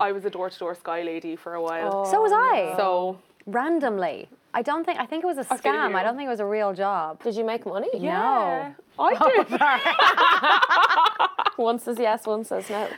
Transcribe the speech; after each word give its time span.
I 0.00 0.12
was 0.12 0.24
a 0.24 0.30
door 0.30 0.48
to 0.48 0.58
door 0.58 0.76
Sky 0.76 1.02
lady 1.02 1.34
for 1.34 1.54
a 1.54 1.62
while. 1.62 2.04
So 2.04 2.22
was 2.22 2.30
oh, 2.32 2.36
I. 2.36 2.74
So 2.76 3.18
randomly. 3.46 4.28
I 4.54 4.62
don't 4.62 4.84
think 4.84 5.00
I 5.00 5.06
think 5.06 5.24
it 5.24 5.26
was 5.26 5.38
a 5.38 5.44
scam. 5.44 5.94
I 5.94 6.04
don't 6.04 6.16
think 6.16 6.28
it 6.28 6.30
was 6.30 6.40
a 6.40 6.46
real 6.46 6.72
job. 6.72 7.22
Did 7.22 7.34
you 7.34 7.44
make 7.44 7.66
money? 7.66 7.88
yeah, 7.94 8.74
I 8.98 9.14
did. 11.48 11.58
One 11.64 11.80
says 11.80 11.98
yes, 11.98 12.26
one 12.26 12.44
says 12.44 12.70
no. 12.70 12.88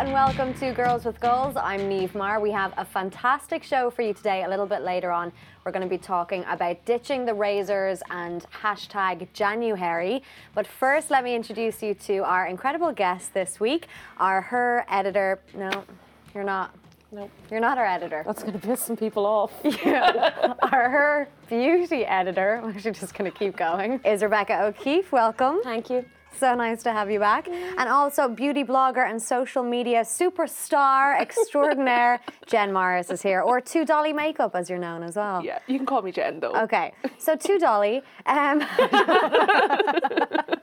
And 0.00 0.14
welcome 0.14 0.54
to 0.54 0.72
Girls 0.72 1.04
with 1.04 1.20
Goals. 1.20 1.56
I'm 1.58 1.80
Niamh 1.80 2.14
Maher. 2.14 2.40
We 2.40 2.50
have 2.52 2.72
a 2.78 2.86
fantastic 2.86 3.62
show 3.62 3.90
for 3.90 4.00
you 4.00 4.14
today. 4.14 4.44
A 4.44 4.48
little 4.48 4.64
bit 4.64 4.80
later 4.80 5.12
on, 5.12 5.30
we're 5.62 5.72
going 5.72 5.82
to 5.82 5.90
be 5.90 5.98
talking 5.98 6.42
about 6.48 6.82
ditching 6.86 7.26
the 7.26 7.34
razors 7.34 8.02
and 8.08 8.46
hashtag 8.62 9.28
Januhairy. 9.34 10.22
But 10.54 10.66
first, 10.66 11.10
let 11.10 11.22
me 11.22 11.34
introduce 11.34 11.82
you 11.82 11.92
to 11.92 12.20
our 12.20 12.46
incredible 12.46 12.92
guest 12.92 13.34
this 13.34 13.60
week, 13.60 13.88
our 14.16 14.40
her 14.40 14.86
editor. 14.88 15.38
No, 15.54 15.84
you're 16.34 16.44
not. 16.44 16.74
Nope. 17.12 17.30
You're 17.50 17.60
not 17.60 17.76
our 17.76 17.84
editor. 17.84 18.22
That's 18.24 18.42
going 18.42 18.58
to 18.58 18.66
piss 18.66 18.80
some 18.80 18.96
people 18.96 19.26
off. 19.26 19.52
our 19.84 20.88
her 20.88 21.28
beauty 21.46 22.06
editor. 22.06 22.58
I'm 22.64 22.70
actually 22.70 22.92
just 22.92 23.12
going 23.12 23.30
to 23.30 23.38
keep 23.38 23.54
going. 23.54 24.00
Is 24.06 24.22
Rebecca 24.22 24.62
O'Keefe. 24.62 25.12
Welcome. 25.12 25.60
Thank 25.62 25.90
you. 25.90 26.06
So 26.38 26.54
nice 26.54 26.82
to 26.84 26.92
have 26.92 27.10
you 27.10 27.18
back. 27.18 27.48
And 27.48 27.88
also 27.88 28.28
beauty 28.28 28.64
blogger 28.64 29.08
and 29.08 29.20
social 29.20 29.62
media 29.62 30.00
superstar 30.02 31.20
extraordinaire 31.24 32.20
Jen 32.46 32.72
Morris 32.72 33.10
is 33.10 33.22
here, 33.22 33.40
or 33.42 33.60
Two 33.60 33.84
Dolly 33.84 34.12
Makeup 34.12 34.54
as 34.54 34.70
you're 34.70 34.78
known 34.78 35.02
as 35.02 35.16
well. 35.16 35.44
yeah, 35.44 35.58
you 35.66 35.76
can 35.76 35.86
call 35.86 36.02
me 36.02 36.12
Jen 36.12 36.40
though. 36.40 36.54
Okay, 36.54 36.92
so 37.18 37.36
Two 37.36 37.58
Dolly. 37.58 38.02
Um, 38.26 38.60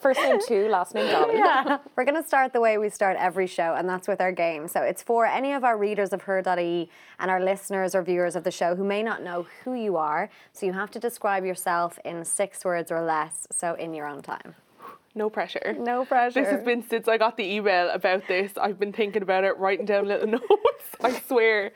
First 0.00 0.20
name 0.20 0.38
two, 0.46 0.68
last 0.68 0.94
name 0.94 1.10
Dolly. 1.10 1.34
yeah. 1.36 1.78
We're 1.96 2.04
going 2.04 2.20
to 2.22 2.26
start 2.26 2.52
the 2.52 2.60
way 2.60 2.78
we 2.78 2.88
start 2.88 3.16
every 3.18 3.46
show, 3.48 3.74
and 3.74 3.88
that's 3.88 4.06
with 4.06 4.20
our 4.20 4.30
game. 4.30 4.68
So 4.68 4.80
it's 4.82 5.02
for 5.02 5.26
any 5.26 5.52
of 5.52 5.64
our 5.64 5.76
readers 5.76 6.12
of 6.12 6.22
her.ie 6.22 6.88
and 7.18 7.30
our 7.30 7.42
listeners 7.42 7.94
or 7.96 8.02
viewers 8.02 8.36
of 8.36 8.44
the 8.44 8.50
show 8.52 8.76
who 8.76 8.84
may 8.84 9.02
not 9.02 9.22
know 9.22 9.46
who 9.64 9.74
you 9.74 9.96
are. 9.96 10.30
So 10.52 10.66
you 10.66 10.72
have 10.72 10.90
to 10.92 11.00
describe 11.00 11.44
yourself 11.44 11.98
in 12.04 12.24
six 12.24 12.64
words 12.64 12.92
or 12.92 13.02
less, 13.02 13.48
so 13.50 13.74
in 13.74 13.92
your 13.92 14.06
own 14.06 14.22
time. 14.22 14.54
No 15.16 15.28
pressure. 15.28 15.74
No 15.78 16.04
pressure. 16.04 16.42
This 16.44 16.50
has 16.52 16.62
been 16.62 16.82
since 16.88 17.08
I 17.08 17.18
got 17.18 17.36
the 17.36 17.44
email 17.44 17.90
about 17.90 18.28
this. 18.28 18.52
I've 18.56 18.78
been 18.78 18.92
thinking 18.92 19.22
about 19.22 19.42
it, 19.42 19.56
writing 19.58 19.84
down 19.84 20.06
little 20.06 20.26
notes. 20.38 20.44
I 21.02 21.18
swear. 21.26 21.72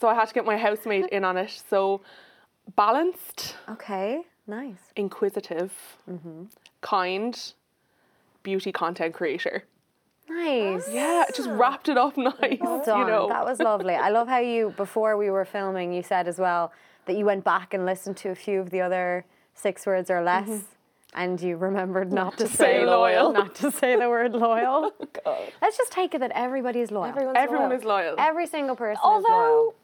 So 0.00 0.08
I 0.08 0.14
had 0.14 0.28
to 0.28 0.34
get 0.34 0.46
my 0.46 0.56
housemate 0.56 1.06
in 1.10 1.24
on 1.24 1.36
it. 1.36 1.50
So 1.68 2.00
balanced, 2.74 3.56
Okay, 3.68 4.22
nice. 4.46 4.78
inquisitive, 4.96 5.72
Mm-hmm. 6.10 6.44
kind, 6.80 7.52
beauty 8.46 8.70
content 8.70 9.12
creator. 9.12 9.64
Nice. 10.28 10.88
Yeah, 10.88 11.24
just 11.34 11.48
wrapped 11.50 11.88
it 11.88 11.98
up 11.98 12.16
nice. 12.30 12.58
Well 12.60 12.82
done. 12.84 13.00
You 13.00 13.06
know. 13.06 13.28
That 13.28 13.44
was 13.44 13.58
lovely. 13.58 13.94
I 13.94 14.10
love 14.10 14.28
how 14.28 14.38
you, 14.38 14.72
before 14.76 15.16
we 15.16 15.30
were 15.30 15.44
filming, 15.44 15.92
you 15.92 16.02
said 16.02 16.28
as 16.28 16.38
well 16.38 16.72
that 17.06 17.16
you 17.16 17.24
went 17.24 17.42
back 17.44 17.74
and 17.74 17.84
listened 17.84 18.16
to 18.18 18.28
a 18.30 18.34
few 18.34 18.60
of 18.60 18.70
the 18.70 18.80
other 18.80 19.24
six 19.54 19.84
words 19.84 20.10
or 20.10 20.22
less. 20.22 20.48
Mm-hmm. 20.48 21.22
And 21.22 21.40
you 21.40 21.56
remembered 21.56 22.12
not, 22.12 22.36
to, 22.38 22.46
say 22.46 22.84
loyal. 22.84 23.32
not 23.32 23.54
to 23.56 23.70
say 23.70 23.96
the 23.96 24.08
word 24.08 24.32
loyal. 24.32 24.92
God. 25.24 25.52
Let's 25.62 25.76
just 25.76 25.90
take 25.90 26.14
it 26.14 26.20
that 26.20 26.32
everybody 26.34 26.80
is 26.80 26.90
loyal. 26.90 27.06
Everyone's 27.06 27.38
Everyone 27.38 27.68
loyal. 27.70 27.78
is 27.78 27.84
loyal. 27.84 28.14
Every 28.18 28.46
single 28.46 28.76
person 28.76 29.00
is 29.00 29.04
loyal. 29.04 29.14
Although 29.14 29.74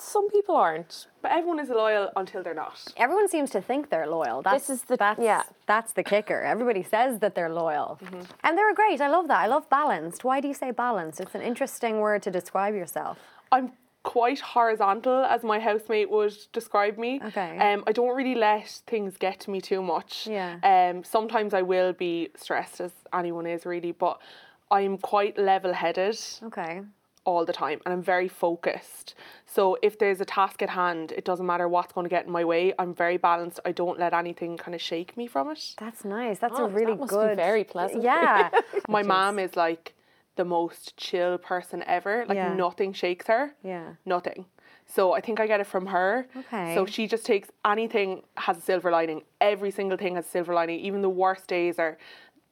some 0.00 0.28
people 0.30 0.54
aren't. 0.56 1.06
but 1.22 1.32
everyone 1.32 1.58
is 1.60 1.68
loyal 1.68 2.10
until 2.16 2.42
they're 2.42 2.54
not. 2.54 2.78
Everyone 2.96 3.28
seems 3.28 3.50
to 3.50 3.60
think 3.60 3.90
they're 3.90 4.06
loyal. 4.06 4.42
That's, 4.42 4.70
is 4.70 4.82
the- 4.82 4.96
that's, 4.96 5.20
yeah. 5.20 5.42
That's 5.66 5.92
the 5.92 6.02
kicker. 6.04 6.40
Everybody 6.42 6.82
says 6.82 7.18
that 7.20 7.34
they're 7.34 7.50
loyal, 7.64 7.98
Mm-hmm. 8.02 8.20
and 8.44 8.56
they're 8.56 8.74
great. 8.74 9.00
I 9.00 9.08
love 9.08 9.26
that. 9.28 9.40
I 9.40 9.46
love 9.46 9.68
balanced. 9.68 10.24
Why 10.24 10.40
do 10.40 10.48
you 10.48 10.54
say 10.54 10.70
balanced? 10.70 11.20
It's 11.20 11.34
an 11.34 11.42
interesting 11.42 11.98
word 12.00 12.22
to 12.22 12.30
describe 12.30 12.74
yourself. 12.74 13.18
I'm 13.50 13.72
quite 14.04 14.40
horizontal, 14.40 15.24
as 15.24 15.42
my 15.42 15.58
housemate 15.58 16.08
would 16.10 16.34
describe 16.52 16.96
me. 16.96 17.20
Okay. 17.26 17.58
Um, 17.58 17.82
I 17.86 17.92
don't 17.92 18.16
really 18.16 18.36
let 18.36 18.68
things 18.86 19.16
get 19.18 19.40
to 19.40 19.50
me 19.50 19.60
too 19.60 19.82
much. 19.82 20.26
Yeah. 20.26 20.58
Um, 20.62 21.04
sometimes 21.04 21.52
I 21.52 21.62
will 21.62 21.92
be 21.92 22.30
stressed, 22.36 22.80
as 22.80 22.92
anyone 23.12 23.46
is 23.46 23.66
really, 23.66 23.92
but 23.92 24.18
I'm 24.70 24.96
quite 24.98 25.36
level-headed 25.38 26.18
Okay. 26.44 26.82
All 27.28 27.44
the 27.44 27.52
time, 27.52 27.78
and 27.84 27.92
I'm 27.94 28.02
very 28.14 28.28
focused. 28.44 29.14
So 29.46 29.76
if 29.88 29.98
there's 29.98 30.20
a 30.20 30.24
task 30.24 30.62
at 30.62 30.70
hand, 30.70 31.12
it 31.12 31.24
doesn't 31.30 31.44
matter 31.52 31.68
what's 31.68 31.92
going 31.92 32.06
to 32.06 32.14
get 32.16 32.24
in 32.26 32.32
my 32.32 32.44
way. 32.52 32.72
I'm 32.78 32.94
very 33.04 33.18
balanced. 33.18 33.60
I 33.70 33.72
don't 33.72 33.98
let 34.04 34.12
anything 34.22 34.56
kind 34.56 34.74
of 34.74 34.80
shake 34.80 35.10
me 35.20 35.26
from 35.26 35.50
it. 35.50 35.74
That's 35.78 36.04
nice. 36.04 36.38
That's 36.38 36.58
Oh, 36.58 36.64
a 36.64 36.68
really 36.68 36.92
that 36.94 37.00
must 37.00 37.12
be 37.12 37.16
good. 37.18 37.36
very 37.36 37.64
pleasant. 37.64 38.02
Yeah. 38.02 38.48
My 38.88 39.02
mom 39.02 39.38
is 39.38 39.56
like 39.56 39.94
the 40.36 40.44
most 40.44 40.96
chill 40.96 41.36
person 41.38 41.78
ever. 41.86 42.24
Like 42.28 42.36
Yeah. 42.36 42.54
nothing 42.54 42.92
shakes 42.94 43.26
her. 43.26 43.42
Yeah. 43.62 43.86
Nothing. 44.06 44.46
So 44.86 45.12
I 45.12 45.20
think 45.20 45.38
I 45.38 45.46
get 45.46 45.60
it 45.60 45.66
from 45.66 45.86
her. 45.96 46.26
Okay. 46.42 46.74
So 46.74 46.86
she 46.86 47.06
just 47.14 47.26
takes 47.26 47.48
anything 47.74 48.22
has 48.46 48.56
a 48.56 48.60
silver 48.70 48.90
lining. 48.90 49.20
Every 49.52 49.70
single 49.70 49.98
thing 49.98 50.14
has 50.16 50.24
a 50.26 50.30
silver 50.36 50.54
lining. 50.54 50.78
Even 50.88 51.02
the 51.02 51.10
worst 51.24 51.46
days 51.46 51.78
or 51.78 51.98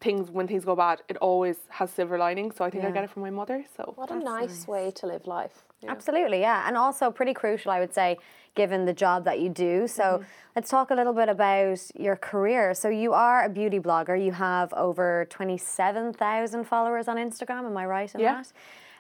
things 0.01 0.31
when 0.31 0.47
things 0.47 0.65
go 0.65 0.77
bad, 0.77 1.03
it 1.09 1.17
always 1.19 1.57
has 1.71 1.91
silver 1.91 2.19
lining. 2.19 2.53
So 2.53 2.65
I 2.65 2.71
think 2.71 2.85
I 2.85 2.91
get 2.91 3.05
it 3.05 3.11
from 3.11 3.23
my 3.23 3.31
mother. 3.31 3.65
So 3.77 3.93
What 3.97 4.11
a 4.11 4.17
nice, 4.19 4.67
way 4.69 4.91
to 4.97 5.07
live 5.07 5.27
life. 5.27 5.65
Absolutely, 5.89 6.41
yeah. 6.41 6.67
And 6.67 6.77
also 6.77 7.11
pretty 7.11 7.33
crucial, 7.35 7.71
I 7.71 7.81
would 7.81 7.95
say, 7.95 8.19
given 8.55 8.85
the 8.85 8.93
job 8.93 9.25
that 9.25 9.41
you 9.41 9.49
do. 9.49 9.87
So 9.87 10.03
Mm-hmm. 10.05 10.25
let's 10.57 10.71
talk 10.71 10.91
a 10.91 10.95
little 10.95 11.13
bit 11.13 11.29
about 11.29 11.81
your 11.95 12.17
career. 12.17 12.75
So 12.75 12.89
you 12.89 13.13
are 13.13 13.45
a 13.45 13.49
beauty 13.49 13.79
blogger. 13.79 14.23
You 14.23 14.33
have 14.33 14.73
over 14.75 15.27
27,000 15.31 16.65
followers 16.65 17.09
on 17.09 17.17
Instagram. 17.17 17.65
Am 17.67 17.77
I 17.77 17.87
right 17.87 18.13
in 18.15 18.21
Yeah. 18.21 18.43
that? 18.43 18.53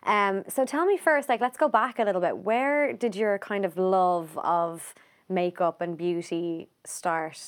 Um, 0.04 0.44
so 0.48 0.64
tell 0.64 0.86
me 0.86 0.96
first, 0.96 1.28
like, 1.28 1.40
let's 1.40 1.56
go 1.56 1.68
back 1.68 1.98
a 1.98 2.04
little 2.04 2.20
bit. 2.20 2.36
Where 2.38 2.92
did 2.92 3.16
your 3.16 3.38
kind 3.38 3.64
of 3.64 3.76
love 3.76 4.38
of 4.38 4.94
makeup 5.28 5.80
and 5.80 5.96
beauty 5.98 6.68
start? 6.84 7.38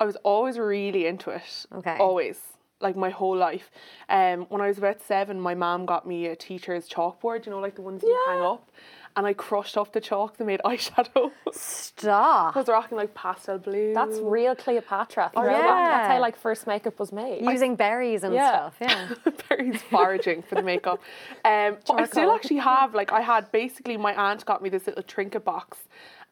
I 0.00 0.04
was 0.04 0.16
always 0.24 0.58
really 0.58 1.06
into 1.06 1.30
it. 1.30 1.66
Okay. 1.72 1.96
Always. 1.98 2.40
Like 2.82 2.96
my 2.96 3.10
whole 3.10 3.36
life. 3.36 3.70
Um, 4.08 4.42
when 4.48 4.60
I 4.60 4.68
was 4.68 4.78
about 4.78 5.00
seven, 5.00 5.40
my 5.40 5.54
mom 5.54 5.86
got 5.86 6.06
me 6.06 6.26
a 6.26 6.36
teacher's 6.36 6.88
chalkboard, 6.88 7.46
you 7.46 7.52
know, 7.52 7.60
like 7.60 7.76
the 7.76 7.82
ones 7.82 8.02
you 8.02 8.18
hang 8.28 8.40
up. 8.42 8.68
And 9.14 9.26
I 9.26 9.34
crushed 9.34 9.76
off 9.76 9.92
the 9.92 10.00
chalks 10.00 10.38
and 10.40 10.46
made 10.46 10.60
eyeshadow. 10.64 11.30
Stop. 11.52 11.52
I 11.52 11.52
Stop. 11.52 12.56
was 12.56 12.68
rocking 12.68 12.96
like 12.96 13.12
pastel 13.14 13.58
blue. 13.58 13.92
That's 13.94 14.18
real 14.18 14.54
Cleopatra. 14.56 15.30
Oh, 15.36 15.42
throwback. 15.42 15.62
yeah. 15.62 15.88
That's 15.90 16.08
how 16.14 16.20
like 16.20 16.36
first 16.36 16.66
makeup 16.66 16.98
was 16.98 17.12
made. 17.12 17.44
Using 17.44 17.76
berries 17.76 18.24
and 18.24 18.34
Yeah. 18.34 18.70
stuff, 18.70 18.76
yeah. 18.80 19.32
very 19.48 19.72
foraging 19.76 20.42
for 20.42 20.54
the 20.54 20.62
makeup. 20.62 21.00
Um, 21.44 21.76
but 21.86 22.00
I 22.00 22.04
still 22.06 22.32
actually 22.32 22.56
have 22.56 22.94
like 22.94 23.12
I 23.12 23.20
had 23.20 23.52
basically 23.52 23.96
my 23.98 24.14
aunt 24.14 24.44
got 24.46 24.62
me 24.62 24.70
this 24.70 24.86
little 24.86 25.02
trinket 25.02 25.44
box, 25.44 25.78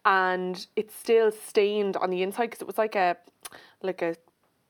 and 0.06 0.66
it's 0.74 0.94
still 0.94 1.30
stained 1.30 1.96
on 1.98 2.08
the 2.10 2.22
inside 2.22 2.46
because 2.46 2.62
it 2.62 2.66
was 2.66 2.78
like 2.78 2.96
a 2.96 3.16
like 3.82 4.00
a 4.02 4.16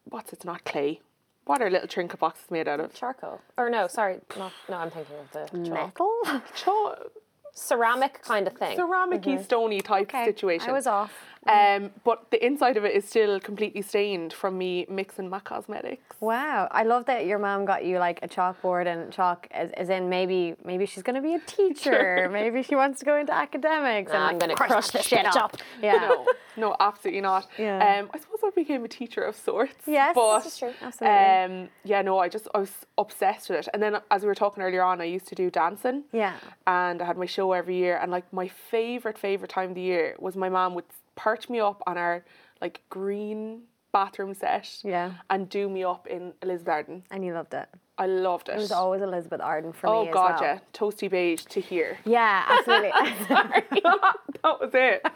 what's 0.04 0.32
it's 0.32 0.44
not 0.44 0.64
clay. 0.64 1.00
What 1.50 1.62
are 1.62 1.68
little 1.68 1.88
trinket 1.88 2.20
boxes 2.20 2.48
made 2.48 2.68
out 2.68 2.78
of? 2.78 2.94
Charcoal. 2.94 3.40
Or 3.58 3.68
no, 3.68 3.88
sorry, 3.88 4.18
not, 4.38 4.52
no, 4.68 4.76
I'm 4.76 4.88
thinking 4.92 5.16
of 5.16 5.32
the 5.32 5.68
chalk. 5.68 5.98
Metal? 5.98 6.42
Cho- 6.54 7.10
ceramic 7.52 8.22
kind 8.22 8.46
of 8.46 8.52
thing. 8.52 8.76
ceramic-y, 8.76 9.42
stony 9.42 9.80
type 9.80 10.02
Okay, 10.14 10.24
situation. 10.26 10.70
I 10.70 10.72
was 10.72 10.86
off. 10.86 11.12
Um, 11.48 11.90
but 12.04 12.30
the 12.30 12.44
inside 12.46 12.76
of 12.76 12.84
it 12.84 12.94
is 12.94 13.04
still 13.08 13.40
completely 13.40 13.82
stained 13.82 14.32
from 14.32 14.58
me 14.58 14.86
mixing 14.88 15.28
my 15.28 15.40
cosmetics. 15.40 16.04
Wow, 16.20 16.68
I 16.70 16.84
love 16.84 17.06
that 17.06 17.26
your 17.26 17.40
mom 17.40 17.64
got 17.64 17.84
you 17.84 17.98
like 17.98 18.20
a 18.22 18.28
chalkboard 18.28 18.86
and 18.86 19.10
chalk, 19.12 19.48
as, 19.50 19.70
as 19.72 19.88
in 19.88 20.08
maybe 20.08 20.54
maybe 20.64 20.86
she's 20.86 21.02
going 21.02 21.16
to 21.16 21.22
be 21.22 21.34
a 21.34 21.40
teacher, 21.40 22.28
maybe 22.32 22.62
she 22.62 22.76
wants 22.76 23.00
to 23.00 23.04
go 23.06 23.16
into 23.16 23.34
academics. 23.34 24.12
Nah, 24.12 24.18
and 24.18 24.24
I'm 24.24 24.38
gonna 24.38 24.54
crush 24.54 24.70
crush 24.70 24.86
that 24.88 24.98
this 24.98 25.06
shit 25.08 25.26
bitch 25.26 25.34
up. 25.34 25.54
up. 25.54 25.56
Yeah, 25.82 25.96
No, 25.96 26.26
no, 26.60 26.76
absolutely 26.78 27.20
not. 27.22 27.46
Yeah. 27.58 27.78
Um, 28.00 28.10
I 28.14 28.18
suppose 28.18 28.40
I 28.44 28.50
became 28.54 28.84
a 28.84 28.88
teacher 28.88 29.22
of 29.22 29.34
sorts. 29.36 29.74
Yes, 29.86 30.14
but 30.14 30.38
this 30.40 30.52
is 30.52 30.58
true, 30.58 30.72
absolutely. 30.82 31.18
Um, 31.18 31.68
yeah, 31.84 32.02
no, 32.02 32.18
I 32.18 32.28
just 32.28 32.46
I 32.54 32.58
was 32.58 32.72
obsessed 32.98 33.48
with 33.50 33.58
it. 33.60 33.68
And 33.72 33.82
then 33.82 33.96
as 34.10 34.22
we 34.22 34.28
were 34.28 34.34
talking 34.34 34.62
earlier 34.62 34.82
on, 34.82 35.00
I 35.00 35.04
used 35.04 35.26
to 35.28 35.34
do 35.34 35.50
dancing. 35.50 36.04
Yeah. 36.12 36.34
And 36.66 37.00
I 37.02 37.04
had 37.06 37.16
my 37.16 37.26
show 37.26 37.52
every 37.52 37.76
year, 37.76 37.98
and 38.00 38.10
like 38.12 38.30
my 38.32 38.48
favorite 38.48 39.18
favorite 39.18 39.50
time 39.50 39.70
of 39.70 39.74
the 39.74 39.80
year 39.92 40.14
was 40.18 40.36
my 40.36 40.48
mom 40.48 40.74
would 40.74 40.84
perch 41.16 41.48
me 41.48 41.58
up 41.60 41.82
on 41.86 41.96
our 41.98 42.24
like 42.60 42.82
green 42.90 43.62
bathroom 43.92 44.34
set. 44.34 44.68
Yeah. 44.84 45.12
And 45.28 45.48
do 45.48 45.68
me 45.68 45.82
up 45.84 46.06
in 46.06 46.32
Elizabeth 46.42 46.72
Arden. 46.72 47.02
and 47.10 47.24
you 47.24 47.32
loved 47.34 47.54
it. 47.54 47.68
I 48.00 48.06
loved 48.06 48.48
it. 48.48 48.52
It 48.52 48.56
was 48.58 48.72
always 48.72 49.02
Elizabeth 49.02 49.42
Arden 49.42 49.74
for 49.74 49.86
oh 49.88 50.02
me 50.04 50.08
as 50.08 50.14
god, 50.14 50.40
well. 50.40 50.42
yeah, 50.42 50.58
toasty 50.72 51.10
beige 51.10 51.42
to 51.44 51.60
here. 51.60 51.98
Yeah, 52.06 52.44
absolutely. 52.48 52.90
that 53.28 54.58
was 54.58 54.70
it. 54.72 55.06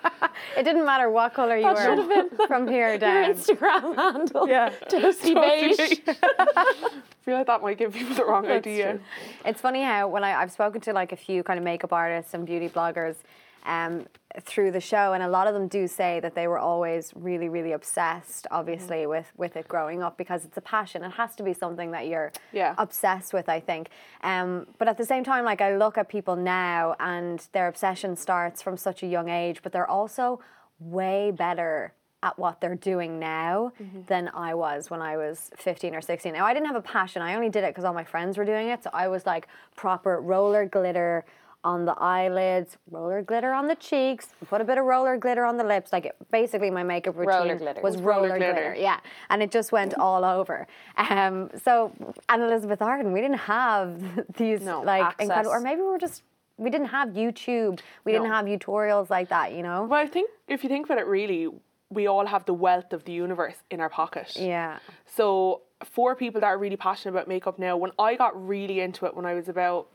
it 0.58 0.62
didn't 0.64 0.84
matter 0.84 1.08
what 1.08 1.32
color 1.32 1.56
you 1.56 1.62
That 1.62 1.96
were 1.96 2.06
been 2.06 2.46
from 2.46 2.68
here 2.68 2.98
down. 2.98 3.24
Your. 3.24 3.34
Instagram 3.34 3.96
handle. 3.96 4.46
Yeah. 4.46 4.68
Toasty 4.90 5.32
Toasty 5.34 5.34
beige. 5.34 5.76
beige. 6.04 6.16
I 6.56 6.90
feel 7.22 7.38
like 7.38 7.46
that 7.46 7.62
might 7.62 7.78
give 7.78 7.94
people 7.94 8.14
the 8.16 8.24
wrong 8.26 8.42
That's 8.42 8.66
idea. 8.66 8.92
true. 8.92 9.00
It's 9.46 9.62
funny 9.62 9.82
how 9.82 10.08
when 10.08 10.22
I, 10.22 10.42
I've 10.42 10.52
spoken 10.52 10.82
to 10.82 10.92
like 10.92 11.12
a 11.12 11.16
few 11.16 11.42
kind 11.42 11.58
of 11.58 11.64
makeup 11.64 11.92
artists 11.92 12.34
and 12.34 12.44
beauty 12.44 12.68
bloggers, 12.68 13.16
um, 13.64 14.06
through 14.42 14.70
the 14.72 14.80
show, 14.80 15.12
and 15.12 15.22
a 15.22 15.28
lot 15.28 15.46
of 15.46 15.54
them 15.54 15.68
do 15.68 15.86
say 15.86 16.20
that 16.20 16.34
they 16.34 16.46
were 16.48 16.58
always 16.58 17.12
really, 17.14 17.48
really 17.48 17.72
obsessed, 17.72 18.46
obviously, 18.50 18.98
Mm-hmm. 18.98 19.10
with 19.10 19.32
with 19.36 19.56
it 19.56 19.68
growing 19.68 20.02
up 20.02 20.16
because 20.18 20.44
it's 20.44 20.56
a 20.56 20.60
passion. 20.60 21.02
It 21.04 21.10
has 21.12 21.34
to 21.36 21.42
be 21.42 21.52
something 21.54 21.92
that 21.92 22.06
you're 22.08 22.32
Yeah. 22.52 22.74
obsessed 22.78 23.32
with, 23.32 23.48
I 23.48 23.60
think. 23.60 23.88
Um, 24.22 24.66
but 24.78 24.88
at 24.88 24.98
the 24.98 25.04
same 25.04 25.24
time, 25.24 25.44
like 25.44 25.60
I 25.60 25.76
look 25.76 25.96
at 25.98 26.08
people 26.08 26.36
now, 26.36 26.96
and 26.98 27.46
their 27.52 27.68
obsession 27.68 28.16
starts 28.16 28.60
from 28.62 28.76
such 28.76 29.02
a 29.02 29.06
young 29.06 29.28
age, 29.28 29.60
but 29.62 29.72
they're 29.72 29.90
also 29.90 30.40
way 30.80 31.30
better 31.30 31.92
at 32.22 32.38
what 32.38 32.58
they're 32.60 32.74
doing 32.74 33.18
now 33.18 33.70
than 34.06 34.30
I 34.34 34.54
was 34.54 34.88
when 34.90 35.02
I 35.02 35.16
was 35.18 35.50
15 35.56 35.94
or 35.94 36.00
16. 36.00 36.32
Now, 36.32 36.46
I 36.46 36.54
didn't 36.54 36.66
have 36.68 36.76
a 36.76 36.80
passion. 36.80 37.20
I 37.20 37.34
only 37.34 37.50
did 37.50 37.64
it 37.64 37.70
because 37.70 37.84
all 37.84 37.92
my 37.92 38.04
friends 38.04 38.38
were 38.38 38.46
doing 38.46 38.68
it. 38.68 38.82
So 38.82 38.88
I 38.94 39.08
was 39.08 39.26
like 39.26 39.46
proper 39.76 40.20
roller 40.22 40.64
glitter 40.64 41.24
on 41.64 41.84
the 41.86 41.94
eyelids, 41.98 42.76
roller 42.90 43.22
glitter 43.22 43.52
on 43.52 43.66
the 43.66 43.74
cheeks, 43.74 44.28
put 44.48 44.60
a 44.60 44.64
bit 44.64 44.78
of 44.78 44.84
roller 44.84 45.16
glitter 45.16 45.44
on 45.44 45.56
the 45.56 45.64
lips. 45.64 45.92
Like 45.92 46.06
it, 46.06 46.16
basically, 46.30 46.70
my 46.70 46.82
makeup 46.82 47.16
routine 47.16 47.58
was 47.82 47.96
roller, 47.96 48.28
roller 48.28 48.36
glitter. 48.36 48.52
glitter. 48.52 48.74
Yeah, 48.78 49.00
and 49.30 49.42
it 49.42 49.50
just 49.50 49.72
went 49.72 49.94
all 49.94 50.24
over. 50.24 50.66
Um, 50.96 51.50
so, 51.64 51.92
and 52.28 52.42
Elizabeth 52.42 52.82
Arden, 52.82 53.12
we 53.12 53.20
didn't 53.20 53.38
have 53.38 54.00
these 54.36 54.60
No, 54.60 54.82
like 54.82 55.02
access. 55.02 55.24
incredible, 55.24 55.52
or 55.52 55.60
maybe 55.60 55.80
we 55.80 55.88
were 55.88 55.98
just. 55.98 56.22
We 56.56 56.70
didn't 56.70 56.86
have 56.86 57.08
YouTube. 57.08 57.80
We 58.04 58.12
didn't 58.12 58.28
have 58.28 58.46
tutorials 58.46 59.10
like 59.10 59.28
that, 59.30 59.54
you 59.54 59.64
know? 59.64 59.86
Well, 59.90 60.00
I 60.00 60.06
think 60.06 60.30
if 60.46 60.62
you 60.62 60.68
think 60.68 60.86
about 60.86 60.98
it, 60.98 61.06
really, 61.08 61.48
we 61.90 62.06
all 62.06 62.26
have 62.26 62.44
the 62.44 62.54
wealth 62.54 62.92
of 62.92 63.02
the 63.06 63.10
universe 63.12 63.56
in 63.72 63.80
our 63.80 63.88
pocket. 63.88 64.36
Yeah. 64.36 64.78
So 65.04 65.62
for 65.82 66.14
people 66.14 66.40
that 66.42 66.46
are 66.46 66.56
really 66.56 66.76
passionate 66.76 67.10
about 67.12 67.26
makeup 67.26 67.58
now, 67.58 67.76
when 67.76 67.90
I 67.98 68.14
got 68.14 68.32
really 68.46 68.78
into 68.78 69.04
it 69.06 69.16
when 69.16 69.26
I 69.26 69.34
was 69.34 69.48
about 69.48 69.88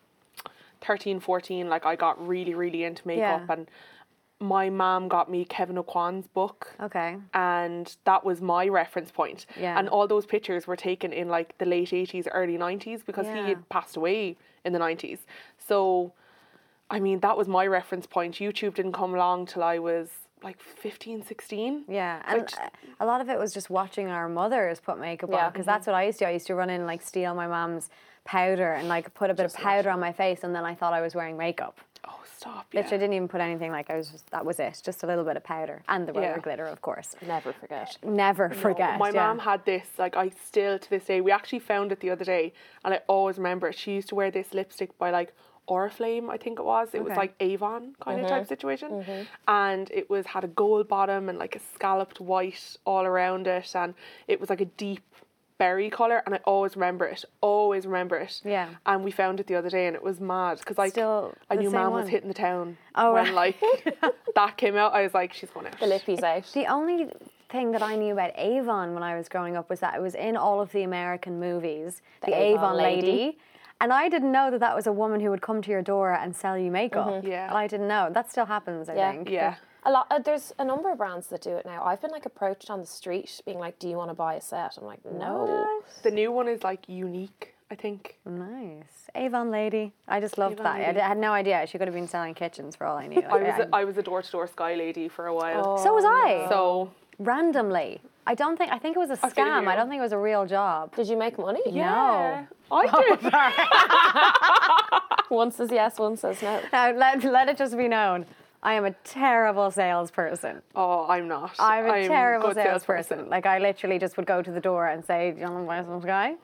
13, 0.81 1.19
14, 1.19 1.69
like 1.69 1.85
I 1.85 1.95
got 1.95 2.25
really, 2.25 2.53
really 2.53 2.83
into 2.83 3.07
makeup 3.07 3.43
Yeah. 3.47 3.53
and 3.53 3.67
my 4.41 4.69
mom 4.69 5.09
got 5.09 5.29
me 5.29 5.43
Kevyn 5.45 5.83
Aucoin's 5.83 6.27
book. 6.27 6.73
Okay. 6.81 7.17
And 7.33 7.93
that 8.05 8.23
was 8.23 8.41
my 8.41 8.67
reference 8.69 9.11
point. 9.11 9.45
Yeah. 9.59 9.77
And 9.77 9.89
all 9.89 10.07
those 10.07 10.25
pictures 10.25 10.65
were 10.65 10.77
taken 10.77 11.11
in 11.11 11.27
like 11.27 11.57
the 11.57 11.65
late 11.65 11.89
80s, 11.89 12.27
early 12.31 12.57
90s 12.57 13.05
because 13.05 13.25
Yeah. 13.25 13.43
he 13.43 13.49
had 13.49 13.67
passed 13.69 13.97
away 13.97 14.37
in 14.63 14.71
the 14.71 14.79
90s. 14.79 15.19
So, 15.57 16.13
I 16.89 16.99
mean, 16.99 17.19
that 17.19 17.35
was 17.37 17.47
my 17.47 17.67
reference 17.67 18.07
point. 18.07 18.35
YouTube 18.35 18.75
didn't 18.75 18.93
come 18.93 19.13
along 19.13 19.47
till 19.47 19.63
I 19.63 19.77
was 19.79 20.09
like 20.41 20.61
15, 20.61 21.23
16. 21.25 21.83
Yeah, 21.89 22.21
and 22.25 22.47
a 23.01 23.05
lot 23.05 23.19
of 23.19 23.29
it 23.29 23.37
was 23.37 23.53
just 23.53 23.69
watching 23.69 24.07
our 24.07 24.29
mothers 24.29 24.79
put 24.79 24.97
makeup 24.97 25.29
on 25.31 25.35
Yeah. 25.35 25.49
because 25.49 25.65
that's 25.65 25.83
mm-hmm. 25.83 25.91
what 25.91 25.97
I 25.97 26.05
used 26.05 26.19
to. 26.19 26.25
do. 26.25 26.29
I 26.29 26.31
used 26.31 26.47
to 26.47 26.55
run 26.55 26.69
in 26.69 26.77
and 26.77 26.87
like 26.87 27.01
steal 27.01 27.35
my 27.35 27.47
mom's 27.47 27.89
powder 28.29 28.73
and 28.73 28.87
like 28.87 29.11
put 29.15 29.31
a 29.31 29.33
bit 29.33 29.47
of 29.47 29.53
powder 29.55 29.89
on 29.89 29.99
my 29.99 30.11
face, 30.11 30.43
and 30.43 30.53
then 30.53 30.63
I 30.63 30.75
thought 30.75 30.93
I 30.93 31.01
was 31.01 31.15
wearing 31.15 31.35
makeup. 31.35 31.79
Oh, 32.07 32.21
stop. 32.37 32.67
Yeah. 32.71 32.81
Literally, 32.81 32.99
didn't 32.99 33.13
even 33.15 33.27
put 33.27 33.41
anything. 33.41 33.71
Like 33.71 33.89
I 33.89 33.97
was 33.97 34.09
just 34.09 34.29
that 34.29 34.45
was 34.45 34.59
it, 34.59 34.79
just 34.85 35.01
a 35.01 35.07
little 35.07 35.23
bit 35.23 35.35
of 35.35 35.43
powder 35.43 35.81
and 35.89 36.07
the 36.07 36.13
Yeah. 36.13 36.37
glitter, 36.37 36.65
of 36.65 36.79
course. 36.81 37.15
Never 37.25 37.51
forget. 37.53 37.97
Never 38.03 38.49
No, 38.49 38.55
forget. 38.55 38.99
My 38.99 39.09
yeah. 39.09 39.21
mom 39.21 39.39
had 39.39 39.65
this, 39.65 39.87
like 39.97 40.15
I 40.15 40.29
still 40.29 40.77
to 40.77 40.89
this 40.89 41.05
day, 41.05 41.21
we 41.21 41.31
actually 41.31 41.59
found 41.59 41.91
it 41.91 42.01
the 42.01 42.11
other 42.11 42.23
day 42.23 42.53
and 42.85 42.93
I 42.93 43.01
always 43.07 43.37
remember 43.37 43.67
it. 43.69 43.75
She 43.75 43.93
used 43.95 44.09
to 44.09 44.15
wear 44.15 44.29
this 44.29 44.53
lipstick 44.53 44.95
by 44.99 45.09
like 45.09 45.33
Oriflame, 45.67 46.29
I 46.29 46.37
think 46.37 46.59
it 46.59 46.65
was. 46.65 46.89
It 46.93 47.03
was 47.03 47.15
like 47.15 47.33
Avon 47.39 47.95
kind 47.99 48.21
of 48.21 48.27
type 48.27 48.43
mm-hmm. 48.43 48.47
situation. 48.47 48.89
Mm-hmm. 48.89 49.21
And 49.47 49.89
it 49.91 50.09
was 50.09 50.27
had 50.27 50.43
a 50.43 50.47
gold 50.47 50.87
bottom 50.87 51.29
and 51.29 51.37
like 51.37 51.55
a 51.55 51.61
scalloped 51.75 52.19
white 52.21 52.77
all 52.85 53.05
around 53.05 53.47
it 53.47 53.75
and 53.75 53.93
it 54.27 54.39
was 54.39 54.49
like 54.49 54.61
a 54.61 54.65
deep 54.65 55.03
berry 55.59 55.89
colour 55.91 56.23
and 56.25 56.33
I 56.33 56.39
always 56.45 56.75
remember 56.75 57.05
it. 57.05 57.23
Always 57.41 57.85
remember 57.85 58.15
it. 58.17 58.41
Yeah. 58.43 58.69
And 58.87 59.03
we 59.03 59.11
found 59.11 59.39
it 59.39 59.45
the 59.45 59.55
other 59.55 59.69
day 59.69 59.85
and 59.85 59.95
it 59.95 60.01
was 60.01 60.19
mad 60.19 60.57
because 60.57 60.77
like 60.79 60.93
Still 60.93 61.35
I 61.51 61.55
knew 61.55 61.69
same 61.69 61.79
mom 61.81 61.93
was 61.93 62.07
hitting 62.07 62.29
the 62.29 62.33
town 62.33 62.77
Oh, 62.95 63.13
when 63.13 63.25
right. 63.35 63.55
like 63.61 63.95
that 64.35 64.57
came 64.57 64.75
out. 64.75 64.93
I 64.93 65.03
was 65.03 65.13
like, 65.13 65.33
she's 65.33 65.51
going 65.51 65.67
out. 65.67 65.79
The 65.79 65.85
lippies 65.85 66.23
out. 66.23 66.45
The 66.53 66.65
only 66.65 67.09
thing 67.49 67.71
that 67.73 67.83
I 67.83 67.95
knew 67.95 68.13
about 68.13 68.31
Avon 68.37 68.93
when 68.93 69.03
I 69.03 69.15
was 69.17 69.27
growing 69.29 69.55
up 69.57 69.69
was 69.69 69.79
that 69.81 69.93
it 69.95 70.01
was 70.01 70.15
in 70.15 70.37
all 70.37 70.61
of 70.61 70.71
the 70.71 70.83
American 70.83 71.39
movies, 71.39 72.01
the, 72.25 72.33
Avon, 72.33 72.57
Avon 72.73 72.77
lady. 72.77 73.07
lady. 73.11 73.37
And 73.81 73.93
I 73.93 74.09
didn't 74.09 74.31
know 74.31 74.51
that 74.51 74.59
that 74.61 74.75
was 74.75 74.87
a 74.87 74.91
woman 74.91 75.19
who 75.21 75.29
would 75.29 75.41
come 75.41 75.61
to 75.61 75.71
your 75.71 75.81
door 75.81 76.13
and 76.13 76.35
sell 76.35 76.57
you 76.57 76.69
makeup. 76.71 77.07
Mm-hmm. 77.07 77.27
Yeah. 77.27 77.47
And 77.47 77.57
I 77.57 77.65
didn't 77.67 77.87
know. 77.87 78.09
That 78.11 78.29
still 78.31 78.45
happens, 78.45 78.89
I 78.89 78.95
Yeah. 78.95 79.11
think. 79.11 79.29
Yeah. 79.29 79.55
A 79.89 79.91
lot. 79.91 80.05
Uh, 80.11 80.19
there's 80.19 80.53
a 80.59 80.63
number 80.65 80.91
of 80.91 80.99
brands 80.99 81.27
that 81.27 81.41
do 81.41 81.49
it 81.59 81.65
now. 81.65 81.83
I've 81.83 81.99
been 81.99 82.11
like 82.11 82.25
approached 82.27 82.69
on 82.69 82.79
the 82.79 82.85
street, 82.85 83.41
being 83.45 83.57
like, 83.59 83.79
"Do 83.79 83.89
you 83.89 83.97
want 83.97 84.11
to 84.11 84.13
buy 84.13 84.35
a 84.35 84.41
set?" 84.41 84.77
I'm 84.77 84.85
like, 84.85 85.03
"No." 85.03 85.81
The 86.03 86.11
new 86.11 86.31
one 86.31 86.47
is 86.47 86.63
like 86.63 86.85
Younique, 86.85 87.53
I 87.71 87.75
think. 87.75 88.19
Nice. 88.25 89.09
Avon 89.15 89.49
lady. 89.49 89.93
I 90.07 90.19
just 90.19 90.37
loved 90.37 90.59
Avon 90.59 90.63
that. 90.65 90.75
I 90.75 90.79
lady. 90.81 90.93
d- 90.93 90.99
I 91.01 91.07
had 91.07 91.17
no 91.17 91.31
idea. 91.31 91.65
She 91.65 91.79
could 91.79 91.87
have 91.87 91.95
been 91.95 92.07
selling 92.07 92.35
kitchens 92.35 92.75
for 92.75 92.85
all 92.85 92.97
I 92.97 93.07
knew. 93.07 93.21
I 93.29 93.37
was 93.37 93.59
a, 93.59 93.67
I 93.75 93.83
was 93.83 93.97
a 93.97 94.03
door 94.03 94.21
to 94.21 94.31
door 94.31 94.45
sky 94.47 94.75
lady 94.75 95.07
for 95.09 95.25
a 95.25 95.33
while. 95.33 95.77
so 95.79 95.91
was 95.93 96.05
I. 96.05 96.45
So 96.49 96.91
Randomly. 97.17 97.99
I 98.27 98.35
don't 98.35 98.57
think, 98.57 98.71
I 98.71 98.77
think 98.77 98.95
it 98.95 98.99
was 98.99 99.09
a 99.09 99.17
scam. 99.17 99.67
I 99.67 99.75
don't 99.75 99.89
think 99.89 99.99
it 99.99 100.03
was 100.03 100.11
a 100.11 100.17
real 100.19 100.45
job. 100.45 100.95
Did 100.95 101.07
you 101.07 101.17
make 101.17 101.39
money? 101.39 101.61
yeah, 101.65 102.45
Oh. 102.69 102.77
I 102.77 102.87
did. 105.25 105.29
One 105.35 105.51
says 105.51 105.69
yes, 105.71 105.99
one 105.99 106.17
says 106.17 106.41
no. 106.41 106.59
Now, 106.73 106.91
let, 106.91 107.23
let 107.23 107.49
it 107.49 107.57
just 107.57 107.77
be 107.77 107.87
known. 107.87 108.25
I 108.61 108.73
am 108.73 108.85
a 108.85 108.91
terrible 109.03 109.71
salesperson. 109.71 110.61
oh, 110.75 111.05
I'm 111.07 111.27
not. 111.27 111.55
I'm 111.59 111.85
a 111.85 111.91
I'm 111.91 112.07
terrible 112.07 112.53
salesperson. 112.53 113.29
Like 113.29 113.45
I 113.45 113.57
literally 113.59 113.99
just 113.99 114.17
would 114.17 114.25
go 114.25 114.41
to 114.41 114.51
the 114.51 114.59
door 114.59 114.87
and 114.87 115.03
say, 115.03 115.31
"Do 115.31 115.39
you 115.39 115.45
want 115.45 115.63
to 115.63 115.67
buy 115.67 115.83
some 115.83 116.01
Sky?" 116.01 116.35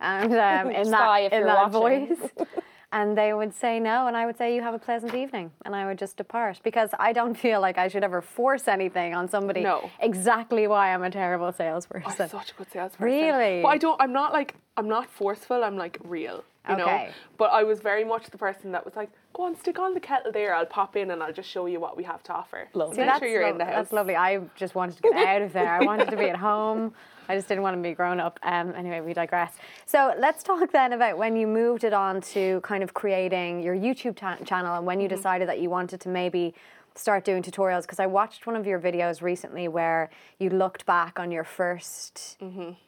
And 0.00 0.32
um, 0.48 0.70
in 0.70 0.90
that 0.90 1.32
in 1.32 1.44
that 1.44 1.72
watching. 1.72 2.14
voice, 2.16 2.30
and 2.94 3.18
they 3.18 3.34
would 3.34 3.52
say 3.54 3.78
no, 3.80 4.06
and 4.06 4.16
I 4.16 4.24
would 4.24 4.38
say, 4.38 4.54
"You 4.54 4.62
have 4.62 4.72
a 4.72 4.78
pleasant 4.78 5.14
evening," 5.14 5.50
and 5.66 5.74
I 5.74 5.84
would 5.86 5.98
just 5.98 6.16
depart 6.16 6.60
because 6.62 6.90
I 7.08 7.12
don't 7.12 7.34
feel 7.46 7.60
like 7.60 7.76
I 7.76 7.88
should 7.88 8.04
ever 8.04 8.22
force 8.22 8.66
anything 8.68 9.14
on 9.14 9.28
somebody. 9.28 9.60
No. 9.62 9.90
Exactly 10.00 10.66
why 10.68 10.94
I'm 10.94 11.02
a 11.02 11.10
terrible 11.10 11.52
salesperson. 11.52 12.10
I'm 12.22 12.28
such 12.28 12.52
a 12.52 12.54
good 12.54 12.70
salesperson. 12.72 13.04
Really? 13.04 13.60
But 13.62 13.68
I 13.68 13.78
don't. 13.78 14.00
I'm 14.00 14.12
not 14.12 14.32
like. 14.32 14.54
I'm 14.76 14.88
not 14.88 15.06
forceful. 15.10 15.62
I'm 15.62 15.76
like 15.76 15.98
real. 16.04 16.42
You 16.68 16.76
know. 16.76 16.84
Okay. 16.84 17.10
But 17.36 17.50
I 17.52 17.62
was 17.62 17.80
very 17.80 18.04
much 18.04 18.24
the 18.30 18.38
person 18.38 18.72
that 18.72 18.84
was 18.84 18.94
like, 18.96 19.10
"Go 19.34 19.42
on, 19.42 19.56
stick 19.56 19.78
on 19.78 19.92
the 19.92 20.00
kettle 20.00 20.32
there. 20.32 20.54
I'll 20.54 20.64
pop 20.78 20.96
in 20.96 21.10
and 21.10 21.22
I'll 21.22 21.32
just 21.32 21.50
show 21.50 21.66
you 21.66 21.78
what 21.80 21.96
we 21.96 22.04
have 22.04 22.22
to 22.28 22.32
offer." 22.32 22.68
Lovely. 22.74 22.96
See, 22.96 23.04
Make 23.04 23.18
sure 23.18 23.28
you're 23.28 23.42
lo- 23.42 23.50
in 23.50 23.58
the 23.58 23.64
house. 23.66 23.74
that's 23.74 23.92
lovely. 23.92 24.16
I 24.16 24.40
just 24.56 24.74
wanted 24.74 24.96
to 24.96 25.02
get 25.02 25.16
out 25.32 25.42
of 25.42 25.52
there. 25.52 25.68
I 25.68 25.84
wanted 25.84 26.08
to 26.10 26.16
be 26.16 26.28
at 26.30 26.36
home. 26.50 26.94
I 27.28 27.36
just 27.36 27.48
didn't 27.48 27.62
want 27.62 27.76
to 27.76 27.82
be 27.82 27.94
grown 27.94 28.20
up. 28.20 28.38
Um, 28.42 28.74
anyway, 28.76 29.00
we 29.00 29.12
digress. 29.12 29.54
So 29.86 30.14
let's 30.18 30.42
talk 30.42 30.72
then 30.72 30.92
about 30.92 31.18
when 31.18 31.36
you 31.36 31.46
moved 31.46 31.84
it 31.84 31.92
on 31.92 32.20
to 32.32 32.60
kind 32.62 32.82
of 32.82 32.94
creating 32.94 33.62
your 33.62 33.74
YouTube 33.74 34.16
channel 34.46 34.76
and 34.76 34.86
when 34.86 35.00
you 35.00 35.08
decided 35.08 35.48
that 35.48 35.60
you 35.60 35.70
wanted 35.70 36.00
to 36.02 36.08
maybe 36.08 36.54
start 36.94 37.24
doing 37.24 37.42
tutorials. 37.42 37.82
Because 37.82 38.00
I 38.00 38.06
watched 38.06 38.46
one 38.46 38.56
of 38.56 38.66
your 38.66 38.78
videos 38.78 39.22
recently 39.22 39.68
where 39.68 40.10
you 40.38 40.50
looked 40.50 40.86
back 40.86 41.18
on 41.18 41.30
your 41.30 41.44
1st 41.44 42.36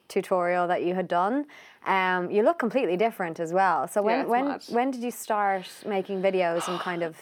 tutorial 0.08 0.68
that 0.68 0.84
you 0.84 0.94
had 0.94 1.08
done. 1.08 1.46
Um, 1.86 2.30
you 2.30 2.42
look 2.42 2.58
completely 2.58 2.96
different 2.96 3.40
as 3.40 3.52
well. 3.52 3.88
So 3.88 4.02
when 4.02 4.20
it's 4.20 4.28
when 4.28 4.48
mad. 4.48 4.62
when 4.68 4.90
did 4.90 5.02
you 5.02 5.10
start 5.10 5.68
making 5.84 6.22
videos 6.22 6.68
and 6.68 6.78
kind 6.78 7.02
of 7.02 7.16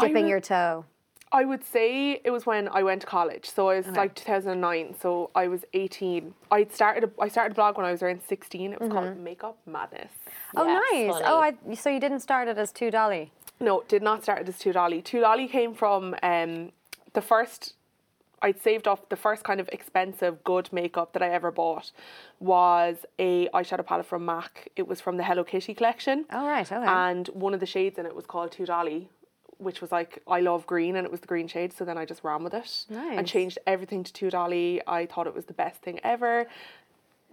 dipping 0.00 0.24
re- 0.24 0.30
your 0.30 0.40
toe? 0.40 0.84
I 1.30 1.44
would 1.44 1.62
say 1.64 2.20
it 2.24 2.30
was 2.30 2.46
when 2.46 2.68
I 2.68 2.82
went 2.82 3.02
to 3.02 3.06
college. 3.06 3.50
So 3.50 3.68
it 3.70 3.86
was 3.86 3.96
like 3.96 4.14
2009. 4.14 4.94
So 4.98 5.30
I 5.34 5.48
was 5.48 5.64
18. 5.74 6.34
I 6.50 6.64
started 6.72 7.04
a, 7.04 7.22
I 7.22 7.28
started 7.28 7.52
a 7.52 7.54
blog 7.54 7.76
when 7.76 7.84
I 7.86 7.92
was 7.92 8.02
around 8.02 8.22
16. 8.26 8.72
It 8.72 8.80
was 8.80 8.90
called 8.90 9.16
Makeup 9.18 9.58
Madness. 9.66 10.12
Oh, 10.56 10.66
Yes, 10.66 10.82
nice. 10.92 11.12
funny. 11.22 11.24
Oh, 11.26 11.40
I, 11.70 11.74
so 11.74 11.90
you 11.90 12.00
didn't 12.00 12.20
start 12.20 12.48
it 12.48 12.56
as 12.58 12.72
two 12.72 12.90
dolly. 12.90 13.32
No, 13.60 13.82
did 13.88 14.02
not 14.02 14.22
start 14.22 14.40
it 14.42 14.48
as 14.48 14.56
Two 14.58 14.72
Dolly. 14.72 15.02
Two 15.02 15.20
Dolly 15.20 15.48
came 15.48 15.74
from 15.74 16.14
um, 16.22 16.70
the 17.12 17.20
first. 17.20 17.74
I'd 18.40 18.60
saved 18.62 18.86
off 18.86 19.08
the 19.08 19.16
first 19.16 19.42
kind 19.42 19.58
of 19.58 19.68
expensive 19.70 20.44
good 20.44 20.72
makeup 20.72 21.12
that 21.14 21.22
I 21.22 21.30
ever 21.30 21.50
bought 21.50 21.90
was 22.38 22.98
a 23.18 23.48
eyeshadow 23.48 23.84
palette 23.84 24.06
from 24.06 24.24
MAC. 24.24 24.68
It 24.76 24.86
was 24.86 25.00
from 25.00 25.16
the 25.16 25.24
Hello 25.24 25.42
Kitty 25.42 25.74
collection. 25.74 26.24
Oh, 26.30 26.46
right, 26.46 26.70
okay. 26.70 26.86
And 26.86 27.26
one 27.28 27.52
of 27.52 27.58
the 27.58 27.66
shades 27.66 27.98
in 27.98 28.06
it 28.06 28.14
was 28.14 28.26
called 28.26 28.52
Two 28.52 28.64
Dolly, 28.64 29.08
which 29.58 29.80
was 29.80 29.90
like 29.92 30.22
I 30.26 30.40
love 30.40 30.66
green 30.66 30.96
and 30.96 31.04
it 31.04 31.10
was 31.10 31.20
the 31.20 31.26
green 31.26 31.48
shade. 31.48 31.72
So 31.72 31.84
then 31.84 31.98
I 31.98 32.04
just 32.04 32.24
ran 32.24 32.42
with 32.44 32.54
it 32.54 32.86
Nice. 32.88 33.18
and 33.18 33.26
changed 33.26 33.58
everything 33.66 34.04
to 34.04 34.12
Two 34.12 34.30
Dolly. 34.30 34.80
I 34.86 35.06
thought 35.06 35.26
it 35.26 35.34
was 35.34 35.44
the 35.46 35.52
best 35.54 35.82
thing 35.82 36.00
ever. 36.04 36.46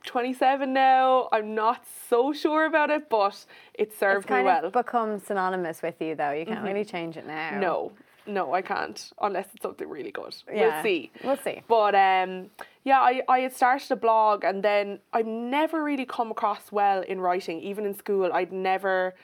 27 0.04 0.72
now. 0.72 1.28
I'm 1.32 1.56
not 1.56 1.84
so 2.10 2.32
sure 2.32 2.66
about 2.66 2.90
it, 2.92 3.10
but 3.10 3.46
it 3.74 3.84
It's 3.90 3.98
served 3.98 4.26
me 4.30 4.36
kind 4.36 4.46
well. 4.46 4.66
of 4.66 4.74
become 4.74 5.20
synonymous 5.20 5.82
with 5.82 6.00
you, 6.00 6.14
though. 6.16 6.32
You 6.32 6.46
can't 6.46 6.64
really 6.64 6.86
change 6.86 7.18
it 7.18 7.26
now. 7.26 7.58
No, 7.60 7.92
no, 8.28 8.54
I 8.54 8.62
can't 8.62 9.12
unless 9.22 9.48
it's 9.54 9.64
something 9.64 9.90
really 9.90 10.12
good. 10.12 10.36
Yeah, 10.54 10.76
We'll 10.76 10.84
see. 10.84 11.12
we'll 11.24 11.38
see. 11.38 11.64
But 11.68 11.96
um, 11.96 12.52
yeah, 12.84 13.00
I, 13.00 13.24
I 13.28 13.40
had 13.40 13.54
started 13.56 13.92
a 13.92 13.96
blog 13.96 14.44
and 14.44 14.62
then 14.64 15.00
I've 15.12 15.26
never 15.26 15.84
really 15.84 16.06
come 16.06 16.30
across 16.30 16.72
well 16.72 17.02
in 17.02 17.20
writing. 17.20 17.60
Even 17.62 17.86
in 17.86 17.96
school, 17.96 18.32
I'd 18.32 18.52
never, 18.54 19.16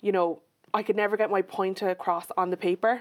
you 0.00 0.10
know, 0.10 0.40
I 0.76 0.82
could 0.82 0.96
never 0.96 1.16
get 1.16 1.30
my 1.30 1.42
point 1.42 1.82
across 1.82 2.26
on 2.36 2.50
the 2.50 2.56
paper. 2.56 3.00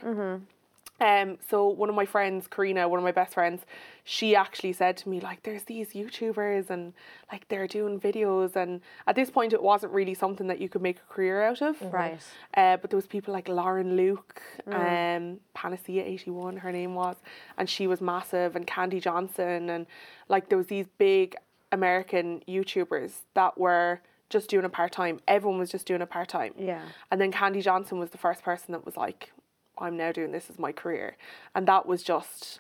Um, 1.02 1.38
so 1.50 1.68
one 1.68 1.90
of 1.90 1.96
my 1.96 2.06
friends, 2.06 2.48
Karina, 2.48 2.88
one 2.88 3.00
of 3.00 3.04
my 3.04 3.12
best 3.12 3.34
friends, 3.34 3.66
she 4.06 4.34
actually 4.34 4.72
said 4.72 4.96
to 4.98 5.10
me 5.10 5.20
like, 5.20 5.44
"There's 5.44 5.64
these 5.64 5.90
YouTubers 5.92 6.70
and 6.70 6.94
like 7.30 7.48
they're 7.50 7.68
doing 7.68 8.00
videos." 8.00 8.56
And 8.56 8.80
at 9.06 9.16
this 9.16 9.30
point, 9.30 9.52
it 9.52 9.62
wasn't 9.62 9.92
really 9.92 10.14
something 10.14 10.48
that 10.48 10.60
you 10.62 10.70
could 10.70 10.82
make 10.82 10.98
a 10.98 11.14
career 11.14 11.42
out 11.42 11.62
of. 11.62 11.82
Right. 11.82 12.22
Uh, 12.56 12.78
but 12.78 12.90
there 12.90 12.98
was 12.98 13.08
people 13.08 13.34
like 13.34 13.50
Lauren 13.50 13.98
Luke, 13.98 14.42
um, 14.72 15.42
Panacea 15.54 16.04
eighty 16.06 16.32
one, 16.32 16.56
her 16.58 16.72
name 16.72 16.96
was, 16.96 17.18
and 17.58 17.70
she 17.70 17.88
was 17.88 18.00
massive, 18.00 18.56
and 18.56 18.66
Kandee 18.66 19.02
Johnson, 19.02 19.70
and 19.70 19.86
like 20.30 20.48
there 20.48 20.58
was 20.58 20.68
these 20.68 20.88
big 20.98 21.36
American 21.74 22.42
YouTubers 22.48 23.12
that 23.34 23.58
were 23.58 24.00
just 24.30 24.50
doing 24.50 24.66
a 24.66 24.70
part 24.70 24.92
time. 24.92 25.20
Everyone 25.28 25.60
was 25.60 25.70
just 25.72 25.86
doing 25.86 26.02
a 26.02 26.06
part 26.06 26.30
time. 26.30 26.54
Yeah. 26.58 26.82
And 27.12 27.20
then 27.22 27.32
Kandee 27.32 27.62
Johnson 27.64 28.00
was 28.00 28.10
the 28.10 28.18
first 28.18 28.44
person 28.44 28.72
that 28.72 28.86
was 28.86 28.98
like, 28.98 29.32
I'm 29.78 29.98
now 29.98 30.12
doing 30.12 30.32
this 30.32 30.50
as 30.50 30.58
my 30.58 30.72
career. 30.72 31.18
And 31.54 31.68
that 31.68 31.86
was 31.86 32.02
just 32.04 32.60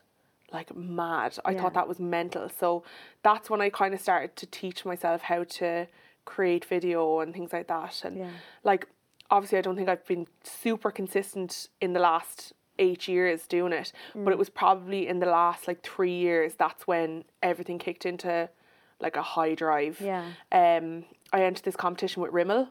like 0.51 0.75
mad. 0.75 1.37
I 1.43 1.51
Yeah. 1.51 1.61
thought 1.61 1.73
that 1.73 1.87
was 1.87 1.99
mental. 1.99 2.49
So 2.49 2.83
that's 3.23 3.49
when 3.49 3.61
I 3.61 3.69
kind 3.69 3.93
of 3.93 3.99
started 4.01 4.35
to 4.37 4.45
teach 4.45 4.85
myself 4.85 5.23
how 5.23 5.43
to 5.43 5.87
create 6.25 6.65
video 6.65 7.19
and 7.19 7.33
things 7.33 7.51
like 7.51 7.67
that. 7.67 8.03
And 8.03 8.17
Yeah. 8.17 8.29
like, 8.63 8.87
obviously, 9.31 9.57
I 9.57 9.61
don't 9.61 9.75
think 9.75 9.89
I've 9.89 10.05
been 10.05 10.27
super 10.43 10.91
consistent 10.91 11.69
in 11.81 11.93
the 11.93 11.99
last 11.99 12.53
eight 12.77 13.07
years 13.07 13.47
doing 13.47 13.71
it, 13.73 13.91
but 14.13 14.25
Mm. 14.29 14.31
it 14.33 14.37
was 14.37 14.49
probably 14.49 15.07
in 15.07 15.19
the 15.19 15.25
last 15.25 15.67
like 15.67 15.81
three 15.81 16.13
years 16.15 16.55
that's 16.55 16.85
when 16.85 17.23
everything 17.41 17.79
kicked 17.79 18.05
into 18.05 18.49
like 18.99 19.15
a 19.15 19.21
high 19.21 19.53
drive 19.55 19.99
Yeah. 20.01 20.23
um, 20.51 21.05
I 21.33 21.43
entered 21.43 21.65
this 21.65 21.75
competition 21.75 22.21
with 22.21 22.31
Rimmel, 22.31 22.69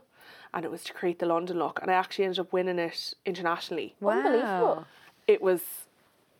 and 0.54 0.64
it 0.64 0.70
was 0.70 0.82
to 0.84 0.92
create 0.92 1.18
the 1.18 1.26
London 1.26 1.58
look, 1.58 1.80
and 1.82 1.90
I 1.90 1.94
actually 1.94 2.24
ended 2.24 2.40
up 2.40 2.52
winning 2.52 2.78
it 2.78 3.14
internationally. 3.26 3.94
Wow. 4.00 4.16
Unbelievable. 4.18 4.86
It 5.26 5.42
was, 5.42 5.62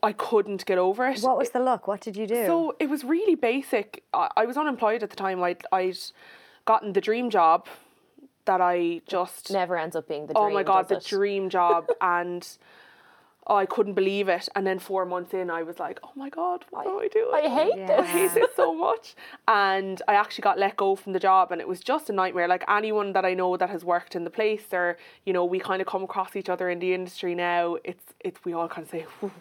I 0.03 0.13
couldn't 0.13 0.65
get 0.67 0.79
over 0.79 1.07
it. 1.09 1.21
What 1.21 1.37
was 1.39 1.51
the 1.51 1.61
look? 1.61 1.87
What 1.89 2.01
did 2.01 2.17
you 2.17 2.27
do? 2.27 2.47
So 2.47 2.77
it 2.79 2.89
was 2.89 3.05
really 3.05 3.35
basic. 3.35 4.05
I, 4.15 4.31
I 4.37 4.47
was 4.47 4.57
unemployed 4.57 5.03
at 5.03 5.11
the 5.11 5.17
time. 5.17 5.43
I'd, 5.43 5.65
I'd 5.73 5.97
gotten 6.65 6.93
the 6.93 7.01
dream 7.01 7.29
job 7.31 7.67
that 8.47 8.61
I 8.61 9.01
just 9.07 9.51
Never 9.51 9.77
ends 9.77 9.97
up 9.97 10.07
being 10.07 10.27
the 10.27 10.35
dream. 10.35 10.45
oh 10.47 10.51
my 10.51 10.63
god, 10.63 10.89
the 10.89 11.01
dream 11.01 11.49
job, 11.51 11.89
and 12.01 12.47
oh, 13.47 13.57
I 13.57 13.67
couldn't 13.67 13.95
believe 13.95 14.29
it. 14.29 14.49
And 14.55 14.67
then 14.67 14.79
four 14.79 15.05
months 15.05 15.35
in, 15.35 15.51
I 15.51 15.63
was 15.63 15.79
like, 15.79 16.01
oh 16.03 16.13
my 16.15 16.31
god, 16.31 16.65
what 16.71 16.85
do 16.85 17.01
I 17.01 17.09
do? 17.09 17.31
I 17.33 17.49
hate 17.49 17.77
Yeah. 17.77 18.01
I 18.01 18.07
hate 18.07 18.35
this 18.35 18.51
so 18.57 18.75
much. 18.75 19.15
And 19.49 20.01
I 20.09 20.15
actually 20.15 20.43
got 20.43 20.59
let 20.59 20.77
go 20.77 20.97
from 20.97 21.13
the 21.13 21.21
job, 21.21 21.53
and 21.53 21.61
it 21.61 21.69
was 21.69 21.81
just 21.81 22.11
a 22.11 22.13
nightmare. 22.13 22.49
Like 22.49 22.65
anyone 22.69 23.13
that 23.13 23.25
I 23.25 23.35
know 23.35 23.57
that 23.57 23.71
has 23.71 23.85
worked 23.85 24.17
in 24.17 24.25
the 24.25 24.31
place, 24.31 24.65
or 24.73 24.97
you 25.25 25.33
know, 25.33 25.45
we 25.45 25.59
kind 25.59 25.81
of 25.81 25.87
come 25.87 26.03
across 26.03 26.37
each 26.37 26.49
other 26.49 26.71
in 26.71 26.79
the 26.79 26.95
industry 26.95 27.35
now. 27.35 27.77
It's 27.85 28.05
it's 28.21 28.45
we 28.45 28.53
all 28.53 28.69
kind 28.69 28.85
of 28.85 28.91
say, 28.91 29.07
"Whew, 29.21 29.33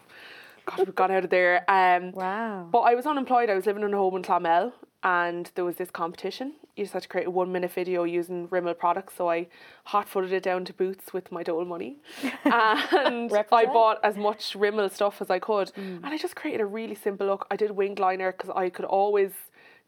God, 0.65 0.87
we 0.87 0.93
got 0.93 1.11
out 1.11 1.23
of 1.23 1.29
there. 1.29 1.63
Um, 1.69 2.11
Wow. 2.11 2.67
But 2.71 2.81
I 2.81 2.95
was 2.95 3.05
unemployed. 3.05 3.49
I 3.49 3.55
was 3.55 3.65
living 3.65 3.83
in 3.83 3.93
a 3.93 3.97
home 3.97 4.15
in 4.15 4.23
Clonmel, 4.23 4.73
and 5.03 5.51
there 5.55 5.65
was 5.65 5.75
this 5.77 5.91
competition. 5.91 6.53
You 6.75 6.83
just 6.83 6.93
had 6.93 7.03
to 7.03 7.07
create 7.07 7.27
a 7.27 7.31
one 7.31 7.51
minute 7.51 7.71
video 7.71 8.03
using 8.03 8.47
Rimmel 8.47 8.73
products. 8.77 9.13
So 9.15 9.29
I 9.29 9.47
hot 9.85 10.07
footed 10.09 10.33
it 10.33 10.43
down 10.43 10.65
to 10.65 10.73
Boots 10.73 11.13
with 11.13 11.31
my 11.31 11.43
dole 11.43 11.65
money, 11.65 11.97
and 12.45 13.31
I 13.33 13.65
bought 13.65 13.99
as 14.03 14.17
much 14.17 14.55
Rimmel 14.55 14.89
stuff 14.89 15.21
as 15.21 15.29
I 15.29 15.39
could, 15.39 15.71
mm. 15.75 15.97
and 15.97 16.07
I 16.07 16.17
just 16.17 16.35
created 16.35 16.61
a 16.61 16.65
really 16.65 16.95
simple 16.95 17.27
look. 17.27 17.47
I 17.51 17.55
did 17.55 17.71
winged 17.71 17.99
liner 17.99 18.31
because 18.31 18.49
I 18.55 18.69
could 18.69 18.85
always 18.85 19.31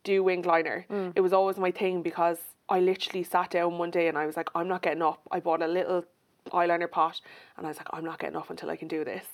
do 0.03 0.23
winged 0.23 0.45
liner. 0.45 0.85
Mm. 0.89 1.13
It 1.15 1.21
was 1.21 1.33
always 1.33 1.57
my 1.57 1.71
thing 1.71 2.01
because 2.01 2.37
I 2.69 2.79
literally 2.79 3.23
sat 3.23 3.51
down 3.51 3.77
one 3.77 3.91
day 3.91 4.07
and 4.07 4.17
I 4.17 4.25
was 4.25 4.37
like, 4.37 4.49
I'm 4.55 4.67
not 4.67 4.81
getting 4.81 5.01
up. 5.01 5.21
I 5.31 5.39
bought 5.39 5.61
a 5.61 5.67
little 5.67 6.05
eyeliner 6.51 6.89
pot 6.89 7.21
and 7.57 7.65
I 7.65 7.69
was 7.69 7.77
like, 7.77 7.87
I'm 7.91 8.03
not 8.03 8.19
getting 8.19 8.35
up 8.35 8.49
until 8.49 8.69
I 8.69 8.75
can 8.75 8.87
do 8.87 9.03
this. 9.03 9.25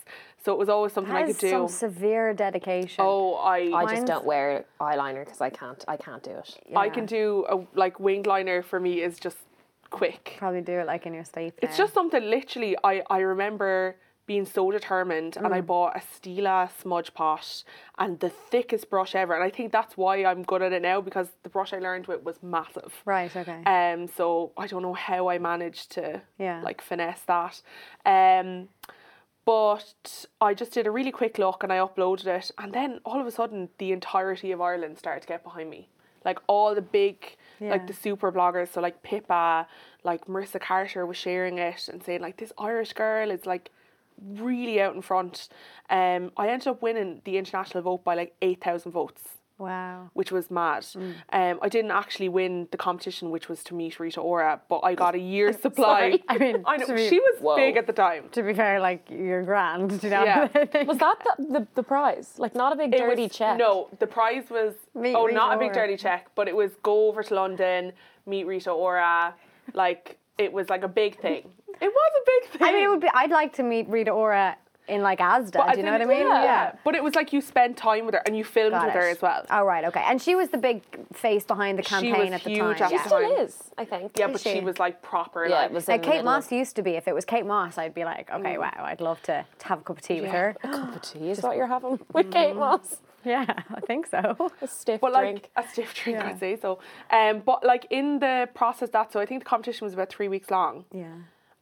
So 0.43 0.51
it 0.53 0.57
was 0.57 0.69
always 0.69 0.93
something 0.93 1.13
I 1.13 1.23
could 1.23 1.37
do. 1.37 1.49
some 1.49 1.67
severe 1.67 2.33
dedication. 2.33 3.03
Oh, 3.05 3.35
I 3.35 3.71
I 3.73 3.85
just 3.95 4.07
don't 4.07 4.25
wear 4.25 4.65
eyeliner 4.79 5.25
because 5.25 5.41
I 5.41 5.49
can't. 5.49 5.83
I 5.87 5.97
can't 5.97 6.23
do 6.23 6.31
it. 6.31 6.59
I 6.75 6.89
can 6.89 7.05
do 7.05 7.45
a 7.49 7.65
like 7.77 7.99
winged 7.99 8.27
liner 8.27 8.61
for 8.61 8.79
me 8.79 9.01
is 9.01 9.19
just 9.19 9.37
quick. 9.89 10.35
Probably 10.37 10.61
do 10.61 10.73
it 10.79 10.87
like 10.87 11.05
in 11.05 11.13
your 11.13 11.25
sleep. 11.25 11.53
It's 11.61 11.77
just 11.77 11.93
something 11.93 12.23
literally 12.29 12.75
I, 12.83 13.03
I 13.09 13.19
remember 13.19 13.97
being 14.27 14.45
so 14.45 14.71
determined 14.71 15.35
and 15.35 15.45
Mm. 15.47 15.53
I 15.53 15.61
bought 15.61 15.97
a 15.97 15.99
Stila 15.99 16.69
smudge 16.79 17.13
pot 17.13 17.63
and 17.97 18.19
the 18.19 18.29
thickest 18.29 18.89
brush 18.89 19.13
ever 19.15 19.33
and 19.33 19.43
I 19.43 19.49
think 19.49 19.71
that's 19.71 19.97
why 19.97 20.23
I'm 20.23 20.43
good 20.43 20.61
at 20.61 20.71
it 20.73 20.81
now 20.81 21.01
because 21.01 21.29
the 21.43 21.49
brush 21.49 21.73
I 21.73 21.79
learned 21.79 22.07
with 22.07 22.23
was 22.23 22.41
massive. 22.41 22.93
Right, 23.05 23.35
okay. 23.35 23.61
Um 23.65 24.07
so 24.07 24.51
I 24.57 24.67
don't 24.67 24.83
know 24.83 24.93
how 24.93 25.27
I 25.29 25.37
managed 25.39 25.91
to 25.93 26.21
Yeah. 26.37 26.61
like 26.63 26.81
finesse 26.81 27.23
that. 27.23 27.61
Um 28.05 28.69
but 29.43 30.25
I 30.39 30.53
just 30.53 30.71
did 30.71 30.85
a 30.87 30.91
really 30.91 31.11
quick 31.11 31.37
look 31.39 31.63
and 31.63 31.73
I 31.73 31.77
uploaded 31.77 32.27
it 32.27 32.51
and 32.57 32.73
then 32.73 32.99
all 33.05 33.19
of 33.19 33.25
a 33.27 33.31
sudden 33.31 33.69
the 33.79 33.91
entirety 33.91 34.51
of 34.51 34.61
Ireland 34.61 34.97
started 34.99 35.21
to 35.21 35.27
get 35.27 35.43
behind 35.43 35.69
me. 35.69 35.89
Like 36.23 36.39
all 36.47 36.75
the 36.75 36.81
big 36.83 37.37
Yeah. 37.59 37.71
like 37.71 37.87
the 37.87 37.93
super 37.93 38.31
bloggers, 38.31 38.69
so 38.71 38.81
like 38.81 39.01
Pippa, 39.03 39.67
like 40.03 40.25
Marissa 40.27 40.59
Carter 40.61 41.05
was 41.05 41.17
sharing 41.17 41.57
it 41.57 41.87
and 41.87 42.03
saying 42.03 42.21
like 42.21 42.37
this 42.37 42.53
Irish 42.57 42.93
girl 42.93 43.31
is 43.31 43.45
like 43.45 43.71
really 44.21 44.81
out 44.81 44.95
in 44.95 45.01
front. 45.01 45.49
Um 45.89 46.31
I 46.37 46.49
ended 46.49 46.67
up 46.67 46.81
winning 46.81 47.21
the 47.25 47.37
international 47.37 47.83
vote 47.83 48.03
by 48.03 48.15
like 48.15 48.35
eight 48.41 48.63
thousand 48.63 48.91
votes 48.91 49.21
wow. 49.61 50.09
which 50.13 50.31
was 50.31 50.51
mad. 50.51 50.83
Mm. 50.83 51.13
Um, 51.31 51.59
I 51.61 51.69
didn't 51.69 51.91
actually 51.91 52.29
win 52.29 52.67
the 52.71 52.77
competition, 52.77 53.29
which 53.29 53.47
was 53.47 53.63
to 53.65 53.75
meet 53.75 53.99
Rita 53.99 54.19
Ora, 54.19 54.59
but 54.67 54.79
I 54.79 54.95
got 54.95 55.15
a 55.15 55.19
year's 55.19 55.59
supply. 55.59 56.19
I 56.27 56.37
mean, 56.37 56.63
I 56.65 56.77
know 56.77 56.87
be- 56.87 57.07
she 57.07 57.19
was 57.19 57.39
Whoa. 57.39 57.55
big 57.55 57.77
at 57.77 57.87
the 57.87 57.93
time. 57.93 58.25
To 58.31 58.43
be 58.43 58.53
fair, 58.53 58.79
like 58.79 59.07
you're 59.09 59.43
grand, 59.43 60.01
do 60.01 60.07
you 60.07 60.11
know? 60.11 60.23
Yeah. 60.23 60.47
Was 60.83 60.97
that 60.97 61.15
the, 61.37 61.59
the, 61.59 61.67
the 61.75 61.83
prize? 61.83 62.33
Like 62.37 62.55
not 62.55 62.73
a 62.73 62.75
big 62.75 62.93
It 62.93 62.97
dirty 62.97 63.23
was, 63.23 63.31
check. 63.31 63.57
No, 63.57 63.89
the 63.99 64.07
prize 64.07 64.45
was 64.49 64.73
Meet 64.95 65.15
oh, 65.15 65.25
Rita 65.25 65.37
not 65.37 65.55
a 65.55 65.59
big 65.59 65.73
dirty 65.73 65.95
check, 65.95 66.27
but 66.35 66.47
it 66.47 66.55
was 66.55 66.71
go 66.83 67.07
over 67.07 67.23
to 67.23 67.35
London, 67.35 67.93
meet 68.25 68.45
Rita 68.45 68.71
Ora, 68.71 69.35
like 69.73 70.17
it 70.37 70.51
was 70.51 70.69
like 70.69 70.83
a 70.83 70.87
big 70.87 71.19
thing. 71.19 71.43
It 71.81 71.91
was 71.93 72.11
a 72.15 72.23
big 72.25 72.59
thing. 72.59 72.67
I 72.67 72.71
mean, 72.73 72.83
it 72.85 72.89
would 72.89 73.01
be. 73.01 73.09
I'd 73.13 73.31
like 73.31 73.53
to 73.53 73.63
meet 73.63 73.87
Rita 73.89 74.11
Ora 74.11 74.55
in 74.87 75.01
like 75.01 75.19
Asda. 75.19 75.53
But 75.53 75.73
do 75.73 75.77
you 75.79 75.85
know 75.85 75.93
what 75.93 76.01
I 76.01 76.05
mean? 76.05 76.19
Yeah. 76.27 76.73
But 76.83 76.95
it 76.95 77.03
was 77.03 77.15
like 77.15 77.31
you 77.31 77.39
spent 77.39 77.77
time 77.77 78.05
with 78.05 78.15
her 78.15 78.21
and 78.25 78.35
you 78.37 78.43
filmed 78.43 78.71
Got 78.71 78.85
with 78.85 78.93
her 78.95 79.07
as 79.07 79.21
well. 79.21 79.45
Oh 79.49 79.63
right, 79.63 79.85
okay. 79.85 80.03
And 80.05 80.21
she 80.21 80.35
was 80.35 80.49
the 80.49 80.57
big 80.57 80.83
face 81.13 81.43
behind 81.45 81.79
the 81.79 81.83
She 81.83 81.89
campaign 81.89 82.25
was 82.25 82.31
at 82.33 82.43
the 82.43 82.49
huge 82.49 82.77
time. 82.77 82.81
at 82.83 82.89
She 82.89 82.97
the 82.97 83.03
still 83.05 83.21
time. 83.21 83.31
is, 83.45 83.57
I 83.77 83.85
think. 83.85 84.11
Yeah, 84.17 84.27
Is 84.27 84.31
but 84.33 84.41
she 84.41 84.53
she? 84.55 84.59
was 84.61 84.79
like 84.79 85.01
proper. 85.01 85.45
Yeah, 85.47 85.55
like, 85.55 85.71
it 85.71 85.73
was 85.73 85.87
Like 85.87 85.95
in 85.95 86.01
the 86.01 86.07
Kate 86.07 86.11
middle 86.17 86.31
Moss 86.33 86.45
of- 86.47 86.51
used 86.53 86.75
to 86.75 86.81
be. 86.81 86.91
If 86.91 87.07
it 87.07 87.15
was 87.15 87.25
Kate 87.25 87.45
Moss, 87.45 87.77
I'd 87.77 87.93
be 87.93 88.03
like, 88.03 88.29
okay, 88.31 88.57
wow, 88.57 88.73
I'd 88.77 89.01
love 89.01 89.21
to, 89.23 89.45
to 89.59 89.67
have 89.67 89.79
a 89.79 89.83
cup 89.83 89.97
of 89.97 90.03
tea 90.03 90.19
with 90.21 90.31
her. 90.31 90.55
A 90.63 90.67
cup 90.67 90.95
of 90.95 91.01
tea 91.13 91.29
is 91.31 91.41
what 91.41 91.55
you're 91.57 91.67
having 91.67 91.99
with 92.13 92.31
Kate 92.31 92.55
Moss. 92.55 92.97
Yeah, 93.23 93.45
I 93.47 93.79
think 93.81 94.07
so. 94.07 94.51
A 94.63 94.67
stiff 94.67 94.99
But 94.99 95.13
drink. 95.13 95.51
like 95.55 95.65
a 95.65 95.69
stiff 95.69 95.93
drink, 95.93 96.17
Yeah. 96.19 96.27
I'd 96.27 96.39
say 96.39 96.55
so. 96.57 96.79
Um, 97.11 97.39
but 97.45 97.63
like 97.63 97.85
in 97.91 98.17
the 98.19 98.49
process 98.55 98.89
that, 98.89 99.13
so 99.13 99.19
I 99.19 99.27
think 99.27 99.41
the 99.43 99.49
competition 99.49 99.85
was 99.85 99.93
about 99.93 100.09
three 100.09 100.27
weeks 100.27 100.49
long. 100.49 100.85
Yeah. 100.91 101.05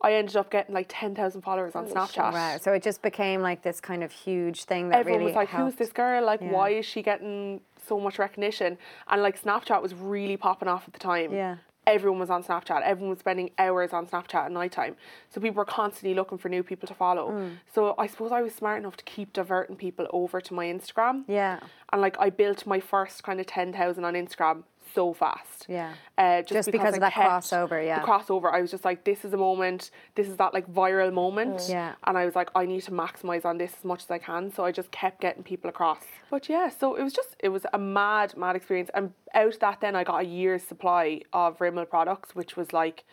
I 0.01 0.13
ended 0.13 0.37
up 0.37 0.49
getting 0.49 0.73
like 0.73 0.85
ten 0.89 1.13
thousand 1.13 1.41
followers 1.41 1.75
on 1.75 1.87
Snapchat. 1.87 2.31
Wow. 2.33 2.57
So 2.61 2.71
it 2.73 2.83
just 2.83 3.01
became 3.01 3.41
like 3.41 3.61
this 3.63 3.81
kind 3.81 4.03
of 4.03 4.11
huge 4.11 4.63
thing 4.63 4.89
that 4.89 4.99
Everyone 4.99 5.19
really 5.19 5.31
was 5.31 5.35
like, 5.35 5.49
helped. 5.49 5.71
"Who's 5.71 5.75
this 5.79 5.91
girl? 5.91 6.23
Like, 6.25 6.41
Yeah. 6.41 6.51
why 6.51 6.69
is 6.69 6.85
she 6.85 7.01
getting 7.01 7.61
so 7.87 7.99
much 7.99 8.17
recognition?" 8.17 8.77
And 9.09 9.21
like 9.21 9.41
Snapchat 9.41 9.81
was 9.81 9.93
really 9.93 10.37
popping 10.37 10.69
off 10.69 10.85
at 10.87 10.93
the 10.93 10.99
time. 10.99 11.33
Yeah. 11.33 11.57
Everyone 11.87 12.19
was 12.19 12.29
on 12.29 12.43
Snapchat. 12.43 12.81
Everyone 12.83 13.09
was 13.09 13.19
spending 13.19 13.49
hours 13.57 13.93
on 13.93 14.05
Snapchat 14.05 14.35
at 14.45 14.51
night 14.51 14.71
time. 14.71 14.95
So 15.31 15.41
people 15.41 15.57
were 15.57 15.65
constantly 15.65 16.13
looking 16.13 16.37
for 16.37 16.47
new 16.47 16.61
people 16.61 16.87
to 16.87 16.93
follow. 16.93 17.31
Mm. 17.31 17.57
So 17.73 17.95
I 17.97 18.05
suppose 18.05 18.31
I 18.31 18.41
was 18.43 18.53
smart 18.53 18.79
enough 18.79 18.95
to 18.97 19.03
keep 19.05 19.33
diverting 19.33 19.75
people 19.75 20.05
over 20.13 20.39
to 20.39 20.53
my 20.53 20.65
Instagram. 20.67 21.23
Yeah. 21.27 21.59
And 21.91 21.99
like 22.01 22.15
I 22.19 22.29
built 22.29 22.67
my 22.67 22.79
first 22.79 23.23
kind 23.23 23.39
of 23.39 23.47
ten 23.47 23.73
thousand 23.73 24.05
on 24.05 24.13
Instagram 24.13 24.63
so 24.93 25.13
fast. 25.13 25.65
Yeah. 25.67 25.93
Uh, 26.17 26.41
just, 26.41 26.53
Just 26.53 26.71
because 26.71 26.93
I 26.93 26.97
of 26.97 27.01
that 27.01 27.13
crossover, 27.13 27.85
yeah. 27.85 27.99
The 27.99 28.07
crossover. 28.07 28.53
I 28.53 28.61
was 28.61 28.71
just 28.71 28.85
like, 28.85 29.03
this 29.03 29.23
is 29.25 29.33
a 29.33 29.37
moment. 29.37 29.91
This 30.15 30.27
is 30.27 30.37
that 30.37 30.53
like 30.53 30.71
viral 30.71 31.13
moment. 31.13 31.67
Yeah. 31.69 31.95
And 32.05 32.17
I 32.17 32.25
was 32.25 32.35
like, 32.35 32.49
I 32.55 32.65
need 32.65 32.83
to 32.83 32.91
maximize 32.91 33.45
on 33.45 33.57
this 33.57 33.73
as 33.77 33.85
much 33.85 34.03
as 34.03 34.11
I 34.11 34.17
can. 34.17 34.51
So 34.53 34.65
I 34.65 34.71
just 34.71 34.91
kept 34.91 35.21
getting 35.21 35.43
people 35.43 35.69
across. 35.69 36.03
But 36.29 36.49
yeah, 36.49 36.69
so 36.69 36.95
it 36.95 37.03
was 37.03 37.13
just 37.13 37.35
it 37.39 37.49
was 37.49 37.65
a 37.73 37.77
mad, 37.79 38.35
mad 38.37 38.55
experience. 38.55 38.89
And 38.93 39.13
out 39.33 39.53
of 39.53 39.59
that, 39.59 39.81
then 39.81 39.95
I 39.95 40.03
got 40.03 40.21
a 40.21 40.25
year's 40.25 40.63
supply 40.63 41.21
of 41.33 41.59
Rimmel 41.59 41.85
products, 41.85 42.35
which 42.35 42.55
was 42.57 42.73
like, 42.73 43.03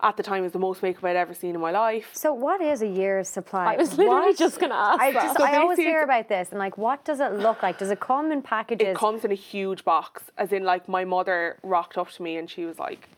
at 0.00 0.16
the 0.16 0.22
time, 0.22 0.40
it 0.40 0.42
was 0.42 0.52
the 0.52 0.58
most 0.60 0.82
makeup 0.82 1.02
I'd 1.04 1.16
ever 1.16 1.34
seen 1.34 1.54
in 1.56 1.60
my 1.60 1.72
life. 1.72 2.10
So 2.12 2.32
what 2.32 2.60
is 2.60 2.82
a 2.82 2.86
year's 2.86 3.28
supply? 3.28 3.74
I 3.74 3.76
was 3.76 3.98
literally 3.98 4.28
What- 4.28 4.36
just 4.38 4.60
going 4.60 4.70
to 4.70 4.76
ask 4.76 5.00
I 5.00 5.10
that. 5.12 5.22
just 5.22 5.38
So 5.38 5.44
I 5.44 5.56
always 5.56 5.78
hear 5.78 6.02
about 6.02 6.28
this 6.28 6.50
and 6.50 6.58
like 6.58 6.78
what 6.78 7.04
does 7.04 7.18
it 7.20 7.32
look 7.32 7.62
like? 7.62 7.78
Does 7.78 7.90
it 7.90 7.98
come 7.98 8.30
in 8.30 8.40
packages? 8.42 8.88
It 8.88 8.96
comes 8.96 9.24
in 9.24 9.32
a 9.32 9.34
huge 9.34 9.84
box, 9.84 10.22
as 10.36 10.52
in 10.52 10.62
like 10.64 10.88
my 10.88 11.04
mother 11.04 11.56
rocked 11.62 11.98
up 11.98 12.10
to 12.12 12.22
me 12.22 12.36
and 12.36 12.48
she 12.48 12.64
was 12.64 12.78
like, 12.78 13.08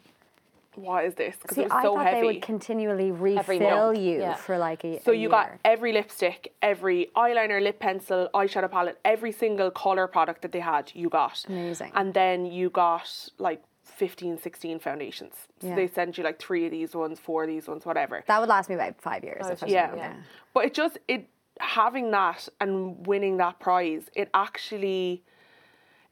"What 0.75 1.05
is 1.05 1.15
this?" 1.17 1.37
Because 1.43 1.59
it 1.59 1.65
was 1.65 1.73
I 1.73 1.83
so 1.83 1.97
thought 1.97 2.07
heavy. 2.07 2.21
they 2.21 2.27
would 2.27 2.43
continually 2.43 3.11
refill 3.11 3.93
you 3.95 4.21
yeah. 4.21 4.35
for 4.37 4.57
like 4.57 4.83
a 4.85 4.89
year. 4.89 5.01
So 5.05 5.13
a 5.13 5.15
you 5.15 5.29
got 5.29 5.51
every 5.65 5.93
lipstick, 5.93 6.55
every 6.63 7.11
eyeliner, 7.15 7.63
lip 7.63 7.79
pencil, 7.79 8.31
eyeshadow 8.33 8.71
palette, 8.71 8.99
every 9.05 9.33
single 9.33 9.71
color 9.71 10.07
product 10.07 10.41
that 10.43 10.53
they 10.53 10.61
had, 10.61 10.91
you 10.95 11.11
got. 11.11 11.45
Amazing. 11.49 11.93
And 11.95 12.15
then 12.15 12.47
you 12.47 12.71
got 12.71 13.29
like 13.39 13.61
15, 13.91 14.39
16 14.39 14.79
foundations. 14.79 15.35
So 15.61 15.69
Yeah. 15.69 15.75
they 15.75 15.87
send 15.87 16.17
you 16.17 16.25
like 16.25 16.39
three 16.39 16.65
of 16.65 16.71
these 16.71 16.95
ones, 16.95 17.19
four 17.19 17.45
of 17.45 17.49
these 17.49 17.69
ones, 17.69 17.85
whatever. 17.85 18.25
that 18.27 18.41
would 18.41 18.49
last 18.49 18.69
me 18.69 18.75
about 18.75 19.01
five 19.01 19.25
years. 19.25 19.47
If 19.49 19.63
I 19.63 19.67
yeah. 19.67 20.15
But 20.55 20.67
it 20.67 20.75
just 20.75 20.99
it 21.09 21.29
having 21.61 22.11
that 22.11 22.49
and 22.61 23.07
winning 23.07 23.37
that 23.37 23.59
prize, 23.61 24.09
it 24.15 24.31
actually, 24.35 25.23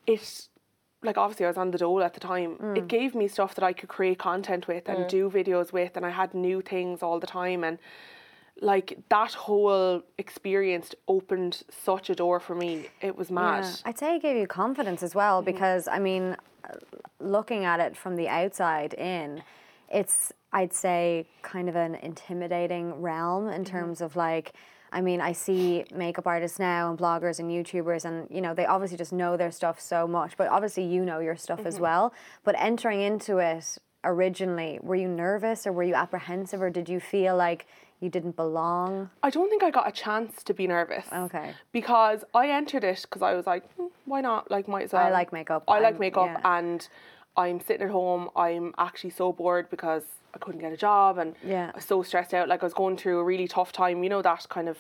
it, 0.07 0.49
like 1.03 1.17
obviously 1.17 1.47
I 1.47 1.49
was 1.49 1.57
on 1.57 1.71
the 1.71 1.79
dole 1.79 2.03
at 2.03 2.15
the 2.15 2.21
time. 2.21 2.57
Mm. 2.57 2.79
It 2.79 2.89
gave 2.89 3.15
me 3.15 3.29
stuff 3.29 3.55
that 3.55 3.65
I 3.65 3.73
could 3.73 3.89
create 3.89 4.19
content 4.19 4.69
with 4.69 4.89
and 4.89 5.01
mm. 5.01 5.09
do 5.09 5.31
videos 5.31 5.73
with, 5.73 5.97
and 5.97 6.05
I 6.05 6.11
had 6.11 6.35
new 6.35 6.61
things 6.61 7.03
all 7.03 7.19
the 7.19 7.27
time. 7.27 7.65
And 7.65 7.79
like 8.61 8.99
that 9.09 9.35
whole 9.35 10.03
experience 10.19 10.95
opened 11.07 11.63
such 11.71 12.11
a 12.11 12.15
door 12.15 12.41
for 12.41 12.55
me. 12.55 12.89
It 13.01 13.17
was 13.17 13.31
mad. 13.31 13.65
Yeah, 13.65 13.75
I'd 13.85 13.99
say 13.99 14.17
it 14.17 14.23
gave 14.23 14.37
you 14.37 14.47
confidence 14.47 15.03
as 15.03 15.15
well 15.15 15.43
mm. 15.43 15.47
because 15.47 15.89
I 15.89 15.99
mean, 15.99 16.37
looking 17.21 17.65
at 17.65 17.81
it 17.81 17.97
from 17.97 18.17
the 18.17 18.29
outside 18.29 18.95
in, 18.95 19.43
it's 19.91 20.33
I'd 20.53 20.73
say 20.73 21.27
kind 21.43 21.69
of 21.69 21.77
an 21.77 21.95
intimidating 21.97 23.01
realm 23.01 23.49
in 23.49 23.63
mm-hmm. 23.63 23.73
terms 23.73 24.01
of 24.01 24.17
like. 24.17 24.53
I 24.91 25.03
mean, 25.03 25.21
I 25.21 25.33
see 25.33 25.85
makeup 25.95 26.27
artists 26.27 26.59
now 26.59 26.89
and 26.89 26.99
bloggers 26.99 27.39
and 27.39 27.51
YouTubers, 27.51 28.07
and 28.07 28.27
you 28.31 28.41
know, 28.41 28.55
they 28.55 28.65
obviously 28.65 28.97
just 28.97 29.13
know 29.13 29.37
their 29.37 29.51
stuff 29.51 29.79
so 29.79 30.09
much. 30.09 30.39
But 30.39 30.49
obviously, 30.49 30.85
you 30.85 31.05
know 31.05 31.19
your 31.19 31.37
stuff 31.37 31.67
as 31.67 31.75
mm-hmm. 31.75 31.83
well. 31.83 32.15
But 32.43 32.55
entering 32.59 33.03
into 33.03 33.37
it 33.37 33.77
originally, 34.03 34.79
were 34.83 34.95
you 34.97 35.09
nervous 35.09 35.67
or 35.67 35.73
were 35.73 35.83
you 35.83 35.95
apprehensive, 35.95 36.63
or 36.63 36.71
did 36.71 36.89
you 36.89 37.01
feel 37.01 37.37
like 37.37 37.67
you 38.01 38.09
didn't 38.11 38.37
belong? 38.37 39.11
I 39.23 39.31
don't 39.31 39.49
think 39.51 39.63
I 39.63 39.71
got 39.71 39.89
a 39.89 39.93
chance 39.93 40.43
to 40.45 40.55
be 40.55 40.67
nervous. 40.67 41.07
Okay. 41.13 41.53
Because 41.73 42.25
I 42.35 42.49
entered 42.51 42.85
it 42.85 43.03
because 43.03 43.23
I 43.23 43.35
was 43.35 43.47
like, 43.47 43.71
"Hmm, 43.75 43.87
why 44.05 44.21
not? 44.21 44.51
Like, 44.51 44.69
might 44.69 44.85
as 44.85 44.93
well. 44.93 45.11
like 45.11 45.33
makeup, 45.33 45.65
I 45.69 45.81
like 45.81 45.95
I'm- 45.95 45.99
makeup, 46.01 46.31
yeah. 46.41 46.59
and 46.59 46.89
I'm 47.37 47.61
sitting 47.61 47.83
at 47.87 47.91
home. 47.93 48.31
I'm 48.37 48.75
actually 48.79 49.11
so 49.11 49.33
bored 49.33 49.69
because 49.71 50.05
I 50.35 50.39
couldn't 50.39 50.61
get 50.61 50.73
a 50.73 50.77
job, 50.77 51.19
and 51.19 51.35
Yeah. 51.43 51.71
I 51.73 51.77
was 51.77 51.85
so 51.85 52.03
stressed 52.03 52.35
out. 52.35 52.49
Like 52.49 52.63
I 52.63 52.67
was 52.67 52.75
going 52.75 52.97
through 52.97 53.19
a 53.19 53.25
really 53.25 53.49
tough 53.49 53.73
time. 53.73 54.03
You 54.05 54.11
know 54.11 54.23
that 54.23 54.47
kind 54.49 54.69
of, 54.69 54.79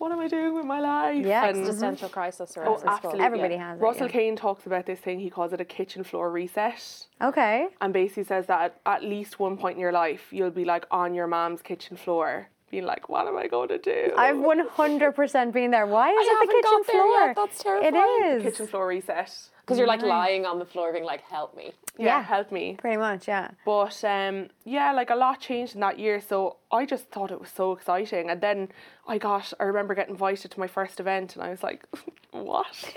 what 0.00 0.10
am 0.12 0.18
I 0.18 0.28
doing 0.28 0.54
with 0.54 0.64
my 0.64 0.80
life? 0.80 1.24
Yeah, 1.26 1.46
and 1.46 1.58
Existential 1.58 2.08
crisis 2.08 2.56
or 2.56 2.64
Oh, 2.66 2.82
absolutely. 2.86 3.20
Everybody 3.22 3.56
has 3.56 3.78
it, 3.78 3.82
Russell 3.82 4.06
yeah. 4.06 4.12
Kane 4.12 4.34
talks 4.34 4.64
about 4.64 4.86
this 4.86 4.98
thing. 4.98 5.20
He 5.20 5.28
calls 5.28 5.52
it 5.52 5.60
a 5.60 5.64
kitchen 5.64 6.02
floor 6.04 6.30
reset. 6.32 7.06
Okay. 7.20 7.68
And 7.82 7.92
basically 7.92 8.24
says 8.24 8.46
that 8.46 8.60
at, 8.62 8.80
at 8.86 9.04
least 9.04 9.38
one 9.38 9.58
point 9.58 9.74
in 9.76 9.80
your 9.80 9.92
life, 9.92 10.22
you'll 10.30 10.50
be 10.50 10.64
like 10.64 10.86
on 10.90 11.12
your 11.14 11.26
mom's 11.26 11.60
kitchen 11.60 11.98
floor, 11.98 12.48
being 12.70 12.86
like, 12.86 13.10
what 13.10 13.26
am 13.26 13.36
I 13.36 13.46
going 13.46 13.68
to 13.68 13.78
do? 13.78 14.12
I've 14.16 14.36
100% 14.36 15.52
been 15.52 15.70
there. 15.70 15.86
Why 15.86 16.10
is 16.12 16.26
it 16.30 16.48
the 16.48 16.54
kitchen 16.54 16.84
floor? 16.84 17.26
yet, 17.26 17.36
that's 17.36 17.60
It 17.60 17.64
terrifying. 17.64 18.24
is. 18.24 18.42
kitchen 18.42 18.66
floor 18.68 18.86
reset. 18.86 19.49
Because 19.60 19.78
you're 19.78 19.86
like 19.86 20.02
lying 20.02 20.46
on 20.46 20.58
the 20.58 20.64
floor 20.64 20.92
being 20.92 21.04
like, 21.04 21.22
help 21.22 21.56
me. 21.56 21.72
Yeah, 21.98 22.06
Yeah. 22.06 22.22
help 22.22 22.50
me. 22.50 22.76
Pretty 22.78 22.96
much, 22.96 23.28
yeah. 23.28 23.50
But 23.64 24.02
um, 24.04 24.48
yeah, 24.64 24.92
like 24.92 25.10
a 25.10 25.14
lot 25.14 25.40
changed 25.40 25.74
in 25.74 25.80
that 25.80 25.98
year. 25.98 26.20
So 26.20 26.56
I 26.72 26.86
just 26.86 27.08
thought 27.10 27.30
it 27.30 27.40
was 27.40 27.50
so 27.50 27.72
exciting. 27.72 28.30
And 28.30 28.40
then 28.40 28.68
I 29.06 29.18
got, 29.18 29.52
I 29.60 29.64
remember 29.64 29.94
getting 29.94 30.14
invited 30.14 30.50
to 30.50 30.60
my 30.60 30.66
first 30.66 30.98
event, 31.00 31.36
and 31.36 31.44
I 31.44 31.50
was 31.50 31.62
like, 31.62 31.84
what? 32.32 32.66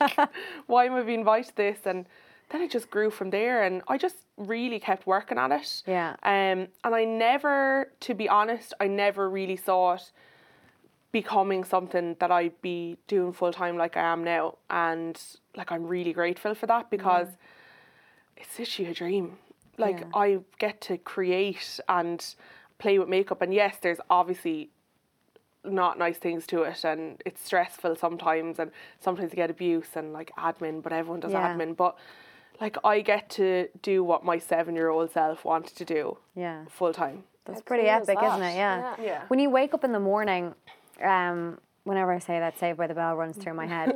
Like, 0.00 0.28
why 0.66 0.86
am 0.86 0.94
I 0.94 1.02
being 1.02 1.20
invited 1.20 1.48
to 1.50 1.56
this? 1.56 1.78
And 1.86 2.06
then 2.50 2.62
it 2.62 2.70
just 2.70 2.90
grew 2.90 3.10
from 3.10 3.30
there. 3.30 3.62
And 3.62 3.82
I 3.88 3.96
just 3.96 4.16
really 4.36 4.80
kept 4.80 5.06
working 5.06 5.38
at 5.38 5.52
it. 5.52 5.82
Yeah. 5.86 6.16
Um, 6.22 6.68
and 6.84 6.94
I 6.94 7.04
never, 7.04 7.92
to 8.00 8.14
be 8.14 8.28
honest, 8.28 8.74
I 8.80 8.86
never 8.88 9.30
really 9.30 9.56
saw 9.56 9.94
it 9.94 10.10
becoming 11.12 11.64
something 11.64 12.16
that 12.20 12.30
I'd 12.30 12.60
be 12.62 12.96
doing 13.08 13.32
full 13.32 13.52
time 13.52 13.76
like 13.76 13.96
I 13.96 14.00
am 14.12 14.22
now. 14.24 14.58
And 14.68 15.20
like 15.56 15.72
I'm 15.72 15.86
really 15.86 16.12
grateful 16.12 16.54
for 16.54 16.66
that 16.66 16.90
because 16.90 17.28
it's 18.36 18.58
literally 18.58 18.90
a 18.90 18.94
dream. 18.94 19.38
Like 19.78 20.00
Yeah. 20.00 20.06
I 20.14 20.38
get 20.58 20.80
to 20.82 20.98
create 20.98 21.80
and 21.88 22.24
play 22.78 22.98
with 22.98 23.08
makeup 23.08 23.42
and 23.42 23.52
yes, 23.52 23.76
there's 23.80 24.00
obviously 24.08 24.70
not 25.64 25.98
nice 25.98 26.16
things 26.16 26.46
to 26.46 26.62
it 26.62 26.84
and 26.84 27.20
it's 27.26 27.44
stressful 27.44 27.94
sometimes 27.96 28.58
and 28.58 28.70
sometimes 28.98 29.30
you 29.32 29.36
get 29.36 29.50
abuse 29.50 29.88
and 29.94 30.12
like 30.12 30.30
admin, 30.38 30.82
but 30.82 30.92
everyone 30.92 31.20
does 31.20 31.32
Yeah. 31.32 31.54
admin. 31.54 31.76
But 31.76 31.96
like 32.60 32.76
I 32.84 33.00
get 33.00 33.28
to 33.30 33.68
do 33.82 34.04
what 34.04 34.24
my 34.24 34.38
seven 34.38 34.74
year 34.74 34.88
old 34.90 35.10
self 35.10 35.44
wanted 35.44 35.76
to 35.76 35.84
do 35.84 36.18
Yeah. 36.34 36.64
full 36.68 36.92
time. 36.92 37.24
That's 37.46 37.60
How 37.60 37.64
pretty 37.64 37.84
cool 37.88 38.02
is 38.02 38.08
epic, 38.08 38.22
isn't 38.22 38.42
it? 38.42 38.54
Yeah. 38.54 38.94
Yeah. 38.98 39.04
Yeah. 39.04 39.22
When 39.28 39.38
you 39.40 39.50
wake 39.50 39.74
up 39.74 39.82
in 39.82 39.92
the 39.92 40.00
morning, 40.00 40.54
um, 41.02 41.58
whenever 41.84 42.12
I 42.12 42.18
say 42.18 42.38
that, 42.38 42.58
Saved 42.58 42.78
by 42.78 42.86
the 42.86 42.94
Bell 42.94 43.16
runs 43.16 43.36
through 43.36 43.54
my 43.54 43.66
head, 43.66 43.88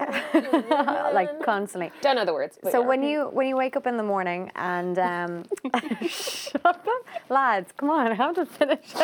like 1.14 1.42
constantly. 1.42 1.90
Don't 2.00 2.16
know 2.16 2.24
the 2.24 2.32
words. 2.32 2.58
So 2.70 2.80
yeah. 2.80 2.86
when 2.86 3.02
you 3.02 3.28
when 3.32 3.46
you 3.46 3.56
wake 3.56 3.76
up 3.76 3.86
in 3.86 3.96
the 3.96 4.02
morning 4.02 4.50
and 4.54 4.98
um, 4.98 5.44
shut 6.08 6.64
up, 6.64 6.86
lads, 7.28 7.72
come 7.76 7.90
on, 7.90 8.08
I 8.08 8.14
have 8.14 8.34
to 8.36 8.46
finish. 8.46 8.80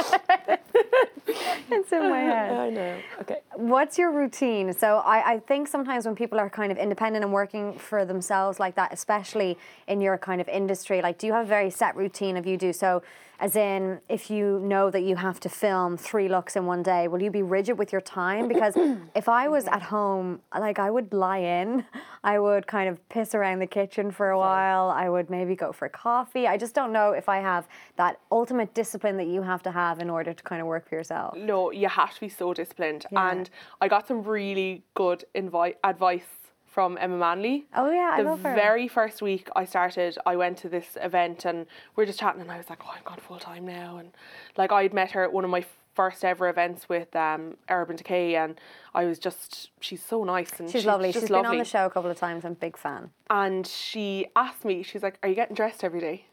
it's 1.27 1.93
in 1.93 2.11
my 2.11 2.21
head. 2.21 2.53
I 2.53 2.71
know. 2.71 2.99
Okay. 3.21 3.39
What's 3.55 3.99
your 3.99 4.13
routine? 4.13 4.73
So 4.73 4.99
I, 4.99 5.35
I 5.35 5.39
think 5.39 5.69
sometimes 5.69 6.05
when 6.07 6.15
people 6.15 6.39
are 6.39 6.51
kind 6.51 6.73
of 6.73 6.79
independent 6.79 7.25
and 7.25 7.33
working 7.33 7.79
for 7.79 8.05
themselves 8.05 8.59
like 8.61 8.75
that, 8.77 8.93
especially 8.93 9.59
in 9.87 10.01
your 10.01 10.19
kind 10.19 10.41
of 10.41 10.49
industry, 10.49 11.03
like 11.03 11.19
do 11.19 11.27
you 11.27 11.33
have 11.33 11.47
a 11.47 11.49
very 11.49 11.71
set 11.71 11.97
routine 11.97 12.37
of 12.37 12.47
you 12.47 12.57
do 12.57 12.73
so? 12.73 13.03
As 13.43 13.57
in, 13.57 14.01
if 14.09 14.31
you 14.31 14.61
know 14.61 14.89
that 14.89 15.01
you 15.01 15.17
have 15.17 15.41
to 15.41 15.49
film 15.49 15.97
three 15.97 16.29
looks 16.29 16.55
in 16.55 16.65
one 16.65 16.85
day, 16.85 17.09
will 17.09 17.21
you 17.21 17.31
be 17.33 17.43
rigid 17.43 17.77
with 17.77 17.91
your 17.91 18.01
time? 18.01 18.47
Because 18.47 18.75
if 19.17 19.29
I 19.29 19.49
was 19.49 19.67
at 19.67 19.83
home, 19.83 20.41
like 20.57 20.79
I 20.79 20.93
would 20.93 21.13
lie 21.13 21.39
in, 21.39 21.85
I 22.23 22.39
would 22.39 22.69
kind 22.69 22.89
of 22.89 22.97
piss 23.09 23.35
around 23.35 23.59
the 23.59 23.67
kitchen 23.67 24.13
for 24.13 24.31
a 24.31 24.39
while, 24.39 24.91
I 24.91 25.09
would 25.09 25.29
maybe 25.29 25.57
go 25.57 25.73
for 25.73 25.89
coffee. 25.89 26.47
I 26.47 26.57
just 26.57 26.73
don't 26.73 26.93
know 26.93 27.11
if 27.11 27.29
I 27.29 27.39
have 27.39 27.67
that 27.97 28.21
ultimate 28.31 28.75
discipline 28.75 29.17
that 29.17 29.27
you 29.27 29.43
have 29.43 29.65
to 29.65 29.73
have 29.73 29.99
in 29.99 30.09
order 30.09 30.33
to 30.33 30.43
kind 30.45 30.61
of 30.61 30.69
work 30.69 30.89
for 30.89 30.95
yourself. 30.95 31.37
No, 31.37 31.73
you 31.73 31.89
have 31.89 32.15
to 32.15 32.21
be 32.21 32.29
so 32.29 32.55
disciplined. 32.55 33.07
Yeah. 33.11 33.29
And 33.29 33.51
I 33.81 33.89
got 33.89 34.07
some 34.07 34.23
really 34.23 34.85
good 34.95 35.25
invi- 35.35 35.75
advice 35.83 36.42
from 36.73 36.97
Emma 36.99 37.19
Manley. 37.19 37.67
Oh, 37.77 37.91
yeah, 37.91 38.13
I 38.15 38.23
the 38.23 38.31
love 38.31 38.43
her. 38.43 38.55
very 38.55 38.89
first 38.89 39.21
week 39.21 39.49
I 39.55 39.67
started, 39.67 40.17
I 40.25 40.37
went 40.37 40.57
to 40.59 40.69
this 40.69 40.97
event 41.01 41.45
and 41.45 41.67
we 41.95 42.03
were 42.03 42.07
just 42.07 42.19
chatting, 42.19 42.41
and 42.41 42.51
I 42.51 42.57
was 42.57 42.71
like, 42.71 42.81
"Oh, 42.85 42.93
I'm 42.97 43.03
gone 43.05 43.19
full 43.19 43.39
time 43.39 43.67
now." 43.67 43.99
And 43.99 44.13
like 44.57 44.73
I'd 44.73 44.95
met 44.95 45.11
her 45.13 45.23
at 45.23 45.33
one 45.33 45.45
of 45.45 45.51
my 45.51 45.65
first 45.95 46.25
ever 46.25 46.49
events 46.49 46.89
with 46.89 47.15
um, 47.15 47.57
Urban 47.69 47.97
Decay, 47.97 48.37
and 48.37 48.59
I 48.95 49.05
was 49.05 49.19
just, 49.19 49.71
she's 49.81 50.03
so 50.03 50.25
nice 50.25 50.59
and 50.59 50.71
She's 50.71 50.87
lovely. 50.87 51.13
Just 51.13 51.25
She's 51.25 51.29
been 51.29 51.45
on 51.45 51.59
the 51.59 51.65
show 51.65 51.85
a 51.85 51.91
couple 51.91 52.11
of 52.11 52.17
times. 52.17 52.45
I'm 52.47 52.53
a 52.53 52.55
big 52.55 52.79
fan. 52.79 53.11
And 53.29 53.67
she 53.67 54.27
asked 54.35 54.65
me, 54.65 54.83
she's 54.83 55.03
like, 55.03 55.19
Are 55.23 55.29
you 55.29 55.35
getting 55.35 55.55
dressed 55.55 55.85
every 55.85 56.01
day? 56.01 56.25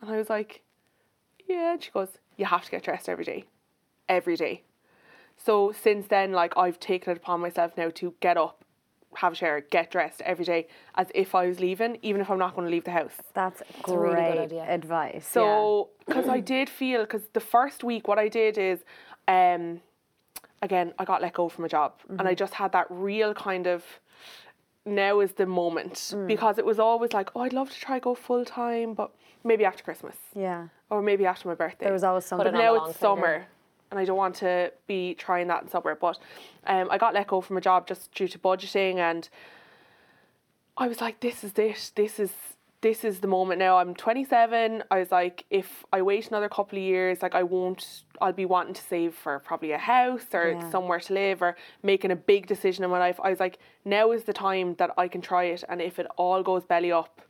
And 0.00 0.10
I 0.10 0.16
was 0.16 0.30
like, 0.30 0.62
Yeah. 1.48 1.72
And 1.72 1.82
she 1.82 1.90
goes, 1.90 2.10
You 2.36 2.44
have 2.44 2.64
to 2.64 2.70
get 2.70 2.84
dressed 2.84 3.08
every 3.08 3.24
day. 3.24 3.46
Every 4.08 4.36
day. 4.36 4.62
So 5.36 5.72
since 5.72 6.06
then, 6.06 6.30
like, 6.32 6.56
I've 6.56 6.78
taken 6.78 7.10
it 7.12 7.16
upon 7.16 7.40
myself 7.40 7.72
now 7.76 7.90
to 7.90 8.14
get 8.20 8.36
up, 8.36 8.64
have 9.16 9.32
a 9.32 9.36
shower, 9.36 9.60
get 9.60 9.90
dressed 9.90 10.20
every 10.22 10.44
day 10.44 10.66
as 10.94 11.08
if 11.14 11.34
I 11.34 11.46
was 11.46 11.60
leaving, 11.60 11.98
even 12.02 12.20
if 12.20 12.30
I'm 12.30 12.38
not 12.38 12.54
going 12.54 12.66
to 12.66 12.70
leave 12.70 12.84
the 12.84 12.90
house. 12.90 13.14
That's 13.34 13.60
a 13.60 13.82
great 13.82 14.14
really 14.14 14.32
good 14.32 14.38
idea. 14.38 14.64
advice. 14.64 15.26
So, 15.26 15.90
because 16.06 16.28
I 16.38 16.40
did 16.40 16.68
feel, 16.68 17.02
because 17.02 17.22
the 17.32 17.40
first 17.40 17.84
week, 17.84 18.08
what 18.08 18.18
I 18.18 18.28
did 18.28 18.58
is, 18.58 18.80
um, 19.28 19.80
again, 20.62 20.92
I 20.98 21.04
got 21.04 21.22
let 21.22 21.34
go 21.34 21.48
from 21.48 21.64
a 21.64 21.68
job, 21.68 21.94
and 22.08 22.22
I 22.22 22.34
just 22.34 22.54
had 22.54 22.72
that 22.72 22.86
real 22.90 23.34
kind 23.34 23.66
of, 23.66 23.84
now 24.84 25.20
is 25.20 25.32
the 25.32 25.46
moment, 25.46 26.14
because 26.26 26.58
it 26.58 26.66
was 26.66 26.78
always 26.78 27.12
like, 27.12 27.30
oh, 27.34 27.40
I'd 27.40 27.52
love 27.52 27.70
to 27.70 27.78
try 27.78 27.98
go 27.98 28.14
full 28.14 28.44
time, 28.44 28.94
but 28.94 29.12
maybe 29.44 29.64
after 29.64 29.82
Christmas, 29.82 30.16
yeah, 30.34 30.42
yeah. 30.42 30.66
or 30.90 31.02
maybe 31.02 31.26
after 31.26 31.48
my 31.48 31.54
birthday. 31.54 31.86
There 31.86 31.92
was 31.92 32.04
always 32.04 32.24
something. 32.24 32.48
on 32.48 32.54
now 32.54 32.74
a 32.74 32.76
long 32.76 32.90
it's 32.90 32.98
finger. 32.98 33.46
And 33.92 34.00
I 34.00 34.04
don't 34.04 34.16
want 34.16 34.34
to 34.36 34.72
be 34.88 35.14
trying 35.14 35.46
that 35.48 35.62
in 35.62 35.68
summer. 35.68 35.94
But 35.94 36.18
um, 36.66 36.88
I 36.90 36.98
got 36.98 37.14
let 37.14 37.28
go 37.28 37.40
from 37.40 37.56
a 37.56 37.60
job 37.60 37.86
just 37.86 38.12
due 38.12 38.26
to 38.26 38.38
budgeting, 38.38 38.96
and 38.96 39.28
I 40.76 40.88
was 40.88 41.00
like, 41.00 41.20
"This 41.20 41.44
is 41.44 41.52
it. 41.58 41.92
This 41.94 42.18
is 42.18 42.32
this 42.80 43.04
is 43.04 43.20
the 43.20 43.28
moment 43.28 43.58
now." 43.58 43.76
I'm 43.78 43.94
27. 43.94 44.82
I 44.90 44.98
was 44.98 45.12
like, 45.12 45.44
if 45.50 45.84
I 45.92 46.00
wait 46.02 46.28
another 46.28 46.48
couple 46.48 46.78
of 46.78 46.82
years, 46.82 47.22
like 47.22 47.34
I 47.34 47.42
won't. 47.42 48.02
I'll 48.20 48.32
be 48.32 48.46
wanting 48.46 48.74
to 48.74 48.82
save 48.82 49.14
for 49.14 49.38
probably 49.40 49.72
a 49.72 49.78
house 49.78 50.26
or 50.32 50.52
Yeah. 50.52 50.70
somewhere 50.70 51.00
to 51.00 51.12
live 51.12 51.42
or 51.42 51.56
making 51.82 52.10
a 52.10 52.16
big 52.16 52.46
decision 52.46 52.84
in 52.84 52.90
my 52.90 52.98
life. 52.98 53.20
I 53.22 53.30
was 53.30 53.40
like, 53.40 53.58
now 53.84 54.12
is 54.12 54.24
the 54.24 54.32
time 54.32 54.74
that 54.76 54.90
I 54.96 55.08
can 55.08 55.20
try 55.20 55.44
it, 55.44 55.62
and 55.68 55.80
if 55.82 55.98
it 55.98 56.06
all 56.16 56.42
goes 56.42 56.64
belly 56.64 56.90
up, 56.92 57.20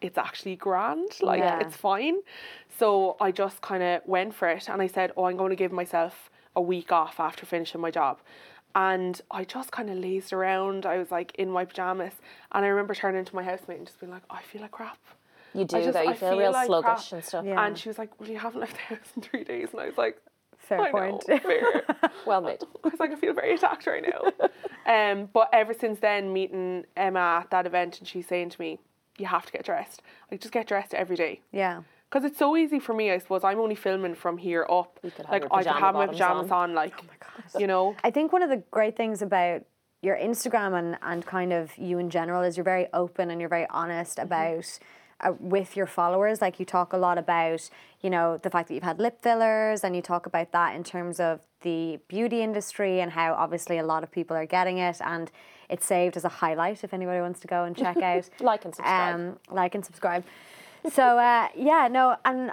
it's 0.00 0.18
actually 0.18 0.56
grand. 0.56 1.10
Like 1.20 1.40
Yeah. 1.40 1.60
it's 1.60 1.76
fine. 1.76 2.16
So 2.78 3.16
I 3.20 3.32
just 3.32 3.60
kind 3.60 3.82
of 3.82 4.02
went 4.06 4.34
for 4.34 4.48
it 4.48 4.68
and 4.68 4.80
I 4.80 4.86
said, 4.86 5.12
oh, 5.16 5.24
I'm 5.24 5.36
going 5.36 5.50
to 5.50 5.56
give 5.56 5.72
myself 5.72 6.30
a 6.54 6.60
week 6.62 6.92
off 6.92 7.18
after 7.20 7.44
finishing 7.46 7.80
my 7.80 7.90
job. 7.90 8.18
And 8.74 9.20
I 9.30 9.44
just 9.44 9.72
kind 9.72 9.90
of 9.90 9.96
lazed 9.96 10.32
around. 10.32 10.86
I 10.86 10.98
was 10.98 11.10
like 11.10 11.34
in 11.36 11.50
my 11.50 11.64
pajamas. 11.64 12.12
And 12.52 12.64
I 12.64 12.68
remember 12.68 12.94
turning 12.94 13.24
to 13.24 13.34
my 13.34 13.42
housemate 13.42 13.78
and 13.78 13.86
just 13.86 13.98
being 13.98 14.12
like, 14.12 14.22
I 14.30 14.42
feel 14.42 14.62
like 14.62 14.70
crap. 14.72 14.98
You 15.54 15.64
do 15.64 15.78
I 15.78 15.82
just- 15.82 15.94
though. 15.94 16.02
You 16.02 16.08
I 16.10 16.14
feel, 16.14 16.38
real 16.38 16.52
like 16.52 16.66
sluggish 16.66 17.08
crap. 17.08 17.12
and 17.12 17.24
stuff. 17.24 17.44
Yeah. 17.44 17.64
And 17.66 17.76
she 17.78 17.88
was 17.88 17.98
like, 17.98 18.18
Well, 18.20 18.28
you 18.28 18.38
haven't 18.38 18.60
left 18.60 18.74
the 18.74 18.94
house 18.94 19.12
in 19.16 19.22
three 19.22 19.42
days. 19.44 19.68
And 19.72 19.80
I 19.80 19.86
was 19.86 19.98
like, 19.98 20.18
Fair 20.58 20.80
I 20.80 20.90
point. 20.90 21.26
know, 21.28 21.38
fair. 21.38 21.82
Well 22.26 22.42
made. 22.42 22.58
I 22.84 22.88
was 22.88 23.00
like, 23.00 23.10
I 23.10 23.16
feel 23.16 23.32
very 23.32 23.54
attacked 23.54 23.86
right 23.86 24.04
now. 24.06 24.32
um, 24.92 25.28
but 25.32 25.48
ever 25.52 25.72
since 25.72 25.98
then, 26.00 26.32
meeting 26.32 26.84
Emma 26.96 27.40
at 27.42 27.50
that 27.50 27.64
event, 27.66 27.98
and 28.00 28.06
she's 28.06 28.26
saying 28.28 28.50
to 28.50 28.60
me, 28.60 28.78
"You 29.18 29.26
have 29.26 29.46
to 29.46 29.52
get 29.52 29.64
dressed. 29.64 30.02
Like, 30.30 30.40
just 30.40 30.52
get 30.52 30.66
dressed 30.66 30.94
every 30.94 31.16
day." 31.16 31.40
yeah, 31.52 31.82
Because 32.08 32.24
it's 32.24 32.38
so 32.38 32.56
easy 32.56 32.78
for 32.78 32.94
me, 32.94 33.10
I 33.10 33.18
suppose. 33.18 33.44
I'm 33.44 33.60
only 33.60 33.74
filming 33.74 34.14
from 34.14 34.38
here 34.38 34.66
up. 34.70 35.00
like 35.30 35.44
I 35.50 35.62
could 35.62 35.66
have 35.66 35.94
my 35.94 36.06
pajamas 36.06 36.50
on. 36.50 36.70
on, 36.70 36.74
like 36.74 36.94
you 37.58 37.66
know. 37.66 37.94
I 38.02 38.10
think 38.10 38.32
one 38.32 38.42
of 38.42 38.50
the 38.50 38.62
great 38.70 38.96
things 38.96 39.22
about 39.22 39.62
your 40.02 40.16
Instagram 40.16 40.78
and, 40.78 40.98
and 41.02 41.26
kind 41.26 41.52
of 41.52 41.76
you 41.76 41.98
in 41.98 42.08
general 42.10 42.42
is 42.42 42.56
you're 42.56 42.64
very 42.64 42.86
open 42.92 43.30
and 43.30 43.40
you're 43.40 43.48
very 43.50 43.66
honest 43.70 44.18
about 44.18 44.78
uh, 45.20 45.32
with 45.40 45.76
your 45.76 45.86
followers. 45.86 46.40
Like 46.40 46.60
you 46.60 46.66
talk 46.66 46.92
a 46.92 46.96
lot 46.96 47.18
about, 47.18 47.68
you 48.00 48.10
know, 48.10 48.38
the 48.38 48.50
fact 48.50 48.68
that 48.68 48.74
you've 48.74 48.84
had 48.84 49.00
lip 49.00 49.20
fillers 49.20 49.82
and 49.82 49.96
you 49.96 50.02
talk 50.02 50.26
about 50.26 50.52
that 50.52 50.76
in 50.76 50.84
terms 50.84 51.18
of 51.18 51.40
the 51.62 51.98
beauty 52.06 52.42
industry 52.42 53.00
and 53.00 53.10
how 53.12 53.34
obviously 53.34 53.78
a 53.78 53.82
lot 53.82 54.04
of 54.04 54.12
people 54.12 54.36
are 54.36 54.46
getting 54.46 54.78
it 54.78 55.00
and 55.04 55.32
it's 55.68 55.86
saved 55.86 56.16
as 56.16 56.24
a 56.24 56.28
highlight 56.28 56.84
if 56.84 56.94
anybody 56.94 57.20
wants 57.20 57.40
to 57.40 57.46
go 57.46 57.64
and 57.64 57.76
check 57.76 57.98
out. 57.98 58.28
Like 58.40 58.64
and 58.64 58.74
subscribe. 58.74 59.14
Um, 59.14 59.38
like 59.50 59.74
and 59.74 59.84
subscribe. 59.84 60.24
So 60.92 61.18
uh, 61.18 61.48
yeah, 61.56 61.88
no, 61.90 62.16
and 62.24 62.52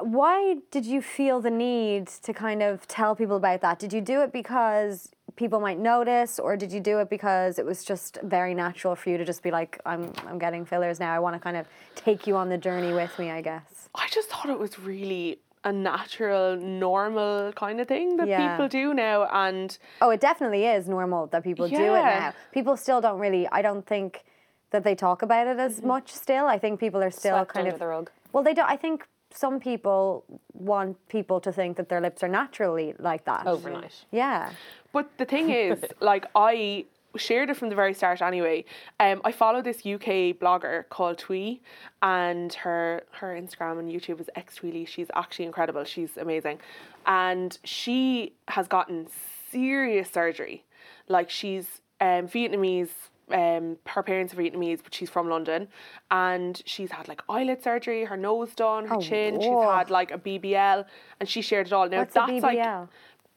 why 0.00 0.56
did 0.70 0.86
you 0.86 1.02
feel 1.02 1.40
the 1.40 1.50
need 1.50 2.08
to 2.08 2.32
kind 2.32 2.62
of 2.62 2.86
tell 2.88 3.14
people 3.14 3.36
about 3.36 3.60
that? 3.60 3.78
Did 3.78 3.92
you 3.92 4.00
do 4.00 4.22
it 4.22 4.32
because 4.32 5.10
people 5.36 5.60
might 5.60 5.78
notice, 5.78 6.38
or 6.38 6.56
did 6.56 6.72
you 6.72 6.80
do 6.80 6.98
it 6.98 7.10
because 7.10 7.58
it 7.58 7.64
was 7.64 7.84
just 7.84 8.18
very 8.22 8.54
natural 8.54 8.96
for 8.96 9.10
you 9.10 9.18
to 9.18 9.24
just 9.24 9.42
be 9.42 9.50
like, 9.50 9.78
I'm, 9.84 10.12
I'm 10.26 10.38
getting 10.38 10.64
fillers 10.64 10.98
now. 10.98 11.14
I 11.14 11.18
want 11.18 11.34
to 11.34 11.40
kind 11.40 11.56
of 11.56 11.66
take 11.94 12.26
you 12.26 12.36
on 12.36 12.48
the 12.48 12.58
journey 12.58 12.92
with 12.92 13.16
me, 13.18 13.30
I 13.30 13.42
guess. 13.42 13.88
I 13.94 14.08
just 14.10 14.28
thought 14.30 14.48
it 14.48 14.58
was 14.58 14.78
really 14.78 15.38
a 15.66 15.72
natural, 15.72 16.56
normal 16.56 17.52
kind 17.52 17.80
of 17.80 17.88
thing 17.88 18.16
that 18.18 18.28
Yeah. 18.28 18.38
people 18.52 18.68
do 18.68 18.94
now, 18.94 19.24
and 19.32 19.76
Oh, 20.00 20.10
it 20.10 20.20
definitely 20.20 20.64
is 20.64 20.88
normal 20.88 21.26
that 21.32 21.42
people 21.42 21.68
do 21.68 21.74
it 22.00 22.02
now. 22.02 22.32
People 22.52 22.76
still 22.76 23.00
don't 23.00 23.18
really. 23.18 23.48
I 23.58 23.62
don't 23.62 23.84
think 23.84 24.24
that 24.70 24.84
they 24.84 24.94
talk 24.94 25.22
about 25.22 25.46
it 25.48 25.58
as 25.58 25.82
much. 25.82 26.12
Still, 26.12 26.46
I 26.46 26.58
think 26.58 26.78
people 26.78 27.02
are 27.02 27.10
still 27.10 27.36
Swept 27.36 27.52
kind 27.52 27.66
under 27.66 27.74
of 27.74 27.80
the 27.80 27.86
rug. 27.88 28.10
Well, 28.32 28.44
they 28.44 28.54
don't. 28.54 28.70
I 28.70 28.76
think 28.76 29.08
some 29.34 29.58
people 29.58 30.24
want 30.52 30.96
people 31.08 31.40
to 31.40 31.50
think 31.52 31.76
that 31.78 31.88
their 31.88 32.00
lips 32.00 32.22
are 32.22 32.28
naturally 32.28 32.94
like 32.98 33.24
that. 33.24 33.44
Overnight. 33.46 34.04
Yeah. 34.12 34.50
But 34.92 35.06
the 35.18 35.24
thing 35.24 35.50
is, 35.50 35.84
like 36.00 36.26
I 36.36 36.84
shared 37.16 37.50
it 37.50 37.56
from 37.56 37.68
the 37.68 37.74
very 37.74 37.94
start 37.94 38.22
anyway. 38.22 38.64
Um, 39.00 39.20
I 39.24 39.32
follow 39.32 39.62
this 39.62 39.78
UK 39.78 40.36
blogger 40.38 40.88
called 40.88 41.18
Twee, 41.18 41.60
and 42.02 42.52
her 42.54 43.02
her 43.12 43.34
Instagram 43.34 43.78
and 43.78 43.90
YouTube 43.90 44.20
is 44.20 44.28
X 44.34 44.56
Tweely. 44.56 44.86
She's 44.86 45.08
actually 45.14 45.44
incredible. 45.46 45.84
She's 45.84 46.16
amazing, 46.16 46.58
and 47.06 47.58
she 47.64 48.34
has 48.48 48.68
gotten 48.68 49.06
serious 49.50 50.10
surgery. 50.10 50.64
Like 51.08 51.30
she's 51.30 51.80
um, 52.00 52.28
Vietnamese. 52.28 52.90
Um, 53.28 53.76
her 53.86 54.04
parents 54.04 54.32
are 54.34 54.36
Vietnamese, 54.36 54.80
but 54.84 54.94
she's 54.94 55.10
from 55.10 55.28
London, 55.28 55.66
and 56.12 56.62
she's 56.64 56.92
had 56.92 57.08
like 57.08 57.22
eyelid 57.28 57.60
surgery, 57.60 58.04
her 58.04 58.16
nose 58.16 58.54
done, 58.54 58.86
her 58.86 58.96
Oh, 58.96 59.00
chin. 59.00 59.40
She's 59.40 59.48
had 59.50 59.90
like 59.90 60.12
a 60.12 60.18
BBL, 60.18 60.84
and 61.18 61.28
she 61.28 61.42
shared 61.42 61.66
it 61.66 61.72
all. 61.72 61.88
Now 61.88 61.98
What's 61.98 62.14
a 62.14 62.20
that's 62.20 62.42
like? 62.44 62.56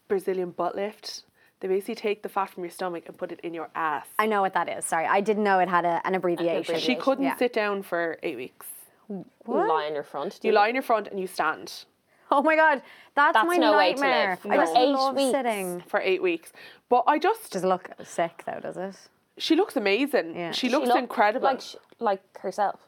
Brazilian 0.07 0.51
butt 0.51 0.75
lift. 0.75 1.23
They 1.61 1.67
basically 1.67 1.95
take 1.95 2.23
the 2.23 2.29
fat 2.29 2.49
from 2.49 2.63
your 2.63 2.71
stomach 2.71 3.03
and 3.07 3.17
put 3.17 3.31
it 3.31 3.39
in 3.41 3.53
your 3.53 3.69
ass. 3.75 4.07
I 4.17 4.25
know 4.27 4.41
what 4.41 4.53
that 4.53 4.69
is. 4.69 4.85
Sorry, 4.85 5.05
I 5.05 5.19
didn't 5.21 5.43
know 5.43 5.59
it 5.59 5.67
had 5.67 5.83
a, 5.85 6.01
an 6.05 6.15
abbreviation. 6.15 6.79
She 6.79 6.95
couldn't 6.95 7.25
Yeah. 7.25 7.35
sit 7.37 7.51
down 7.53 7.83
for 7.83 8.17
eight 8.23 8.37
weeks. 8.37 8.65
You 9.09 9.25
lie 9.45 9.85
on 9.87 9.93
your 9.93 10.03
front. 10.03 10.39
do 10.39 10.47
You 10.47 10.53
lie 10.53 10.67
in 10.69 10.75
your 10.75 10.83
front 10.83 11.07
and 11.07 11.19
you 11.19 11.27
stand 11.27 11.85
Oh 12.31 12.43
my 12.43 12.55
god, 12.55 12.83
that's, 13.15 13.33
That's 13.33 13.47
my 13.47 13.57
no 13.57 13.75
way 13.75 13.93
to 13.95 13.99
nightmare. 13.99 14.37
live. 14.43 14.51
I 14.51 14.55
No. 14.55 14.61
just 14.61 14.75
Eight 14.77 14.89
love 14.89 15.15
weeks. 15.15 15.31
sitting. 15.31 15.81
for 15.87 15.99
eight 15.99 16.21
weeks. 16.21 16.53
But 16.87 17.03
I 17.07 17.17
just, 17.17 17.51
Does 17.51 17.63
look 17.63 17.89
sick 18.03 18.43
though? 18.45 18.59
Does 18.61 18.77
it? 18.77 18.95
she 19.39 19.55
looks 19.55 19.75
amazing. 19.75 20.35
Yeah. 20.35 20.51
She 20.51 20.67
She 20.67 20.73
looks 20.73 20.87
look 20.89 20.97
incredible. 20.99 21.47
Like 21.47 21.61
sh- 21.61 21.75
like 21.99 22.21
herself 22.37 22.79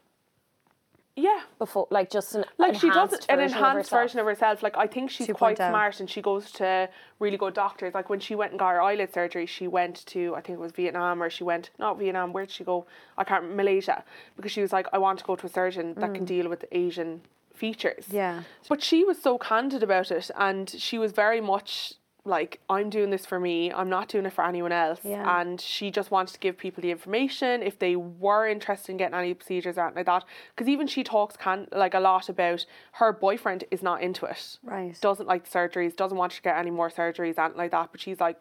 yeah. 1.21 1.41
before, 1.59 1.87
like 1.89 2.09
just 2.09 2.35
an 2.35 2.43
Like 2.57 2.75
she 2.75 2.89
does 2.89 3.13
enhanced 3.13 3.25
an 3.29 3.37
version 3.37 3.57
of 3.57 3.57
enhanced 3.57 3.77
herself. 3.89 4.01
version 4.01 4.19
of 4.19 4.25
herself. 4.25 4.63
Like 4.63 4.77
I 4.77 4.87
think 4.87 5.09
she's 5.09 5.27
quite 5.27 5.57
2.0. 5.57 5.69
smart 5.69 5.99
and 5.99 6.09
she 6.09 6.21
goes 6.21 6.51
to 6.53 6.89
really 7.19 7.37
good 7.37 7.53
doctors. 7.53 7.93
Like 7.93 8.09
when 8.09 8.19
she 8.19 8.35
went 8.35 8.51
and 8.51 8.59
got 8.59 8.71
her 8.71 8.81
eyelid 8.81 9.13
surgery, 9.13 9.45
she 9.45 9.67
went 9.67 10.05
to 10.07 10.35
I 10.35 10.41
think 10.41 10.57
it 10.59 10.61
was 10.61 10.71
Vietnam 10.71 11.21
or 11.23 11.29
she 11.29 11.43
went 11.43 11.69
not 11.79 11.97
Vietnam. 11.99 12.33
Where 12.33 12.45
did 12.45 12.53
she 12.53 12.63
go? 12.63 12.85
I 13.17 13.23
can't 13.23 13.55
Malaysia 13.55 14.03
because 14.35 14.51
she 14.51 14.61
was 14.61 14.71
like 14.71 14.87
I 14.93 14.97
want 14.97 15.19
to 15.19 15.25
go 15.25 15.35
to 15.35 15.45
a 15.45 15.49
surgeon 15.49 15.93
that 15.95 16.13
can 16.13 16.25
deal 16.25 16.49
with 16.49 16.65
Asian 16.71 17.21
features. 17.53 18.05
Mm. 18.09 18.13
Yeah. 18.13 18.43
But 18.67 18.81
she 18.81 19.03
was 19.03 19.21
so 19.21 19.37
candid 19.37 19.83
about 19.83 20.11
it 20.11 20.31
and 20.35 20.69
she 20.69 20.97
was 20.97 21.11
very 21.11 21.41
much 21.41 21.93
like, 22.23 22.59
I'm 22.69 22.89
doing 22.91 23.09
this 23.09 23.25
for 23.25 23.39
me, 23.39 23.71
I'm 23.73 23.89
not 23.89 24.07
doing 24.07 24.25
it 24.27 24.33
for 24.33 24.45
anyone 24.45 24.71
else. 24.71 24.99
Yeah. 25.03 25.41
And 25.41 25.59
she 25.59 25.89
just 25.89 26.11
wanted 26.11 26.33
to 26.33 26.39
give 26.39 26.55
people 26.57 26.81
the 26.81 26.91
information 26.91 27.63
if 27.63 27.79
they 27.79 27.95
were 27.95 28.47
interested 28.47 28.91
in 28.91 28.97
getting 28.97 29.15
any 29.17 29.33
procedures 29.33 29.77
or 29.77 29.81
anything 29.81 29.97
like 29.97 30.05
that. 30.05 30.25
Because 30.55 30.69
even 30.69 30.85
she 30.85 31.03
talks 31.03 31.35
can 31.35 31.67
like 31.71 31.95
a 31.95 31.99
lot 31.99 32.29
about 32.29 32.65
her 32.93 33.11
boyfriend 33.11 33.63
is 33.71 33.81
not 33.81 34.01
into 34.03 34.25
it. 34.25 34.57
Right. 34.63 34.95
Doesn't 35.01 35.27
like 35.27 35.49
the 35.49 35.57
surgeries, 35.57 35.95
doesn't 35.95 36.17
want 36.17 36.33
to 36.33 36.41
get 36.43 36.57
any 36.57 36.69
more 36.71 36.89
surgeries, 36.91 37.39
anything 37.39 37.57
like 37.57 37.71
that. 37.71 37.89
But 37.91 37.99
she's 38.01 38.19
like, 38.19 38.37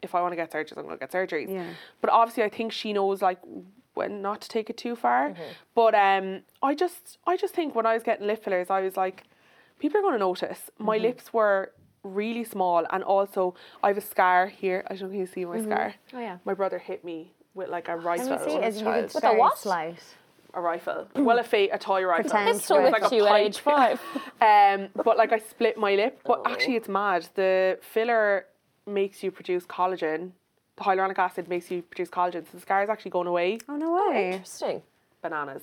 if 0.00 0.14
I 0.14 0.20
want 0.20 0.32
to 0.32 0.36
get 0.36 0.52
surgeries, 0.52 0.78
I'm 0.78 0.84
gonna 0.84 0.96
get 0.98 1.10
surgeries. 1.10 1.50
Yeah. 1.50 1.66
But 2.00 2.10
obviously 2.10 2.44
I 2.44 2.50
think 2.50 2.70
she 2.72 2.92
knows 2.92 3.20
like 3.20 3.40
when 3.94 4.22
not 4.22 4.42
to 4.42 4.48
take 4.48 4.70
it 4.70 4.76
too 4.76 4.94
far. 4.94 5.30
Mm-hmm. 5.30 5.42
But 5.74 5.94
um 5.96 6.42
I 6.62 6.74
just 6.76 7.18
I 7.26 7.36
just 7.36 7.52
think 7.54 7.74
when 7.74 7.86
I 7.86 7.94
was 7.94 8.04
getting 8.04 8.26
lip 8.28 8.44
fillers 8.44 8.70
I 8.70 8.80
was 8.80 8.96
like, 8.96 9.24
people 9.80 9.98
are 9.98 10.02
gonna 10.02 10.18
notice. 10.18 10.70
My 10.78 10.96
Mm-hmm. 10.98 11.02
lips 11.06 11.32
were 11.32 11.72
really 12.04 12.44
small 12.44 12.84
and 12.90 13.02
also 13.02 13.54
I 13.82 13.88
have 13.88 13.98
a 13.98 14.02
scar 14.02 14.46
here. 14.46 14.84
I 14.88 14.94
don't 14.94 15.08
know 15.10 15.14
if 15.14 15.18
you 15.20 15.26
see 15.26 15.44
my 15.44 15.60
scar. 15.62 15.94
Oh, 16.12 16.20
yeah. 16.20 16.38
My 16.44 16.54
brother 16.54 16.78
hit 16.78 17.04
me 17.04 17.32
with 17.54 17.68
like 17.70 17.88
a 17.88 17.96
rifle. 17.96 18.28
Let 18.28 18.40
me 18.40 18.46
see. 18.46 18.54
when 18.54 18.64
I 18.64 18.66
Is 18.68 18.74
was 18.74 18.82
you 18.82 18.88
a 18.88 18.92
could 18.92 19.10
child. 19.10 19.14
With 19.14 19.24
a 19.24 19.26
very 19.28 19.38
what? 19.40 19.58
slight. 19.58 20.00
a 20.54 20.60
rifle. 20.60 21.08
Well, 21.16 21.38
a, 21.38 21.42
fa- 21.42 21.68
a 21.72 21.78
toy 21.78 22.04
rifle. 22.04 22.30
Pretend 22.30 22.58
Pistol 22.58 22.76
It's 22.78 22.84
whipped 22.92 23.02
like 23.02 23.12
a 23.12 23.16
you 23.16 23.24
at 23.26 23.28
pipe. 23.30 23.46
age 23.46 23.58
five. 23.58 24.00
Um, 24.40 24.88
but 25.04 25.16
like 25.16 25.32
I 25.32 25.38
split 25.38 25.76
my 25.78 25.94
lip. 25.94 26.20
But 26.24 26.40
Oh. 26.44 26.50
actually, 26.52 26.76
it's 26.76 26.88
mad. 26.88 27.26
The 27.34 27.78
filler 27.80 28.46
makes 28.86 29.22
you 29.22 29.30
produce 29.30 29.64
collagen. 29.64 30.32
The 30.76 30.84
hyaluronic 30.84 31.18
acid 31.18 31.48
makes 31.48 31.70
you 31.70 31.82
produce 31.82 32.08
collagen. 32.10 32.44
So 32.44 32.50
the 32.54 32.60
scar 32.60 32.82
is 32.82 32.90
actually 32.90 33.12
going 33.12 33.26
away. 33.28 33.58
Oh 33.68 33.76
no 33.76 33.90
way. 34.10 34.32
Interesting. 34.32 34.82
Bananas. 35.22 35.62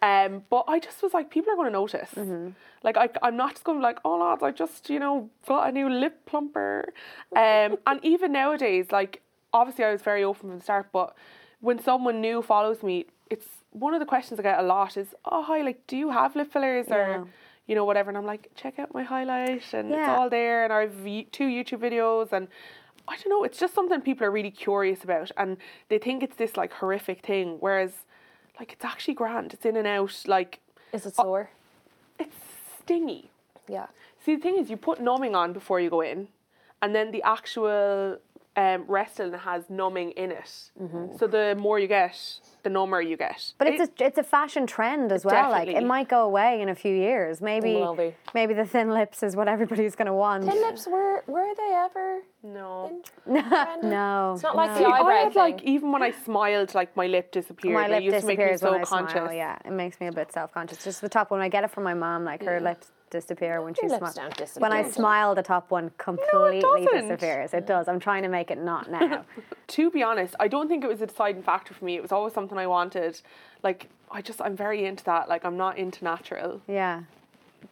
Um, 0.00 0.42
but 0.48 0.64
I 0.68 0.78
just 0.78 1.02
was 1.02 1.12
like, 1.12 1.30
people 1.30 1.52
are 1.52 1.56
going 1.56 1.66
to 1.66 1.72
notice. 1.72 2.10
Mm-hmm. 2.14 2.50
Like 2.84 2.96
I, 2.96 3.08
I'm 3.22 3.36
not 3.36 3.52
just 3.52 3.64
going 3.64 3.78
to 3.78 3.80
be 3.80 3.84
like, 3.84 3.98
oh 4.04 4.18
lads, 4.18 4.42
I 4.42 4.52
just 4.52 4.88
you 4.90 4.98
know 5.00 5.30
got 5.46 5.68
a 5.68 5.72
new 5.72 5.88
lip 5.88 6.24
plumper. 6.26 6.92
Um, 7.34 7.78
and 7.86 7.98
even 8.02 8.32
nowadays, 8.32 8.86
like 8.92 9.22
obviously 9.52 9.84
I 9.84 9.92
was 9.92 10.02
very 10.02 10.22
open 10.22 10.50
from 10.50 10.58
the 10.58 10.62
start, 10.64 10.88
but 10.92 11.14
when 11.60 11.82
someone 11.82 12.20
new 12.20 12.42
follows 12.42 12.82
me, 12.82 13.06
it's 13.30 13.46
one 13.70 13.92
of 13.94 14.00
the 14.00 14.06
questions 14.06 14.38
I 14.38 14.42
get 14.44 14.60
a 14.60 14.62
lot 14.62 14.96
is, 14.96 15.08
oh 15.24 15.42
hi, 15.42 15.62
like 15.62 15.86
do 15.86 15.96
you 15.96 16.10
have 16.10 16.36
lip 16.36 16.52
fillers 16.52 16.86
Yeah. 16.88 16.96
or 16.96 17.28
you 17.66 17.74
know 17.74 17.84
whatever? 17.84 18.10
And 18.10 18.16
I'm 18.16 18.24
like, 18.26 18.50
check 18.54 18.78
out 18.78 18.94
my 18.94 19.02
highlight, 19.02 19.74
and 19.74 19.90
Yeah. 19.90 19.98
it's 20.12 20.18
all 20.20 20.30
there, 20.30 20.62
and 20.64 20.72
I 20.72 20.82
have 20.82 21.04
two 21.32 21.48
YouTube 21.48 21.80
videos 21.80 22.32
and. 22.32 22.48
I 23.10 23.16
don't 23.16 23.30
know, 23.30 23.42
it's 23.42 23.58
just 23.58 23.74
something 23.74 24.02
people 24.02 24.26
are 24.26 24.30
really 24.30 24.50
curious 24.50 25.02
about 25.02 25.30
and 25.38 25.56
they 25.88 25.96
think 25.96 26.22
it's 26.22 26.36
this 26.36 26.58
like 26.58 26.74
horrific 26.74 27.24
thing, 27.24 27.56
whereas 27.58 28.04
like 28.58 28.72
it's 28.72 28.84
actually 28.84 29.14
grand. 29.14 29.52
It's 29.54 29.64
in 29.64 29.76
and 29.76 29.86
out, 29.86 30.24
like 30.26 30.60
Is 30.92 31.06
it 31.06 31.14
sore? 31.16 31.50
it's 32.18 32.36
stingy. 32.82 33.30
Yeah. 33.68 33.86
See, 34.24 34.34
the 34.36 34.42
thing 34.42 34.56
is, 34.58 34.70
you 34.70 34.76
put 34.76 35.00
numbing 35.00 35.34
on 35.34 35.52
before 35.52 35.78
you 35.80 35.90
go 35.90 36.00
in, 36.00 36.28
and 36.82 36.94
then 36.94 37.10
the 37.12 37.22
actual 37.22 38.18
um, 38.58 38.84
Restylane 38.86 39.38
has 39.38 39.70
numbing 39.70 40.10
in 40.12 40.32
it. 40.32 40.70
So 41.18 41.26
the 41.28 41.54
more 41.56 41.78
you 41.78 41.86
get, 41.86 42.16
the 42.64 42.70
number 42.70 43.00
you 43.00 43.16
get. 43.16 43.36
Mm-hmm. 43.38 43.54
But 43.58 43.68
it's 43.68 43.82
a 44.00 44.04
it's 44.04 44.18
a 44.18 44.22
fashion 44.24 44.66
trend 44.66 45.12
as 45.12 45.24
well. 45.24 45.50
Like 45.50 45.68
it 45.68 45.84
might 45.84 46.08
go 46.08 46.22
away 46.24 46.60
in 46.60 46.68
a 46.68 46.74
few 46.74 46.94
years. 46.94 47.40
Maybe 47.40 47.74
maybe 48.34 48.54
the 48.54 48.66
thin 48.66 48.90
lips 48.90 49.22
is 49.22 49.36
what 49.36 49.46
everybody's 49.46 49.94
going 49.94 50.06
to 50.06 50.12
want. 50.24 50.44
Thin 50.44 50.60
lips 50.68 50.88
were 50.88 51.22
were 51.28 51.54
they 51.60 51.72
ever? 51.86 52.08
no. 52.42 53.00
in 53.26 53.42
trend? 53.48 53.82
No, 53.82 54.32
It's 54.34 54.42
not 54.42 54.56
like 54.56 54.76
See, 54.76 54.84
the 54.84 54.90
I 54.90 54.98
eyebrow 55.00 55.24
had 55.24 55.34
like 55.36 55.62
even 55.62 55.92
when 55.92 56.02
I 56.02 56.10
smiled, 56.10 56.74
like 56.74 56.96
my 56.96 57.06
lip 57.06 57.30
disappeared. 57.30 57.74
my 57.74 57.88
lip 57.88 58.00
it 58.00 58.04
used 58.04 58.20
to 58.20 58.26
make 58.26 58.38
me 58.38 58.44
disappears 58.44 58.60
so 58.60 58.72
when 58.72 58.80
I 58.80 58.84
conscious. 58.84 59.12
smile. 59.12 59.32
Yeah, 59.32 59.58
it 59.64 59.72
makes 59.72 60.00
me 60.00 60.06
a 60.08 60.12
bit 60.12 60.32
self 60.32 60.52
conscious. 60.52 60.82
Just 60.82 61.00
the 61.00 61.08
top 61.08 61.30
one. 61.30 61.40
I 61.40 61.48
get 61.48 61.62
it 61.64 61.70
from 61.70 61.84
my 61.84 61.94
mom. 61.94 62.24
Like 62.24 62.42
her 62.44 62.60
lips 62.60 62.90
disappear 63.10 63.62
when 63.62 63.74
she 63.74 63.88
smiles. 63.88 64.18
When 64.58 64.72
I 64.72 64.88
smile, 64.88 65.34
the 65.34 65.42
top 65.42 65.70
one 65.70 65.90
completely 65.98 66.60
doesn't. 66.60 67.08
disappears. 67.08 67.54
It 67.54 67.66
does. 67.66 67.88
I'm 67.88 68.00
trying 68.00 68.22
to 68.22 68.28
make 68.28 68.50
it 68.50 68.58
not 68.58 68.90
now. 68.90 69.24
to 69.68 69.90
be 69.90 70.02
honest, 70.02 70.34
I 70.40 70.48
don't 70.48 70.68
think 70.68 70.84
it 70.84 70.88
was 70.88 71.00
a 71.00 71.06
deciding 71.06 71.42
factor 71.42 71.74
for 71.74 71.84
me. 71.84 71.96
It 71.96 72.02
was 72.02 72.12
always 72.12 72.32
something 72.32 72.58
I 72.58 72.66
wanted. 72.66 73.20
Like 73.62 73.88
I 74.10 74.22
just, 74.22 74.40
I'm 74.40 74.56
very 74.56 74.84
into 74.84 75.04
that. 75.04 75.28
Like 75.28 75.44
I'm 75.44 75.56
not 75.56 75.78
into 75.78 76.04
natural 76.04 76.60
yeah. 76.66 77.02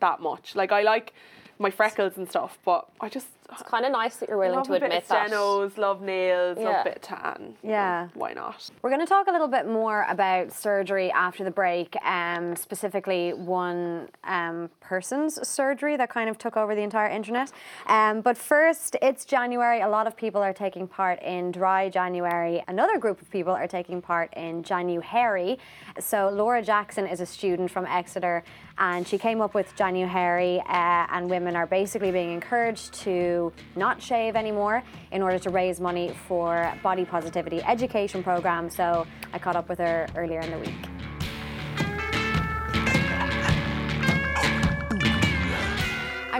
that 0.00 0.20
much. 0.20 0.54
Like 0.54 0.72
I 0.72 0.82
like 0.82 1.12
my 1.58 1.70
freckles 1.70 2.16
and 2.16 2.28
stuff, 2.28 2.58
but 2.64 2.88
I 3.00 3.08
just 3.08 3.28
It's 3.52 3.62
kind 3.62 3.84
of 3.84 3.92
nice 3.92 4.16
that 4.16 4.28
you're 4.28 4.38
willing 4.38 4.56
love 4.56 4.66
to 4.66 4.72
a 4.74 4.80
bit 4.80 4.84
admit 4.84 5.02
of 5.04 5.08
that. 5.08 5.30
stenos, 5.30 5.78
love 5.78 6.02
nails, 6.02 6.56
love 6.58 6.66
Yeah. 6.66 6.80
a 6.80 6.84
bit 6.84 6.96
of 6.96 7.02
tan. 7.02 7.54
Yeah. 7.62 8.08
Why 8.14 8.32
not? 8.32 8.70
We're 8.82 8.90
going 8.90 9.00
to 9.00 9.06
talk 9.06 9.28
a 9.28 9.32
little 9.32 9.48
bit 9.48 9.66
more 9.68 10.04
about 10.08 10.52
surgery 10.52 11.10
after 11.12 11.44
the 11.44 11.50
break, 11.50 11.96
um, 12.04 12.56
specifically 12.56 13.32
one 13.32 14.08
um, 14.24 14.70
person's 14.80 15.46
surgery 15.46 15.96
that 15.96 16.10
kind 16.10 16.28
of 16.28 16.38
took 16.38 16.56
over 16.56 16.74
the 16.74 16.82
entire 16.82 17.08
internet. 17.08 17.52
Um, 17.86 18.20
but 18.20 18.36
first, 18.36 18.96
it's 19.00 19.24
January. 19.24 19.80
A 19.80 19.88
lot 19.88 20.06
of 20.06 20.16
people 20.16 20.42
are 20.42 20.52
taking 20.52 20.88
part 20.88 21.22
in 21.22 21.52
Dry 21.52 21.88
January. 21.88 22.62
Another 22.68 22.98
group 22.98 23.20
of 23.22 23.30
people 23.30 23.52
are 23.52 23.68
taking 23.68 24.02
part 24.02 24.32
in 24.34 24.62
Januhairy. 24.62 25.58
So 26.00 26.28
Laura 26.30 26.62
Jackson 26.62 27.06
is 27.06 27.20
a 27.20 27.26
student 27.26 27.70
from 27.70 27.86
Exeter 27.86 28.42
and 28.78 29.08
she 29.08 29.16
came 29.16 29.40
up 29.40 29.54
with 29.54 29.74
Januhairy, 29.76 30.60
uh, 30.68 31.06
and 31.10 31.30
women 31.30 31.56
are 31.56 31.66
basically 31.66 32.10
being 32.10 32.30
encouraged 32.32 32.92
to 32.92 33.35
not 33.74 34.00
shave 34.00 34.36
anymore 34.36 34.82
in 35.12 35.22
order 35.22 35.38
to 35.38 35.50
raise 35.50 35.80
money 35.80 36.14
for 36.28 36.72
body 36.82 37.04
positivity 37.04 37.62
education 37.62 38.22
program. 38.22 38.70
So 38.70 39.06
I 39.32 39.38
caught 39.38 39.56
up 39.56 39.68
with 39.68 39.78
her 39.78 40.06
earlier 40.16 40.40
in 40.40 40.50
the 40.50 40.58
week. 40.58 40.95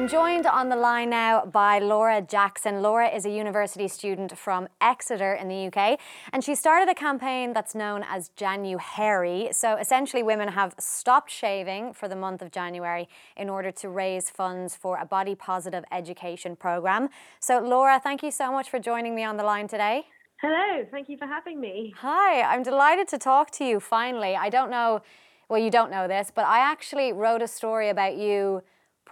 I'm 0.07 0.11
joined 0.12 0.47
on 0.47 0.69
the 0.69 0.77
line 0.77 1.11
now 1.11 1.45
by 1.47 1.81
Laura 1.81 2.23
Jackson. 2.23 2.81
Laura 2.81 3.09
is 3.09 3.27
a 3.27 3.29
university 3.29 3.88
student 3.88 4.38
from 4.38 4.69
Exeter 4.81 5.35
in 5.35 5.49
the 5.49 5.66
UK, 5.66 5.99
and 6.33 6.45
she 6.45 6.55
started 6.55 6.88
a 6.88 6.95
campaign 6.95 7.53
that's 7.53 7.75
known 7.75 8.05
as 8.09 8.31
Januhairy. 8.37 9.53
So 9.53 9.77
essentially, 9.77 10.23
women 10.23 10.47
have 10.47 10.77
stopped 10.79 11.33
shaving 11.33 11.92
for 11.92 12.07
the 12.07 12.14
month 12.14 12.40
of 12.40 12.53
January 12.53 13.09
in 13.37 13.49
order 13.49 13.73
to 13.73 13.88
raise 13.88 14.31
funds 14.31 14.77
for 14.77 14.97
a 14.99 15.05
body 15.05 15.35
positive 15.35 15.83
education 15.90 16.55
program. 16.55 17.09
So, 17.40 17.59
Laura, 17.59 17.99
thank 18.01 18.23
you 18.23 18.31
so 18.31 18.53
much 18.53 18.71
for 18.71 18.79
joining 18.79 19.12
me 19.12 19.25
on 19.25 19.37
the 19.37 19.42
line 19.42 19.66
today. 19.66 20.05
Hello, 20.40 20.87
thank 20.88 21.09
you 21.09 21.16
for 21.16 21.27
having 21.27 21.61
me. 21.61 21.92
Hi, 21.97 22.42
I'm 22.42 22.62
delighted 22.62 23.09
to 23.09 23.19
talk 23.19 23.51
to 23.59 23.64
you 23.64 23.81
finally. 23.81 24.37
I 24.37 24.51
don't 24.51 24.71
know, 24.71 25.03
well, 25.49 25.61
you 25.61 25.73
don't 25.73 25.90
know 25.90 26.07
this, 26.07 26.31
but 26.33 26.45
I 26.45 26.61
actually 26.61 27.12
wrote 27.12 27.42
a 27.42 27.49
story 27.49 27.88
about 27.88 28.16
you 28.16 28.62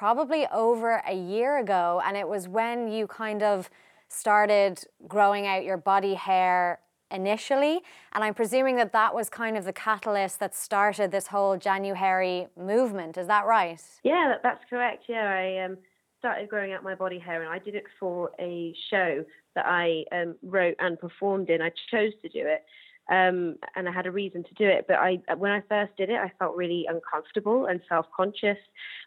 probably 0.05 0.47
over 0.53 1.01
a 1.09 1.15
year 1.15 1.57
ago. 1.57 2.03
And 2.05 2.15
it 2.15 2.29
was 2.29 2.47
when 2.47 2.89
you 2.89 3.07
kind 3.07 3.43
of 3.43 3.71
started 4.09 4.85
growing 5.09 5.47
out 5.47 5.65
your 5.65 5.79
body 5.79 6.13
hair 6.13 6.79
initially. 7.11 7.81
And 8.13 8.23
I'm 8.23 8.35
presuming 8.35 8.77
that 8.77 8.93
that 8.93 9.15
was 9.15 9.31
kind 9.31 9.57
of 9.57 9.65
the 9.65 9.73
catalyst 9.73 10.41
that 10.41 10.55
started 10.55 11.11
this 11.11 11.29
whole 11.29 11.57
Januhairy 11.57 12.49
movement. 12.55 13.17
Is 13.17 13.29
that 13.29 13.47
right? 13.47 13.81
Yeah, 14.03 14.35
that's 14.43 14.63
correct. 14.69 15.05
Yeah, 15.09 15.27
I 15.27 15.65
um, 15.65 15.79
started 16.19 16.51
growing 16.51 16.75
out 16.75 16.83
my 16.83 16.95
body 16.95 17.19
hair 17.19 17.43
and 17.43 17.51
I 17.51 17.59
did 17.59 17.75
it 17.75 17.85
for 17.99 18.31
a 18.39 18.75
show 18.91 19.25
that 19.55 19.65
I 19.65 20.05
um, 20.13 20.35
wrote 20.43 20.77
and 20.81 21.01
performed 21.01 21.49
in. 21.49 21.63
I 21.63 21.71
chose 21.91 22.13
to 22.21 22.29
do 22.29 22.47
it 22.47 22.63
um, 23.11 23.57
and 23.77 23.89
I 23.89 23.93
had 23.93 24.07
a 24.07 24.11
reason 24.11 24.45
to 24.45 24.55
do 24.55 24.67
it. 24.67 24.87
But 24.89 24.97
I, 24.97 25.21
when 25.37 25.51
I 25.51 25.63
first 25.69 25.97
did 25.97 26.11
it, 26.11 26.17
I 26.17 26.33
felt 26.39 26.57
really 26.57 26.87
uncomfortable 26.89 27.67
and 27.67 27.81
self-conscious. 27.89 28.59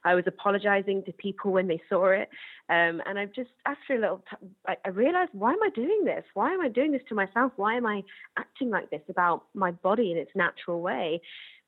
I 0.04 0.16
was 0.16 0.26
apologizing 0.28 1.04
to 1.04 1.12
people 1.14 1.52
when 1.52 1.68
they 1.68 1.82
saw 1.90 2.08
it, 2.08 2.30
um, 2.70 3.02
and 3.06 3.18
I 3.18 3.26
just, 3.26 3.50
after 3.66 3.96
a 3.96 4.00
little, 4.00 4.24
t- 4.30 4.48
I, 4.68 4.76
I 4.86 4.90
realized, 4.90 5.32
why 5.34 5.54
am 5.54 5.64
I 5.64 5.70
doing 5.74 6.04
this? 6.06 6.24
Why 6.34 6.54
am 6.54 6.62
I 6.62 6.70
doing 6.70 6.92
this 6.92 7.02
to 7.10 7.16
myself? 7.16 7.52
Why 7.56 7.76
am 7.76 7.86
I 7.86 8.04
acting 8.38 8.70
like 8.70 8.90
this 8.90 9.02
about 9.10 9.46
my 9.54 9.72
body 9.72 10.12
in 10.12 10.18
its 10.18 10.32
natural 10.36 10.82
way? 10.82 11.22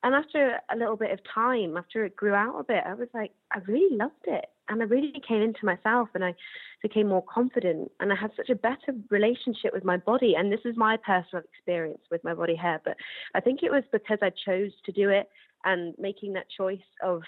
And 0.03 0.15
after 0.15 0.59
a 0.71 0.77
little 0.77 0.95
bit 0.95 1.12
of 1.12 1.19
time, 1.33 1.75
after 1.75 2.05
it 2.05 2.15
grew 2.15 2.33
out 2.33 2.57
a 2.57 2.63
bit, 2.63 2.83
I 2.85 2.93
was 2.93 3.09
like, 3.13 3.31
I 3.51 3.59
really 3.67 3.95
loved 3.95 4.25
it. 4.27 4.45
And 4.69 4.81
I 4.81 4.85
really 4.85 5.21
came 5.27 5.41
into 5.41 5.65
myself 5.65 6.09
and 6.13 6.23
I 6.23 6.35
became 6.81 7.07
more 7.09 7.23
confident 7.23 7.91
and 7.99 8.13
I 8.13 8.15
had 8.15 8.31
such 8.38 8.49
a 8.49 8.55
better 8.55 8.95
relationship 9.09 9.73
with 9.73 9.83
my 9.83 9.97
body. 9.97 10.35
And 10.38 10.51
this 10.51 10.62
is 10.63 10.77
my 10.77 10.95
personal 10.97 11.43
experience 11.43 12.01
with 12.12 12.23
my 12.23 12.33
body 12.33 12.55
hair. 12.55 12.79
But 12.85 12.95
I 13.35 13.41
think 13.41 13.62
it 13.63 13.71
was 13.71 13.83
because 13.91 14.19
I 14.21 14.29
chose 14.45 14.71
to 14.85 14.91
do 14.91 15.09
it 15.09 15.27
and 15.65 15.95
making 15.97 16.33
that 16.33 16.45
choice 16.55 16.79
of 17.03 17.23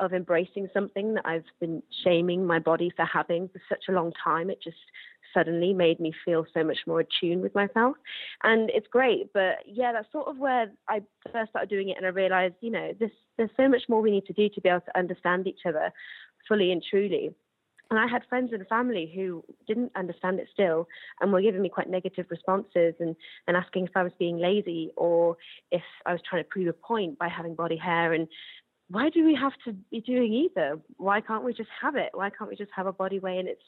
of 0.00 0.14
embracing 0.14 0.66
something 0.72 1.12
that 1.12 1.26
I've 1.26 1.44
been 1.60 1.82
shaming 2.02 2.46
my 2.46 2.58
body 2.58 2.90
for 2.96 3.04
having 3.04 3.48
for 3.48 3.60
such 3.68 3.84
a 3.88 3.92
long 3.92 4.12
time. 4.24 4.48
It 4.48 4.58
just 4.62 4.78
suddenly 5.32 5.72
made 5.72 6.00
me 6.00 6.12
feel 6.24 6.46
so 6.52 6.64
much 6.64 6.78
more 6.86 7.00
attuned 7.00 7.42
with 7.42 7.54
myself. 7.54 7.96
And 8.42 8.70
it's 8.70 8.86
great. 8.88 9.32
But 9.32 9.58
yeah, 9.66 9.92
that's 9.92 10.10
sort 10.12 10.28
of 10.28 10.38
where 10.38 10.72
I 10.88 11.02
first 11.32 11.50
started 11.50 11.70
doing 11.70 11.88
it 11.88 11.96
and 11.96 12.06
I 12.06 12.10
realized, 12.10 12.54
you 12.60 12.70
know, 12.70 12.92
this 12.98 13.10
there's 13.36 13.50
so 13.56 13.68
much 13.68 13.82
more 13.88 14.02
we 14.02 14.10
need 14.10 14.26
to 14.26 14.32
do 14.32 14.48
to 14.50 14.60
be 14.60 14.68
able 14.68 14.82
to 14.82 14.98
understand 14.98 15.46
each 15.46 15.60
other 15.66 15.92
fully 16.46 16.72
and 16.72 16.82
truly. 16.88 17.30
And 17.90 17.98
I 17.98 18.06
had 18.06 18.22
friends 18.28 18.52
and 18.52 18.66
family 18.68 19.10
who 19.12 19.42
didn't 19.66 19.90
understand 19.96 20.38
it 20.38 20.48
still 20.52 20.86
and 21.20 21.32
were 21.32 21.42
giving 21.42 21.60
me 21.60 21.68
quite 21.68 21.90
negative 21.90 22.26
responses 22.30 22.94
and, 23.00 23.16
and 23.48 23.56
asking 23.56 23.86
if 23.86 23.96
I 23.96 24.04
was 24.04 24.12
being 24.18 24.38
lazy 24.38 24.92
or 24.96 25.36
if 25.72 25.82
I 26.06 26.12
was 26.12 26.20
trying 26.28 26.44
to 26.44 26.48
prove 26.48 26.68
a 26.68 26.72
point 26.72 27.18
by 27.18 27.28
having 27.28 27.56
body 27.56 27.76
hair. 27.76 28.12
And 28.12 28.28
why 28.90 29.08
do 29.10 29.24
we 29.24 29.34
have 29.34 29.52
to 29.64 29.72
be 29.90 30.00
doing 30.00 30.32
either? 30.32 30.78
Why 30.98 31.20
can't 31.20 31.44
we 31.44 31.52
just 31.52 31.70
have 31.82 31.96
it? 31.96 32.10
Why 32.12 32.30
can't 32.30 32.48
we 32.48 32.56
just 32.56 32.70
have 32.76 32.86
a 32.86 32.92
body 32.92 33.18
way 33.18 33.38
in 33.38 33.48
its 33.48 33.62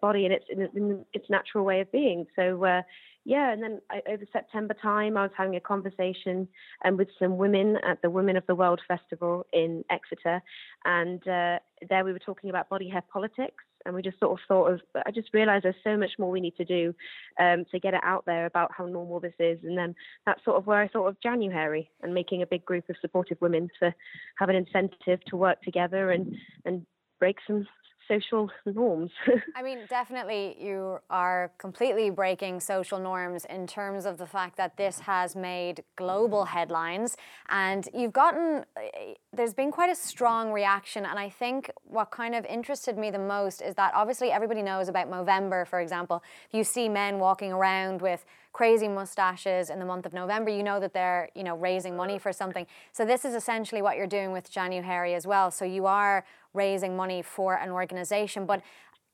body 0.00 0.24
and 0.24 0.34
its 0.34 0.44
in, 0.50 0.62
in 0.74 1.04
its 1.12 1.28
natural 1.30 1.64
way 1.64 1.80
of 1.80 1.90
being? 1.92 2.26
So 2.36 2.64
uh, 2.64 2.82
yeah, 3.26 3.52
and 3.52 3.60
then 3.60 3.80
I, 3.90 4.02
over 4.08 4.24
September 4.32 4.74
time, 4.80 5.16
I 5.16 5.22
was 5.22 5.32
having 5.36 5.56
a 5.56 5.60
conversation 5.60 6.46
um, 6.84 6.96
with 6.96 7.08
some 7.18 7.36
women 7.36 7.76
at 7.84 8.00
the 8.00 8.08
Women 8.08 8.36
of 8.36 8.46
the 8.46 8.54
World 8.54 8.80
Festival 8.86 9.44
in 9.52 9.84
Exeter, 9.90 10.40
and 10.84 11.20
uh, 11.26 11.58
there 11.88 12.04
we 12.04 12.12
were 12.12 12.20
talking 12.20 12.50
about 12.50 12.68
body 12.68 12.88
hair 12.88 13.02
politics. 13.12 13.64
And 13.84 13.94
we 13.94 14.02
just 14.02 14.18
sort 14.18 14.32
of 14.32 14.38
thought 14.48 14.72
of 14.72 14.80
i 15.06 15.12
just 15.12 15.32
realized 15.32 15.64
there's 15.64 15.76
so 15.84 15.96
much 15.96 16.10
more 16.18 16.28
we 16.28 16.40
need 16.40 16.56
to 16.56 16.64
do 16.64 16.92
um, 17.40 17.64
to 17.70 17.78
get 17.78 17.94
it 17.94 18.00
out 18.02 18.24
there 18.26 18.46
about 18.46 18.72
how 18.76 18.86
normal 18.86 19.20
this 19.20 19.34
is. 19.38 19.60
And 19.62 19.78
then 19.78 19.94
that's 20.24 20.44
sort 20.44 20.56
of 20.56 20.66
where 20.66 20.80
i 20.80 20.88
thought 20.88 21.06
of 21.06 21.20
Januhairy 21.24 21.88
and 22.02 22.12
making 22.12 22.42
a 22.42 22.46
big 22.46 22.64
group 22.64 22.88
of 22.90 22.96
supportive 23.00 23.40
women 23.40 23.68
to 23.80 23.94
have 24.38 24.48
an 24.48 24.56
incentive 24.56 25.24
to 25.28 25.36
work 25.36 25.62
together 25.62 26.10
and 26.10 26.34
and 26.64 26.84
break 27.20 27.36
some 27.46 27.64
social 28.08 28.50
norms. 28.64 29.10
I 29.56 29.62
mean, 29.62 29.80
definitely 29.88 30.56
you 30.60 30.98
are 31.10 31.52
completely 31.58 32.10
breaking 32.10 32.60
social 32.60 32.98
norms 32.98 33.44
in 33.46 33.66
terms 33.66 34.06
of 34.06 34.18
the 34.18 34.26
fact 34.26 34.56
that 34.56 34.76
this 34.76 35.00
has 35.00 35.36
made 35.36 35.82
global 35.96 36.44
headlines 36.44 37.16
and 37.48 37.88
you've 37.94 38.12
gotten 38.12 38.64
eh, 38.76 39.14
there's 39.36 39.54
been 39.54 39.70
quite 39.70 39.90
a 39.90 39.94
strong 39.94 40.52
reaction 40.52 41.04
and 41.06 41.18
I 41.18 41.28
think 41.28 41.70
what 41.84 42.10
kind 42.10 42.34
of 42.34 42.44
interested 42.46 42.96
me 42.96 43.10
the 43.10 43.18
most 43.18 43.60
is 43.60 43.74
that 43.74 43.92
obviously 43.94 44.30
everybody 44.30 44.62
knows 44.62 44.88
about 44.88 45.10
Movember 45.10 45.66
for 45.66 45.80
example. 45.80 46.22
If 46.48 46.54
you 46.54 46.64
see 46.64 46.88
men 46.88 47.18
walking 47.18 47.52
around 47.52 48.02
with 48.02 48.24
crazy 48.56 48.88
mustaches 48.88 49.68
in 49.68 49.78
the 49.78 49.84
month 49.84 50.06
of 50.06 50.14
November, 50.14 50.50
you 50.50 50.62
know 50.62 50.80
that 50.80 50.94
they're, 50.94 51.28
you 51.34 51.44
know, 51.44 51.54
raising 51.56 51.94
money 51.94 52.18
for 52.18 52.32
something. 52.32 52.66
So 52.90 53.04
this 53.04 53.26
is 53.26 53.34
essentially 53.34 53.82
what 53.82 53.98
you're 53.98 54.06
doing 54.06 54.32
with 54.32 54.50
Januhairy 54.50 55.14
as 55.14 55.26
well. 55.26 55.50
So 55.50 55.66
you 55.66 55.84
are 55.84 56.24
raising 56.54 56.96
money 56.96 57.20
for 57.20 57.56
an 57.56 57.70
organization. 57.70 58.46
But 58.46 58.62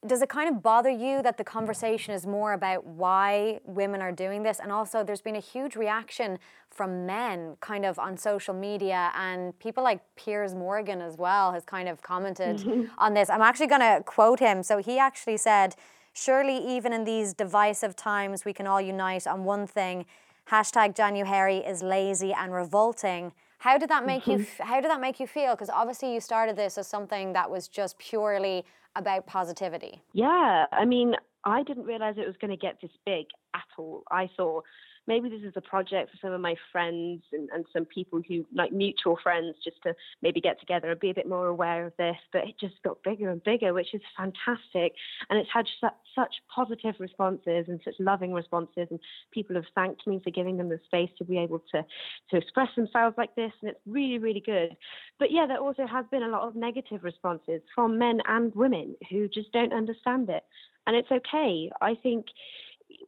does 0.04 0.20
it 0.20 0.28
kind 0.28 0.48
of 0.48 0.62
bother 0.62 0.90
you 0.90 1.22
that 1.22 1.38
the 1.38 1.44
conversation 1.44 2.12
is 2.12 2.26
more 2.26 2.54
about 2.54 2.84
why 2.84 3.60
women 3.64 4.02
are 4.02 4.10
doing 4.10 4.42
this? 4.42 4.58
And 4.58 4.72
also, 4.72 5.04
there's 5.04 5.20
been 5.20 5.36
a 5.36 5.40
huge 5.40 5.76
reaction 5.76 6.40
from 6.70 7.06
men 7.06 7.56
kind 7.60 7.84
of 7.84 7.98
on 8.00 8.16
social 8.16 8.54
media, 8.54 9.12
and 9.16 9.56
people 9.60 9.84
like 9.84 10.00
Piers 10.16 10.54
Morgan 10.54 11.00
as 11.00 11.16
well 11.16 11.52
has 11.52 11.64
kind 11.64 11.88
of 11.88 12.02
commented 12.02 12.58
mm-hmm. 12.58 12.84
on 12.98 13.14
this. 13.14 13.30
I'm 13.30 13.42
actually 13.42 13.68
going 13.68 13.80
to 13.80 14.02
quote 14.04 14.40
him. 14.40 14.64
So 14.64 14.78
he 14.78 14.98
actually 14.98 15.36
said, 15.36 15.76
Surely, 16.14 16.58
even 16.58 16.92
in 16.92 17.04
these 17.04 17.32
divisive 17.32 17.96
times, 17.96 18.44
we 18.44 18.52
can 18.52 18.66
all 18.66 18.80
unite 18.80 19.26
on 19.26 19.44
one 19.44 19.66
thing. 19.66 20.04
Hashtag 20.50 20.94
Januhairy 20.94 21.66
is 21.66 21.82
lazy 21.82 22.32
and 22.32 22.52
revolting. 22.52 23.32
How 23.58 23.78
did 23.78 23.88
that 23.90 24.04
make 24.04 24.26
you? 24.26 24.38
Mm-hmm. 24.38 24.62
How 24.64 24.80
did 24.80 24.90
that 24.90 25.00
make 25.00 25.20
you 25.20 25.26
feel? 25.28 25.52
Because 25.52 25.70
obviously 25.70 26.12
you 26.12 26.20
started 26.20 26.56
this 26.56 26.76
as 26.76 26.88
something 26.88 27.32
that 27.34 27.48
was 27.48 27.68
just 27.68 27.96
purely 27.98 28.64
about 28.96 29.26
positivity. 29.26 30.02
Yeah, 30.12 30.66
I 30.72 30.84
mean, 30.84 31.14
I 31.44 31.62
didn't 31.62 31.84
realize 31.84 32.14
it 32.18 32.26
was 32.26 32.36
going 32.40 32.50
to 32.50 32.56
get 32.56 32.76
this 32.80 32.90
big 33.04 33.26
at 33.54 33.62
all. 33.78 34.02
I 34.10 34.28
thought 34.36 34.64
maybe 35.06 35.28
this 35.28 35.42
is 35.42 35.54
a 35.56 35.60
project 35.60 36.10
for 36.10 36.16
some 36.20 36.32
of 36.32 36.40
my 36.40 36.54
friends 36.70 37.22
and, 37.32 37.48
and 37.52 37.64
some 37.72 37.84
people 37.84 38.20
who 38.26 38.44
like 38.54 38.72
mutual 38.72 39.18
friends 39.22 39.56
just 39.62 39.82
to 39.82 39.94
maybe 40.22 40.40
get 40.40 40.60
together 40.60 40.90
and 40.90 41.00
be 41.00 41.10
a 41.10 41.14
bit 41.14 41.28
more 41.28 41.46
aware 41.46 41.86
of 41.86 41.92
this. 41.98 42.16
But 42.32 42.44
it 42.44 42.54
just 42.60 42.82
got 42.84 43.02
bigger 43.02 43.30
and 43.30 43.42
bigger, 43.42 43.74
which 43.74 43.94
is 43.94 44.00
fantastic. 44.16 44.94
And 45.28 45.38
it's 45.38 45.50
had 45.52 45.66
su- 45.80 45.88
such 46.14 46.34
positive 46.54 46.94
responses 46.98 47.66
and 47.68 47.80
such 47.84 47.94
loving 47.98 48.32
responses. 48.32 48.88
And 48.90 49.00
people 49.32 49.56
have 49.56 49.64
thanked 49.74 50.06
me 50.06 50.20
for 50.22 50.30
giving 50.30 50.56
them 50.56 50.68
the 50.68 50.80
space 50.84 51.10
to 51.18 51.24
be 51.24 51.38
able 51.38 51.62
to, 51.72 51.84
to 52.30 52.36
express 52.36 52.68
themselves 52.76 53.16
like 53.18 53.34
this. 53.34 53.52
And 53.60 53.70
it's 53.70 53.80
really, 53.86 54.18
really 54.18 54.42
good. 54.44 54.76
But 55.18 55.30
yeah, 55.30 55.46
there 55.46 55.58
also 55.58 55.86
has 55.86 56.04
been 56.10 56.22
a 56.22 56.28
lot 56.28 56.46
of 56.46 56.54
negative 56.54 57.02
responses 57.02 57.62
from 57.74 57.98
men 57.98 58.20
and 58.26 58.54
women 58.54 58.96
who 59.10 59.28
just 59.28 59.52
don't 59.52 59.72
understand 59.72 60.30
it. 60.30 60.44
And 60.86 60.96
it's 60.96 61.10
okay. 61.10 61.70
I 61.80 61.94
think 61.94 62.26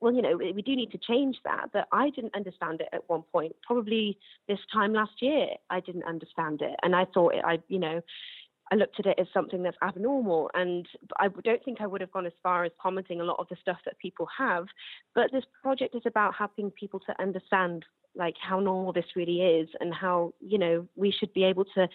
well, 0.01 0.13
you 0.13 0.23
know, 0.23 0.37
we 0.37 0.63
do 0.63 0.77
need 0.77 0.93
to 0.93 0.99
change 0.99 1.37
that. 1.45 1.71
But 1.73 1.89
I 1.93 2.11
didn't 2.11 2.35
understand 2.35 2.81
it 2.81 2.89
at 2.93 3.09
one 3.09 3.23
point. 3.33 3.55
Probably 3.67 4.19
this 4.49 4.59
time 4.73 4.93
last 4.93 5.21
year, 5.21 5.49
I 5.71 5.81
didn't 5.81 6.05
understand 6.05 6.63
it, 6.63 6.77
and 6.83 6.95
I 6.95 7.07
thought 7.13 7.35
it. 7.35 7.45
I, 7.45 7.59
you 7.69 7.79
know, 7.79 8.01
I 8.73 8.77
looked 8.77 8.99
at 8.99 9.07
it 9.07 9.19
as 9.19 9.27
something 9.33 9.63
that's 9.63 9.77
abnormal, 9.83 10.51
and 10.55 10.87
I 11.19 11.29
don't 11.29 11.65
think 11.65 11.81
I 11.81 11.87
would 11.87 12.01
have 12.01 12.13
gone 12.13 12.27
as 12.27 12.33
far 12.43 12.65
as 12.65 12.73
commenting 12.81 13.21
a 13.21 13.25
lot 13.25 13.37
of 13.39 13.49
the 13.49 13.57
stuff 13.61 13.79
that 13.85 13.99
people 13.99 14.27
have. 14.37 14.67
But 15.15 15.33
this 15.33 15.45
project 15.63 15.95
is 15.95 16.03
about 16.07 16.35
helping 16.35 16.71
people 16.71 17.01
to 17.01 17.21
understand 17.21 17.85
like 18.17 18.37
how 18.41 18.61
normal 18.61 18.93
this 18.93 19.17
really 19.17 19.41
is, 19.41 19.69
and 19.81 19.93
how 19.95 20.33
you 20.41 20.59
know 20.59 20.87
we 20.97 21.13
should 21.13 21.33
be 21.33 21.45
able 21.45 21.65
to 21.77 21.89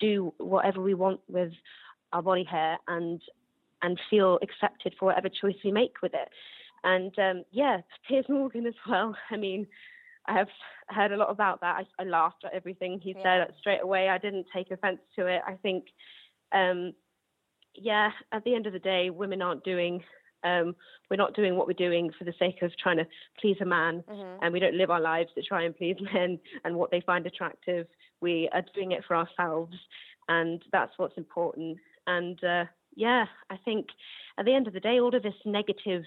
do 0.00 0.32
whatever 0.38 0.80
we 0.82 0.94
want 0.94 1.20
with 1.28 1.52
our 2.12 2.22
body 2.22 2.44
hair 2.44 2.78
and 2.88 3.20
and 3.82 4.00
feel 4.08 4.38
accepted 4.42 4.94
for 4.98 5.06
whatever 5.06 5.28
choice 5.28 5.56
we 5.64 5.70
make 5.70 5.96
with 6.02 6.14
it. 6.14 6.28
And 6.84 7.18
um, 7.18 7.44
yeah, 7.50 7.78
Piers 8.08 8.26
Morgan 8.28 8.66
as 8.66 8.74
well. 8.88 9.16
I 9.30 9.36
mean, 9.36 9.66
I 10.26 10.34
have 10.38 10.48
heard 10.88 11.12
a 11.12 11.16
lot 11.16 11.30
about 11.30 11.60
that. 11.60 11.84
I, 11.98 12.02
I 12.02 12.06
laughed 12.06 12.44
at 12.44 12.54
everything 12.54 13.00
he 13.00 13.14
Yeah. 13.16 13.44
said 13.46 13.54
straight 13.58 13.82
away. 13.82 14.08
I 14.08 14.18
didn't 14.18 14.46
take 14.54 14.70
offense 14.70 15.00
to 15.16 15.26
it. 15.26 15.42
I 15.46 15.54
think, 15.54 15.86
um, 16.52 16.92
yeah, 17.74 18.10
at 18.32 18.44
the 18.44 18.54
end 18.54 18.66
of 18.66 18.72
the 18.72 18.78
day, 18.78 19.10
women 19.10 19.42
aren't 19.42 19.64
doing. 19.64 20.02
Um, 20.44 20.76
we're 21.10 21.16
not 21.16 21.34
doing 21.34 21.56
what 21.56 21.66
we're 21.66 21.72
doing 21.72 22.10
for 22.18 22.24
the 22.24 22.34
sake 22.38 22.60
of 22.62 22.70
trying 22.76 22.98
to 22.98 23.06
please 23.40 23.56
a 23.60 23.64
man, 23.64 24.02
Mhm. 24.08 24.38
and 24.42 24.52
we 24.52 24.60
don't 24.60 24.76
live 24.76 24.90
our 24.90 25.00
lives 25.00 25.32
to 25.34 25.42
try 25.42 25.62
and 25.62 25.74
please 25.76 25.96
men 26.12 26.38
and 26.64 26.76
what 26.76 26.90
they 26.90 27.00
find 27.00 27.26
attractive. 27.26 27.86
We 28.20 28.48
are 28.52 28.62
doing 28.74 28.92
it 28.92 29.04
for 29.06 29.16
ourselves, 29.16 29.74
and 30.28 30.62
that's 30.70 30.96
what's 30.98 31.16
important. 31.16 31.78
And 32.06 32.42
uh, 32.44 32.66
yeah, 32.94 33.26
I 33.50 33.56
think 33.56 33.88
at 34.38 34.44
the 34.44 34.54
end 34.54 34.66
of 34.66 34.74
the 34.74 34.80
day, 34.80 35.00
all 35.00 35.14
of 35.14 35.22
this 35.22 35.34
negative 35.46 36.04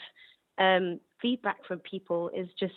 um, 0.57 0.99
feedback 1.21 1.57
from 1.67 1.79
people 1.79 2.29
is 2.35 2.47
just 2.59 2.73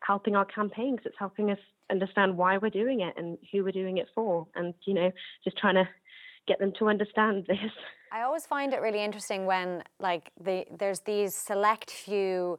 helping 0.00 0.36
our 0.36 0.44
campaigns. 0.44 1.00
It's 1.04 1.16
helping 1.18 1.50
us 1.50 1.58
understand 1.90 2.36
why 2.36 2.58
we're 2.58 2.70
doing 2.70 3.00
it 3.00 3.14
and 3.16 3.38
who 3.52 3.64
we're 3.64 3.72
doing 3.72 3.98
it 3.98 4.08
for, 4.14 4.46
and 4.54 4.74
you 4.84 4.94
know, 4.94 5.10
just 5.44 5.58
trying 5.58 5.76
to 5.76 5.88
get 6.46 6.58
them 6.58 6.72
to 6.78 6.88
understand 6.88 7.44
this. 7.48 7.58
I 8.12 8.22
always 8.22 8.46
find 8.46 8.72
it 8.72 8.80
really 8.80 9.02
interesting 9.02 9.46
when 9.46 9.82
like 10.00 10.30
the 10.40 10.64
there's 10.78 11.00
these 11.00 11.34
select 11.34 11.90
few 11.90 12.58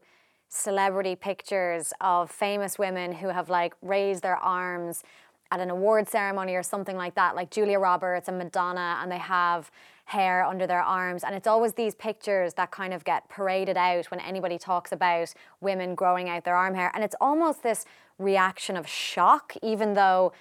celebrity 0.49 1.15
pictures 1.15 1.93
of 1.99 2.31
famous 2.31 2.79
women 2.79 3.11
who 3.11 3.27
have 3.29 3.49
like 3.49 3.73
raised 3.81 4.23
their 4.23 4.37
arms 4.37 5.03
at 5.51 5.59
an 5.59 5.69
award 5.69 6.07
ceremony 6.07 6.55
or 6.55 6.63
something 6.63 6.97
like 6.97 7.15
that, 7.15 7.35
like 7.35 7.49
Julia 7.51 7.79
Roberts 7.79 8.27
and 8.27 8.37
Madonna, 8.37 8.99
and 9.01 9.11
they 9.11 9.17
have 9.17 9.71
hair 10.07 10.45
under 10.45 10.65
their 10.65 10.81
arms. 10.81 11.25
And 11.25 11.35
it's 11.35 11.47
always 11.47 11.73
these 11.73 11.93
pictures 11.93 12.53
that 12.53 12.71
kind 12.71 12.93
of 12.93 13.03
get 13.03 13.27
paraded 13.27 13.75
out 13.75 14.05
when 14.05 14.21
anybody 14.21 14.57
talks 14.57 14.93
about 14.93 15.33
women 15.59 15.95
growing 15.95 16.29
out 16.29 16.45
their 16.45 16.55
arm 16.55 16.75
hair. 16.75 16.91
And 16.95 17.03
it's 17.03 17.15
almost 17.19 17.61
this 17.61 17.85
reaction 18.17 18.77
of 18.77 18.87
shock, 18.87 19.53
even 19.61 19.95
though, 19.95 20.31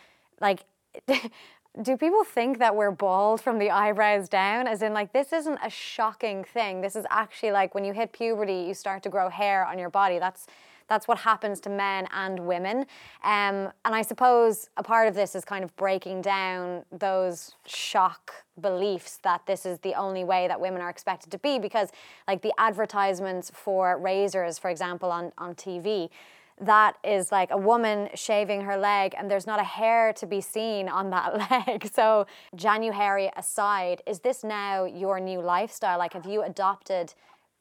like, 0.41 0.65
do 1.83 1.97
people 1.97 2.23
think 2.23 2.61
that 2.61 2.77
we're 2.77 2.93
bald 2.93 3.41
from 3.41 3.59
the 3.59 3.71
eyebrows 3.71 4.29
down? 4.29 4.69
As 4.69 4.83
in, 4.83 4.95
like, 4.95 5.13
this 5.13 5.33
isn't 5.33 5.59
a 5.61 5.69
shocking 5.69 6.45
thing. 6.45 6.81
This 6.81 6.95
is 6.95 7.05
actually 7.11 7.51
like 7.51 7.75
when 7.75 7.85
you 7.85 7.93
hit 7.93 8.13
puberty, 8.13 8.67
you 8.69 8.73
start 8.73 9.03
to 9.03 9.09
grow 9.09 9.29
hair 9.29 9.67
on 9.67 9.81
your 9.81 9.91
body. 9.91 10.21
That's 10.21 10.47
that's 10.89 11.09
what 11.09 11.19
happens 11.19 11.61
to 11.61 11.71
men 11.71 12.07
and 12.13 12.41
women. 12.41 12.87
Um, 13.25 13.73
and 13.85 13.95
I 13.95 14.03
suppose 14.03 14.69
a 14.77 14.83
part 14.83 15.09
of 15.09 15.15
this 15.15 15.35
is 15.35 15.45
kind 15.45 15.65
of 15.65 15.75
breaking 15.77 16.23
down 16.23 16.85
those 16.93 17.55
shock 17.67 18.33
beliefs 18.61 19.19
that 19.23 19.47
this 19.47 19.67
is 19.67 19.79
the 19.81 19.95
only 19.95 20.25
way 20.25 20.49
that 20.49 20.61
women 20.61 20.81
are 20.81 20.91
expected 20.91 21.31
to 21.33 21.39
be. 21.39 21.59
Because, 21.59 21.91
like, 22.27 22.43
the 22.43 22.53
advertisements 22.59 23.51
for 23.55 23.99
razors, 23.99 24.59
for 24.59 24.71
example, 24.71 25.11
on, 25.11 25.33
on 25.39 25.55
TV, 25.55 26.11
that 26.61 26.97
is 27.05 27.31
like 27.31 27.51
a 27.51 27.57
woman 27.57 28.09
shaving 28.15 28.63
her 28.63 28.79
leg 28.79 29.15
and 29.19 29.31
there's 29.31 29.47
not 29.47 29.61
a 29.61 29.65
hair 29.65 30.13
to 30.15 30.27
be 30.27 30.41
seen 30.41 30.89
on 30.89 31.11
that 31.11 31.51
leg. 31.69 31.91
So, 31.93 32.27
January 32.55 33.31
aside, 33.37 34.03
is 34.07 34.21
this 34.21 34.43
now 34.43 34.85
your 34.85 35.21
new 35.21 35.41
lifestyle? 35.41 35.99
Like, 35.99 36.15
have 36.15 36.27
you 36.27 36.43
adopted 36.43 37.13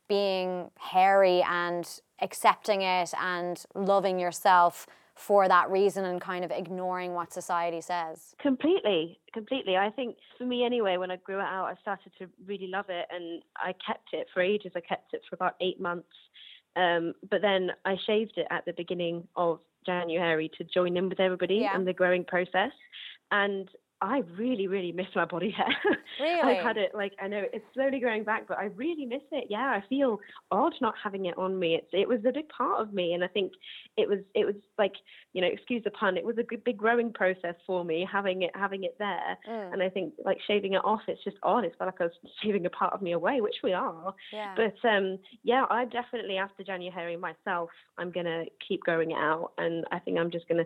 being 0.08 0.70
hairy 0.80 1.42
and 1.50 2.00
accepting 2.22 2.82
it 2.82 3.14
and 3.22 3.64
loving 3.76 4.20
yourself 4.20 4.88
for 5.16 5.48
that 5.48 5.70
reason 5.70 6.04
and 6.04 6.20
kind 6.20 6.44
of 6.44 6.52
ignoring 6.52 7.14
what 7.14 7.32
society 7.32 7.80
says? 7.82 8.36
Completely, 8.40 9.20
completely. 9.34 9.78
I 9.78 9.90
think 9.90 10.18
for 10.38 10.44
me 10.44 10.66
anyway, 10.66 10.98
when 10.98 11.10
I 11.10 11.16
grew 11.18 11.40
it 11.40 11.44
out, 11.44 11.66
I 11.66 11.76
started 11.82 12.12
to 12.20 12.28
really 12.46 12.68
love 12.68 12.86
it 12.90 13.06
and 13.10 13.42
I 13.56 13.74
kept 13.86 14.10
it 14.14 14.28
for 14.34 14.42
ages. 14.42 14.74
I 14.76 14.82
kept 14.82 15.14
it 15.14 15.22
for 15.30 15.36
about 15.36 15.56
eight 15.62 15.80
months. 15.80 16.10
Um, 16.76 17.14
but 17.30 17.42
then 17.42 17.72
I 17.86 17.96
shaved 18.06 18.34
it 18.36 18.48
at 18.52 18.66
the 18.66 18.74
beginning 18.74 19.26
of 19.38 19.60
January 19.86 20.52
to 20.58 20.66
join 20.66 20.98
in 20.98 21.08
with 21.08 21.22
everybody 21.22 21.56
Yeah. 21.56 21.76
and 21.76 21.88
the 21.88 21.94
growing 21.94 22.26
process. 22.26 22.72
And 23.32 23.70
I 24.02 24.24
really, 24.38 24.68
really 24.68 24.92
miss 24.92 25.08
my 25.16 25.26
body 25.26 25.52
hair. 25.52 25.68
Really? 26.20 26.42
I've 26.58 26.64
had 26.64 26.78
it 26.78 26.92
like 26.94 27.14
I 27.22 27.28
know 27.28 27.44
it's 27.54 27.66
slowly 27.74 28.00
growing 28.00 28.24
back, 28.24 28.48
but 28.48 28.58
I 28.58 28.66
really 28.66 29.06
miss 29.06 29.22
it. 29.32 29.46
Yeah, 29.50 29.58
I 29.58 29.84
feel 29.88 30.20
odd 30.52 30.74
not 30.82 30.94
having 31.02 31.26
it 31.26 31.38
on 31.38 31.58
me. 31.58 31.76
It's 31.76 31.88
it 31.94 32.08
was 32.08 32.20
a 32.28 32.32
big 32.34 32.50
part 32.50 32.82
of 32.82 32.94
me, 32.94 33.14
and 33.14 33.24
I 33.24 33.28
think 33.28 33.54
it 33.98 34.08
was 34.10 34.20
it 34.34 34.46
was 34.46 34.56
like 34.78 34.94
you 35.34 35.42
know 35.42 35.48
excuse 35.48 35.84
the 35.84 35.92
pun. 35.92 36.18
It 36.18 36.26
was 36.26 36.38
a 36.38 36.44
good, 36.44 36.64
big 36.64 36.78
growing 36.78 37.14
process 37.14 37.56
for 37.66 37.86
me 37.86 38.08
having 38.12 38.44
it 38.44 38.52
having 38.54 38.84
it 38.84 38.96
there. 39.00 39.38
Mm. 39.50 39.74
And 39.74 39.84
I 39.84 39.90
think 39.90 40.14
like 40.24 40.38
shaving 40.46 40.74
it 40.74 40.82
off, 40.84 41.02
it's 41.08 41.24
just 41.24 41.38
odd. 41.42 41.64
It's 41.64 41.76
like 41.80 42.02
I 42.02 42.06
was 42.06 42.14
shaving 42.44 42.66
a 42.66 42.70
part 42.70 42.94
of 42.94 43.02
me 43.02 43.14
away, 43.14 43.40
which 43.40 43.58
we 43.64 43.72
are. 43.74 44.14
Yeah. 44.34 44.56
But 44.56 44.88
um, 44.88 45.20
yeah, 45.44 45.66
I 45.70 45.86
definitely 45.86 46.38
after 46.38 46.64
January 46.64 47.18
myself, 47.18 47.70
I'm 47.98 48.12
gonna 48.12 48.44
keep 48.68 48.82
growing 48.82 49.12
it 49.12 49.18
out, 49.18 49.52
and 49.58 49.86
I 49.92 50.00
think 50.00 50.20
I'm 50.20 50.32
just 50.32 50.48
gonna 50.50 50.66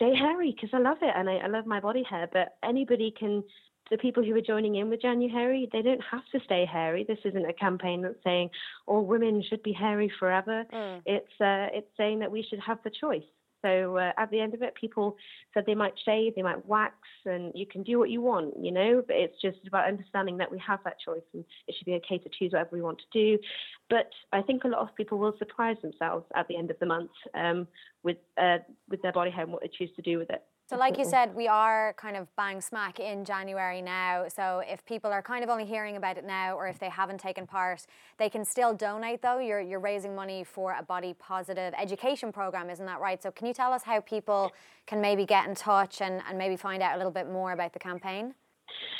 stay 0.00 0.14
hairy 0.14 0.52
because 0.54 0.70
I 0.72 0.78
love 0.78 0.98
it 1.02 1.12
and 1.14 1.28
I, 1.28 1.36
I 1.36 1.46
love 1.46 1.66
my 1.66 1.80
body 1.80 2.02
hair. 2.02 2.28
But 2.32 2.56
anybody 2.62 3.14
can. 3.16 3.44
The 3.90 3.98
people 3.98 4.22
who 4.22 4.36
are 4.36 4.40
joining 4.40 4.76
in 4.76 4.88
with 4.88 5.02
Januhairy, 5.02 5.68
they 5.72 5.82
don't 5.82 6.02
have 6.12 6.22
to 6.30 6.38
stay 6.44 6.64
hairy. 6.64 7.04
This 7.08 7.18
isn't 7.24 7.44
a 7.44 7.52
campaign 7.52 8.02
that's 8.02 8.22
saying 8.22 8.50
all 8.86 9.04
women 9.04 9.42
should 9.42 9.64
be 9.64 9.72
hairy 9.72 10.12
forever. 10.16 10.64
Mm. 10.72 11.02
It's 11.06 11.40
uh, 11.40 11.74
it's 11.76 11.88
saying 11.96 12.20
that 12.20 12.30
we 12.30 12.46
should 12.48 12.60
have 12.60 12.78
the 12.84 12.90
choice. 12.90 13.24
So 13.62 13.96
uh, 13.96 14.12
at 14.16 14.30
the 14.30 14.40
end 14.40 14.54
of 14.54 14.62
it, 14.62 14.74
people 14.74 15.16
said 15.52 15.64
they 15.66 15.74
might 15.74 15.94
shave, 16.04 16.34
they 16.34 16.42
might 16.42 16.64
wax, 16.66 16.94
and 17.26 17.52
you 17.54 17.66
can 17.66 17.82
do 17.82 17.98
what 17.98 18.10
you 18.10 18.20
want, 18.20 18.54
you 18.60 18.72
know. 18.72 19.02
But 19.06 19.16
it's 19.16 19.40
just 19.40 19.58
about 19.66 19.88
understanding 19.88 20.36
that 20.38 20.50
we 20.50 20.58
have 20.66 20.80
that 20.84 20.96
choice, 21.04 21.22
and 21.34 21.44
it 21.66 21.74
should 21.76 21.86
be 21.86 21.94
okay 21.94 22.18
to 22.18 22.30
choose 22.38 22.52
whatever 22.52 22.76
we 22.76 22.82
want 22.82 22.98
to 22.98 23.04
do. 23.12 23.42
But 23.88 24.10
I 24.32 24.42
think 24.42 24.64
a 24.64 24.68
lot 24.68 24.80
of 24.80 24.94
people 24.94 25.18
will 25.18 25.34
surprise 25.38 25.76
themselves 25.82 26.26
at 26.34 26.48
the 26.48 26.56
end 26.56 26.70
of 26.70 26.78
the 26.78 26.86
month 26.86 27.10
um, 27.34 27.66
with 28.02 28.18
uh, 28.40 28.58
with 28.88 29.02
their 29.02 29.12
body 29.12 29.30
hair 29.30 29.44
and 29.44 29.52
what 29.52 29.62
they 29.62 29.70
choose 29.76 29.90
to 29.96 30.02
do 30.02 30.18
with 30.18 30.30
it. 30.30 30.42
So, 30.70 30.76
like 30.76 30.98
you 30.98 31.04
said, 31.04 31.34
we 31.34 31.48
are 31.48 31.94
kind 31.94 32.16
of 32.16 32.28
bang 32.36 32.60
smack 32.60 33.00
in 33.00 33.24
January 33.24 33.82
now. 33.82 34.28
So, 34.28 34.62
if 34.64 34.84
people 34.84 35.10
are 35.10 35.20
kind 35.20 35.42
of 35.42 35.50
only 35.50 35.64
hearing 35.64 35.96
about 35.96 36.16
it 36.16 36.24
now, 36.24 36.54
or 36.54 36.68
if 36.68 36.78
they 36.78 36.88
haven't 36.88 37.18
taken 37.18 37.44
part, 37.44 37.84
they 38.18 38.30
can 38.30 38.44
still 38.44 38.72
donate. 38.72 39.20
Though 39.20 39.40
you're 39.40 39.58
you're 39.60 39.80
raising 39.80 40.14
money 40.14 40.44
for 40.44 40.76
a 40.78 40.82
body 40.84 41.12
positive 41.18 41.74
education 41.76 42.30
program, 42.30 42.70
isn't 42.70 42.86
that 42.86 43.00
right? 43.00 43.20
So, 43.20 43.32
can 43.32 43.48
you 43.48 43.52
tell 43.52 43.72
us 43.72 43.82
how 43.82 43.98
people 43.98 44.52
can 44.86 45.00
maybe 45.00 45.26
get 45.26 45.48
in 45.48 45.56
touch 45.56 46.02
and, 46.02 46.22
and 46.28 46.38
maybe 46.38 46.54
find 46.54 46.84
out 46.84 46.94
a 46.94 46.98
little 46.98 47.10
bit 47.10 47.28
more 47.28 47.50
about 47.50 47.72
the 47.72 47.80
campaign? 47.80 48.32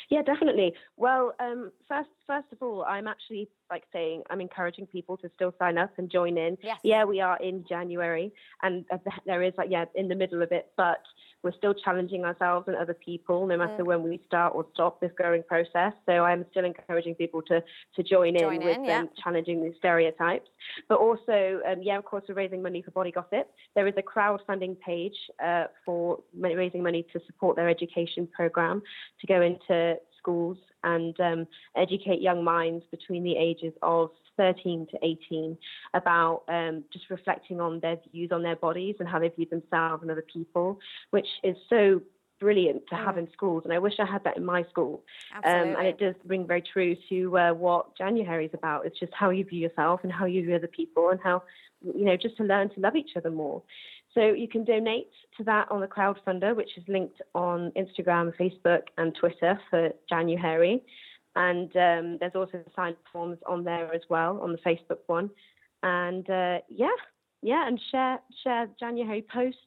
Yeah, 0.08 0.22
definitely. 0.22 0.74
Well, 0.96 1.34
um, 1.38 1.70
first, 1.86 2.10
first 2.30 2.52
of 2.52 2.58
all, 2.62 2.84
I'm 2.84 3.08
actually 3.08 3.48
like 3.70 3.82
saying 3.92 4.22
I'm 4.30 4.40
encouraging 4.40 4.86
people 4.86 5.16
to 5.16 5.30
still 5.34 5.52
sign 5.58 5.76
up 5.78 5.90
and 5.98 6.08
join 6.08 6.38
in. 6.38 6.56
Yes. 6.62 6.78
Yeah, 6.84 7.04
we 7.04 7.20
are 7.20 7.36
in 7.38 7.64
January, 7.68 8.32
and 8.62 8.84
uh, 8.92 8.98
there 9.26 9.42
is 9.42 9.52
like 9.58 9.68
yeah 9.68 9.86
in 9.96 10.06
the 10.06 10.14
middle 10.14 10.40
of 10.40 10.52
it, 10.52 10.70
but 10.76 11.02
we're 11.42 11.56
still 11.56 11.74
challenging 11.74 12.24
ourselves 12.24 12.68
and 12.68 12.76
other 12.76 12.94
people, 12.94 13.46
no 13.46 13.56
matter 13.56 13.84
when 13.84 14.02
we 14.02 14.20
start 14.26 14.52
or 14.54 14.66
stop 14.74 15.00
this 15.00 15.10
growing 15.16 15.42
process. 15.42 15.92
So 16.06 16.24
I'm 16.24 16.44
still 16.50 16.64
encouraging 16.64 17.16
people 17.16 17.42
to 17.42 17.62
to 17.96 18.02
join, 18.02 18.38
Join 18.38 18.60
in 18.60 18.64
with 18.64 18.76
in, 18.76 18.84
yeah. 18.84 19.00
um, 19.00 19.10
challenging 19.22 19.62
these 19.64 19.74
stereotypes. 19.78 20.48
But 20.88 20.98
also, 21.00 21.60
um, 21.68 21.82
yeah, 21.82 21.98
of 21.98 22.04
course, 22.04 22.24
we're 22.28 22.36
raising 22.36 22.62
money 22.62 22.80
for 22.82 22.92
Body 22.92 23.10
Gossip. 23.10 23.50
There 23.74 23.88
is 23.88 23.94
a 23.96 24.02
crowdfunding 24.02 24.78
page 24.78 25.16
uh, 25.44 25.64
for 25.84 26.20
raising 26.38 26.82
money 26.82 27.04
to 27.12 27.20
support 27.26 27.56
their 27.56 27.68
education 27.68 28.28
program 28.28 28.82
to 29.20 29.26
go 29.26 29.42
into 29.42 29.96
schools 30.20 30.58
and 30.84 31.18
um, 31.20 31.46
educate 31.76 32.20
young 32.20 32.42
minds 32.44 32.84
between 32.90 33.22
the 33.22 33.36
ages 33.36 33.72
of 33.82 34.10
13 34.36 34.86
to 34.90 34.98
18 35.02 35.56
about 35.94 36.42
um, 36.48 36.82
just 36.92 37.10
reflecting 37.10 37.60
on 37.60 37.80
their 37.80 37.98
views 38.12 38.30
on 38.32 38.42
their 38.42 38.56
bodies 38.56 38.96
and 38.98 39.08
how 39.08 39.18
they 39.18 39.28
view 39.28 39.46
themselves 39.50 40.02
and 40.02 40.10
other 40.10 40.24
people, 40.32 40.78
which 41.10 41.26
is 41.44 41.56
so 41.68 42.00
brilliant 42.40 42.82
to 42.88 42.96
have 42.96 43.18
in 43.18 43.28
schools. 43.32 43.62
And 43.64 43.72
I 43.72 43.78
wish 43.78 43.94
I 44.00 44.06
had 44.06 44.24
that 44.24 44.38
in 44.38 44.44
my 44.44 44.64
school. 44.70 45.04
Um, 45.44 45.76
and 45.78 45.86
it 45.86 45.98
does 45.98 46.14
ring 46.26 46.46
very 46.46 46.62
true 46.62 46.96
to 47.10 47.38
uh, 47.38 47.52
what 47.52 47.96
Januhairy 47.98 48.46
is 48.46 48.54
about. 48.54 48.86
It's 48.86 48.98
just 48.98 49.12
how 49.12 49.28
you 49.28 49.44
view 49.44 49.60
yourself 49.60 50.00
and 50.02 50.10
how 50.10 50.24
you 50.24 50.42
view 50.42 50.56
other 50.56 50.66
people 50.66 51.10
and 51.10 51.20
how, 51.22 51.42
you 51.82 52.06
know, 52.06 52.16
just 52.16 52.38
to 52.38 52.44
learn 52.44 52.70
to 52.70 52.80
love 52.80 52.96
each 52.96 53.10
other 53.16 53.30
more. 53.30 53.62
So 54.14 54.32
you 54.32 54.48
can 54.48 54.64
donate 54.64 55.08
to 55.36 55.44
that 55.44 55.70
on 55.70 55.80
the 55.80 55.86
crowdfunder, 55.86 56.56
which 56.56 56.76
is 56.76 56.84
linked 56.88 57.22
on 57.34 57.72
Instagram, 57.76 58.32
Facebook, 58.36 58.82
and 58.98 59.14
Twitter 59.14 59.60
for 59.70 59.90
Januhairy. 60.10 60.82
And 61.36 61.70
um, 61.76 62.18
there's 62.18 62.34
also 62.34 62.60
sign 62.74 62.96
forms 63.12 63.38
on 63.46 63.62
there 63.62 63.92
as 63.94 64.00
well 64.08 64.40
on 64.42 64.50
the 64.52 64.58
Facebook 64.58 64.98
one. 65.06 65.30
And 65.84 66.28
uh, 66.28 66.58
yeah, 66.68 66.88
yeah, 67.42 67.66
and 67.68 67.80
share 67.90 68.18
share 68.42 68.68
Januhairy 68.82 69.26
posts. 69.28 69.60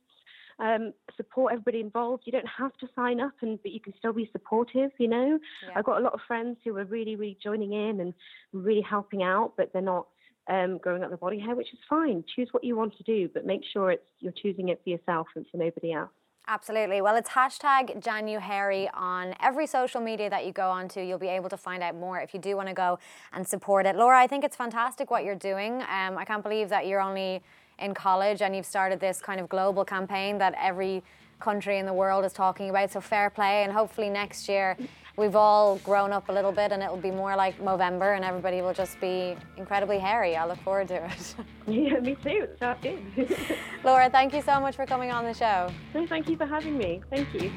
Um, 0.60 0.94
support 1.18 1.52
everybody 1.52 1.80
involved. 1.80 2.24
You 2.26 2.32
don't 2.32 2.48
have 2.48 2.78
to 2.78 2.88
sign 2.96 3.20
up, 3.20 3.34
and 3.42 3.60
but 3.64 3.72
you 3.72 3.80
can 3.80 3.94
still 3.98 4.14
be 4.14 4.30
supportive. 4.32 4.92
You 5.00 5.08
know, 5.08 5.40
Yeah. 5.68 5.74
I've 5.76 5.86
got 5.86 6.00
a 6.00 6.04
lot 6.04 6.14
of 6.14 6.20
friends 6.28 6.58
who 6.64 6.78
are 6.78 6.86
really, 6.86 7.16
really 7.16 7.38
joining 7.42 7.74
in 7.74 8.02
and 8.02 8.14
really 8.52 8.82
helping 8.82 9.24
out, 9.24 9.54
but 9.58 9.74
they're 9.74 9.82
not 9.82 10.08
um, 10.48 10.78
growing 10.78 11.04
up 11.04 11.12
the 11.12 11.18
body 11.18 11.40
hair, 11.40 11.56
which 11.56 11.74
is 11.74 11.80
fine. 11.90 12.24
Choose 12.36 12.50
what 12.52 12.64
you 12.64 12.76
want 12.76 12.96
to 12.98 13.04
do, 13.04 13.30
but 13.34 13.46
make 13.46 13.62
sure 13.72 13.92
it's 13.92 14.04
you're 14.20 14.34
choosing 14.34 14.70
it 14.70 14.82
for 14.84 14.90
yourself 14.90 15.28
and 15.36 15.46
for 15.52 15.58
nobody 15.58 15.94
else. 15.94 16.10
Absolutely. 16.46 17.00
Well, 17.02 17.16
it's 17.16 17.30
hashtag 17.30 18.04
Januhairy 18.04 18.90
on 18.94 19.34
every 19.42 19.66
social 19.66 20.02
media 20.02 20.30
that 20.30 20.46
you 20.46 20.52
go 20.52 20.70
onto. 20.70 21.00
You'll 21.00 21.18
be 21.18 21.30
able 21.30 21.50
to 21.50 21.56
find 21.56 21.82
out 21.82 21.96
more 21.96 22.20
if 22.20 22.34
you 22.34 22.40
do 22.40 22.58
want 22.58 22.68
to 22.68 22.74
go 22.74 23.00
and 23.32 23.48
support 23.48 23.86
it. 23.86 23.96
Laura, 23.96 24.20
I 24.20 24.28
think 24.28 24.44
it's 24.44 24.58
fantastic 24.58 25.10
what 25.10 25.24
you're 25.24 25.36
doing. 25.36 25.82
Um, 25.84 26.18
I 26.18 26.26
can't 26.26 26.44
believe 26.44 26.68
that 26.68 26.86
you're 26.86 27.00
only 27.00 27.42
in 27.80 27.94
college 27.94 28.42
and 28.42 28.54
you've 28.54 28.66
started 28.66 29.00
this 29.00 29.22
kind 29.22 29.40
of 29.40 29.48
global 29.48 29.86
campaign 29.86 30.38
that 30.40 30.54
every 30.60 31.02
country 31.40 31.78
in 31.78 31.86
the 31.86 31.94
world 31.94 32.26
is 32.26 32.34
talking 32.34 32.70
about. 32.70 32.92
So 32.92 33.00
fair 33.00 33.30
play, 33.30 33.64
and 33.64 33.72
hopefully 33.72 34.10
next 34.10 34.50
year 34.50 34.78
we've 35.16 35.36
all 35.36 35.78
grown 35.78 36.12
up 36.12 36.30
a 36.30 36.32
little 36.32 36.52
bit 36.52 36.72
and 36.72 36.82
it'll 36.82 36.98
be 36.98 37.12
more 37.12 37.36
like 37.36 37.58
Movember 37.60 38.16
and 38.16 38.26
everybody 38.26 38.62
will 38.62 38.74
just 38.74 39.00
be 39.00 39.36
incredibly 39.58 40.00
hairy. 40.00 40.36
I 40.36 40.46
look 40.46 40.60
forward 40.60 40.88
to 40.90 41.06
it. 41.06 41.36
Yeah, 41.66 42.00
me 42.00 42.16
too. 42.22 42.50
Sounds 42.60 42.80
good. 42.82 43.38
Laura, 43.86 44.10
thank 44.10 44.34
you 44.34 44.42
so 44.42 44.60
much 44.60 44.76
for 44.76 44.86
coming 44.86 45.12
on 45.12 45.24
the 45.24 45.34
show. 45.34 45.70
no, 45.94 46.06
thank 46.06 46.28
you 46.28 46.36
for 46.36 46.46
having 46.46 46.78
me. 46.78 47.02
Thank 47.10 47.34
you. 47.34 47.52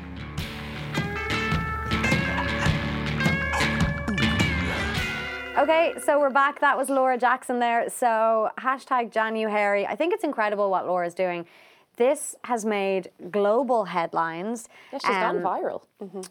Okay, 5.59 5.95
so 6.05 6.21
we're 6.21 6.31
back. 6.31 6.61
That 6.61 6.77
was 6.77 6.89
Laura 6.91 7.19
Jackson 7.19 7.59
there. 7.59 7.89
So 7.89 8.51
hashtag 8.59 9.11
Januhairy. 9.11 9.87
I 9.89 9.97
think 9.97 10.13
it's 10.13 10.23
incredible 10.23 10.71
what 10.71 10.87
Laura's 10.87 11.15
doing. 11.15 11.47
This 11.97 12.35
has 12.45 12.65
made 12.67 13.11
global 13.31 13.85
headlines. 13.87 14.69
Yeah, 14.93 14.99
she's 14.99 15.09
gone 15.11 15.37
Um, 15.39 15.43
viral. 15.43 15.83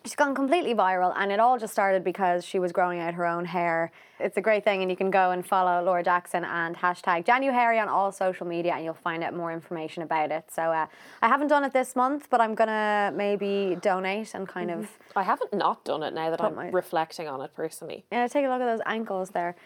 She's 0.03 0.15
gone 0.15 0.35
completely 0.35 0.75
viral, 0.75 1.11
and 1.17 1.31
it 1.31 1.39
all 1.39 1.57
just 1.57 1.73
started 1.73 2.03
because 2.03 2.45
she 2.45 2.59
was 2.59 2.71
growing 2.71 2.99
out 2.99 3.15
her 3.15 3.25
own 3.25 3.45
hair. 3.45 3.91
It's 4.19 4.37
a 4.37 4.41
great 4.41 4.63
thing, 4.63 4.83
and 4.83 4.91
you 4.91 4.95
can 4.95 5.09
go 5.09 5.31
and 5.31 5.43
follow 5.45 5.83
Laura 5.83 6.03
Jackson 6.03 6.45
and 6.45 6.77
hashtag 6.77 7.25
JanuHairy 7.25 7.81
on 7.81 7.89
all 7.89 8.11
social 8.11 8.45
media, 8.45 8.73
and 8.75 8.85
you'll 8.85 8.93
find 8.93 9.23
out 9.23 9.33
more 9.33 9.51
information 9.51 10.03
about 10.03 10.29
it. 10.31 10.45
So 10.51 10.61
uh, 10.71 10.85
I 11.23 11.27
haven't 11.27 11.47
done 11.47 11.63
it 11.63 11.73
this 11.73 11.95
month, 11.95 12.27
but 12.29 12.39
I'm 12.41 12.53
gonna 12.53 13.11
maybe 13.15 13.75
donate 13.81 14.35
and 14.35 14.47
kind 14.47 14.69
of 14.69 14.87
I 15.15 15.23
haven't 15.23 15.51
not 15.51 15.83
done 15.83 16.03
it 16.03 16.13
now 16.13 16.29
that 16.29 16.43
I'm 16.43 16.55
my- 16.55 16.69
reflecting 16.69 17.27
on 17.27 17.41
it 17.41 17.55
personally. 17.55 18.05
yeah, 18.11 18.27
take 18.27 18.45
a 18.45 18.49
look 18.49 18.61
at 18.61 18.65
those 18.65 18.81
ankles 18.85 19.31
there. 19.31 19.55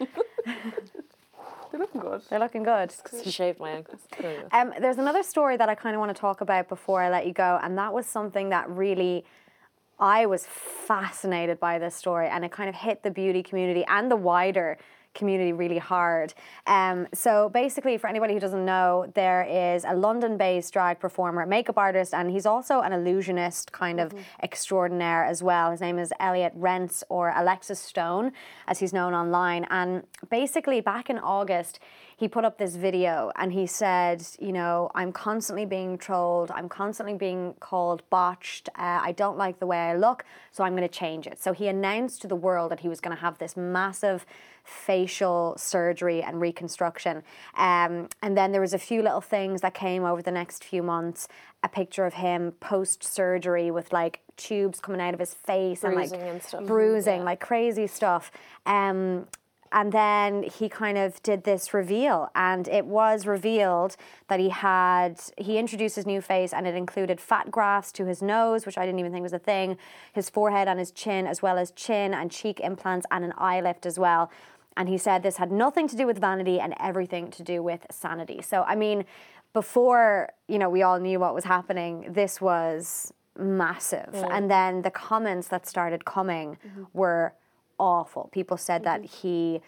They're 1.70 1.80
looking 1.80 2.00
good. 2.00 2.22
They're 2.28 2.38
looking 2.38 2.62
good. 2.62 2.92
She 3.22 3.30
shaved 3.30 3.60
my 3.60 3.70
ankles. 3.70 4.00
There. 4.20 4.48
Um, 4.52 4.72
there's 4.80 4.98
another 4.98 5.22
story 5.22 5.56
that 5.56 5.68
I 5.68 5.74
kind 5.74 5.94
of 5.94 6.00
want 6.00 6.14
to 6.14 6.20
talk 6.20 6.40
about 6.40 6.68
before 6.68 7.02
I 7.02 7.10
let 7.10 7.26
you 7.26 7.32
go, 7.32 7.60
and 7.62 7.78
that 7.78 7.92
was 7.92 8.06
something 8.06 8.48
that 8.50 8.68
really 8.68 9.24
I 9.98 10.26
was 10.26 10.46
fascinated 10.46 11.60
by 11.60 11.78
this 11.78 11.94
story, 11.94 12.28
and 12.28 12.44
it 12.44 12.50
kind 12.50 12.68
of 12.68 12.74
hit 12.74 13.02
the 13.02 13.10
beauty 13.10 13.42
community 13.42 13.84
and 13.86 14.10
the 14.10 14.16
wider 14.16 14.78
community 15.14 15.52
really 15.52 15.78
hard. 15.78 16.34
Um, 16.66 17.06
so 17.12 17.48
basically, 17.48 17.98
for 17.98 18.08
anybody 18.08 18.34
who 18.34 18.40
doesn't 18.40 18.64
know, 18.64 19.10
there 19.14 19.42
is 19.42 19.84
a 19.84 19.94
London-based 19.94 20.72
drag 20.72 21.00
performer, 21.00 21.44
makeup 21.46 21.78
artist, 21.78 22.14
and 22.14 22.30
he's 22.30 22.46
also 22.46 22.80
an 22.80 22.92
illusionist, 22.92 23.72
kind 23.72 24.00
of 24.00 24.14
extraordinaire 24.42 25.24
as 25.24 25.42
well. 25.42 25.70
His 25.70 25.80
name 25.80 25.98
is 25.98 26.12
Elliot 26.20 26.58
Rentz 26.58 27.02
or 27.08 27.32
Alexis 27.36 27.80
Stone, 27.80 28.32
as 28.66 28.78
he's 28.78 28.92
known 28.92 29.14
online. 29.14 29.66
And 29.70 30.04
basically, 30.30 30.80
back 30.80 31.10
in 31.10 31.18
August, 31.18 31.80
he 32.20 32.28
put 32.28 32.44
up 32.44 32.58
this 32.58 32.76
video 32.76 33.32
and 33.36 33.50
he 33.50 33.66
said, 33.66 34.22
you 34.38 34.52
know, 34.52 34.90
I'm 34.94 35.10
constantly 35.10 35.64
being 35.64 35.96
trolled, 35.96 36.50
I'm 36.50 36.68
constantly 36.68 37.14
being 37.14 37.54
called 37.60 38.02
botched, 38.10 38.68
uh, 38.76 39.00
I 39.02 39.12
don't 39.12 39.38
like 39.38 39.58
the 39.58 39.64
way 39.64 39.78
I 39.78 39.96
look, 39.96 40.26
so 40.52 40.62
I'm 40.62 40.76
going 40.76 40.86
to 40.86 40.94
change 40.94 41.26
it. 41.26 41.42
So 41.42 41.54
he 41.54 41.66
announced 41.66 42.20
to 42.20 42.28
the 42.28 42.36
world 42.36 42.72
that 42.72 42.80
he 42.80 42.88
was 42.88 43.00
going 43.00 43.16
to 43.16 43.22
have 43.22 43.38
this 43.38 43.56
massive 43.56 44.26
facial 44.64 45.54
surgery 45.56 46.22
and 46.22 46.42
reconstruction. 46.42 47.22
Um, 47.56 48.10
and 48.22 48.36
then 48.36 48.52
there 48.52 48.60
was 48.60 48.74
a 48.74 48.78
few 48.78 49.02
little 49.02 49.22
things 49.22 49.62
that 49.62 49.72
came 49.72 50.04
over 50.04 50.20
the 50.20 50.30
next 50.30 50.62
few 50.62 50.82
months. 50.82 51.26
A 51.62 51.70
picture 51.70 52.04
of 52.04 52.12
him 52.12 52.52
post 52.60 53.02
surgery 53.02 53.70
with 53.70 53.94
like 53.94 54.20
tubes 54.36 54.78
coming 54.78 55.00
out 55.00 55.14
of 55.14 55.20
his 55.20 55.32
face 55.32 55.84
and 55.84 55.94
like 55.94 56.12
and 56.12 56.42
bruising, 56.66 57.24
like 57.24 57.40
crazy 57.40 57.86
stuff. 57.86 58.30
Um, 58.66 59.26
and 59.72 59.92
then 59.92 60.42
he 60.42 60.68
kind 60.68 60.98
of 60.98 61.22
did 61.22 61.44
this 61.44 61.72
reveal, 61.72 62.30
and 62.34 62.66
it 62.66 62.86
was 62.86 63.26
revealed 63.26 63.96
that 64.28 64.40
he 64.40 64.48
had 64.48 65.20
he 65.38 65.58
introduced 65.58 65.96
his 65.96 66.06
new 66.06 66.20
face, 66.20 66.52
and 66.52 66.66
it 66.66 66.74
included 66.74 67.20
fat 67.20 67.50
grafts 67.50 67.92
to 67.92 68.06
his 68.06 68.20
nose, 68.20 68.66
which 68.66 68.76
I 68.76 68.84
didn't 68.84 68.98
even 68.98 69.12
think 69.12 69.22
was 69.22 69.32
a 69.32 69.38
thing, 69.38 69.76
his 70.12 70.28
forehead 70.28 70.66
and 70.66 70.78
his 70.78 70.90
chin, 70.90 71.26
as 71.26 71.40
well 71.40 71.56
as 71.56 71.70
chin 71.70 72.12
and 72.12 72.30
cheek 72.30 72.58
implants 72.60 73.06
and 73.10 73.24
an 73.24 73.32
eye 73.38 73.60
lift 73.60 73.86
as 73.86 73.98
well. 73.98 74.30
And 74.76 74.88
he 74.88 74.98
said 74.98 75.22
this 75.22 75.36
had 75.36 75.52
nothing 75.52 75.86
to 75.88 75.96
do 75.96 76.06
with 76.06 76.20
vanity 76.20 76.58
and 76.58 76.74
everything 76.80 77.30
to 77.32 77.42
do 77.44 77.62
with 77.62 77.86
sanity. 77.90 78.42
So 78.42 78.64
I 78.64 78.74
mean, 78.74 79.04
before 79.52 80.30
you 80.48 80.58
know 80.58 80.68
we 80.68 80.82
all 80.82 80.98
knew 80.98 81.20
what 81.20 81.34
was 81.34 81.44
happening, 81.44 82.06
this 82.12 82.40
was 82.40 83.12
massive. 83.38 84.10
And 84.30 84.50
then 84.50 84.82
the 84.82 84.90
comments 84.90 85.48
that 85.48 85.66
started 85.66 86.04
coming 86.04 86.58
mm-hmm. 86.66 86.84
were 86.92 87.34
awful. 87.80 88.28
People 88.32 88.56
said 88.56 88.84
that 88.84 89.02
mm-hmm. 89.02 89.28
he 89.28 89.60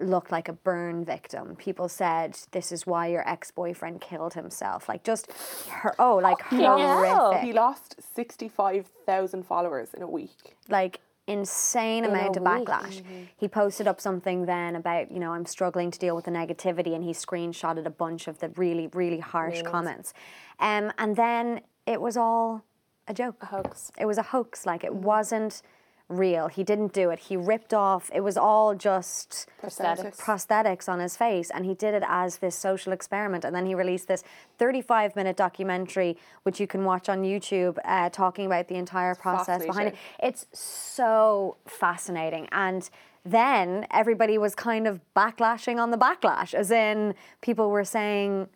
looked 0.00 0.30
like 0.30 0.48
a 0.48 0.52
burn 0.52 1.04
victim. 1.04 1.56
People 1.56 1.88
said 1.88 2.38
this 2.52 2.70
is 2.70 2.86
why 2.86 3.08
your 3.08 3.28
ex-boyfriend 3.28 4.00
killed 4.00 4.34
himself. 4.34 4.88
Like 4.88 5.02
just 5.02 5.30
her 5.70 5.94
oh 5.98 6.16
like 6.16 6.40
hell. 6.42 6.78
horrific. 6.78 7.44
He 7.44 7.52
lost 7.52 7.96
65,000 8.14 9.42
followers 9.44 9.92
in 9.94 10.02
a 10.02 10.08
week. 10.08 10.56
like 10.68 11.00
insane 11.26 12.04
In 12.04 12.10
amount 12.10 12.36
of 12.36 12.42
week. 12.42 12.66
backlash. 12.66 13.02
Mm-hmm. 13.02 13.22
He 13.36 13.48
posted 13.48 13.86
up 13.86 14.00
something 14.00 14.46
then 14.46 14.74
about, 14.74 15.12
you 15.12 15.18
know, 15.18 15.32
I'm 15.32 15.44
struggling 15.44 15.90
to 15.90 15.98
deal 15.98 16.16
with 16.16 16.24
the 16.24 16.30
negativity 16.30 16.94
and 16.94 17.04
he 17.04 17.10
screenshotted 17.10 17.84
a 17.84 17.90
bunch 17.90 18.28
of 18.28 18.38
the 18.38 18.48
really, 18.50 18.86
really 18.94 19.20
harsh 19.20 19.60
comments. 19.62 20.14
Um, 20.58 20.90
and 20.96 21.16
then 21.16 21.60
it 21.86 22.00
was 22.00 22.16
all 22.16 22.64
a 23.06 23.14
joke. 23.14 23.36
A 23.42 23.46
hoax. 23.46 23.92
It 23.98 24.06
was 24.06 24.16
a 24.16 24.22
hoax. 24.22 24.64
Like 24.64 24.84
it 24.84 24.92
mm-hmm. 24.92 25.02
wasn't 25.02 25.62
real. 26.08 26.48
He 26.48 26.64
didn't 26.64 26.92
do 26.92 27.10
it. 27.10 27.18
He 27.18 27.36
ripped 27.36 27.74
off. 27.74 28.10
It 28.14 28.20
was 28.20 28.36
all 28.36 28.74
just 28.74 29.46
Prosthetics. 29.62 30.18
prosthetics 30.18 30.88
on 30.88 31.00
his 31.00 31.16
face 31.16 31.50
and 31.50 31.66
he 31.66 31.74
did 31.74 31.94
it 31.94 32.02
as 32.06 32.38
this 32.38 32.56
social 32.56 32.92
experiment 32.92 33.44
and 33.44 33.54
then 33.54 33.66
he 33.66 33.74
released 33.74 34.08
this 34.08 34.22
35 34.58 35.16
minute 35.16 35.36
documentary 35.36 36.16
which 36.44 36.60
you 36.60 36.66
can 36.66 36.84
watch 36.84 37.08
on 37.08 37.22
youtube 37.22 37.76
uh, 37.84 38.08
talking 38.10 38.46
about 38.46 38.68
the 38.68 38.76
entire 38.76 39.16
process 39.16 39.66
behind 39.66 39.88
it 39.88 39.96
it's 40.22 40.46
so 40.52 41.56
fascinating 41.66 42.48
and 42.52 42.88
then 43.24 43.86
everybody 43.90 44.38
was 44.38 44.54
kind 44.54 44.86
of 44.86 45.00
backlashing 45.16 45.78
on 45.82 45.90
the 45.90 45.98
backlash 45.98 46.54
as 46.54 46.70
in 46.70 47.14
people 47.40 47.68
were 47.70 47.84
saying 47.84 48.48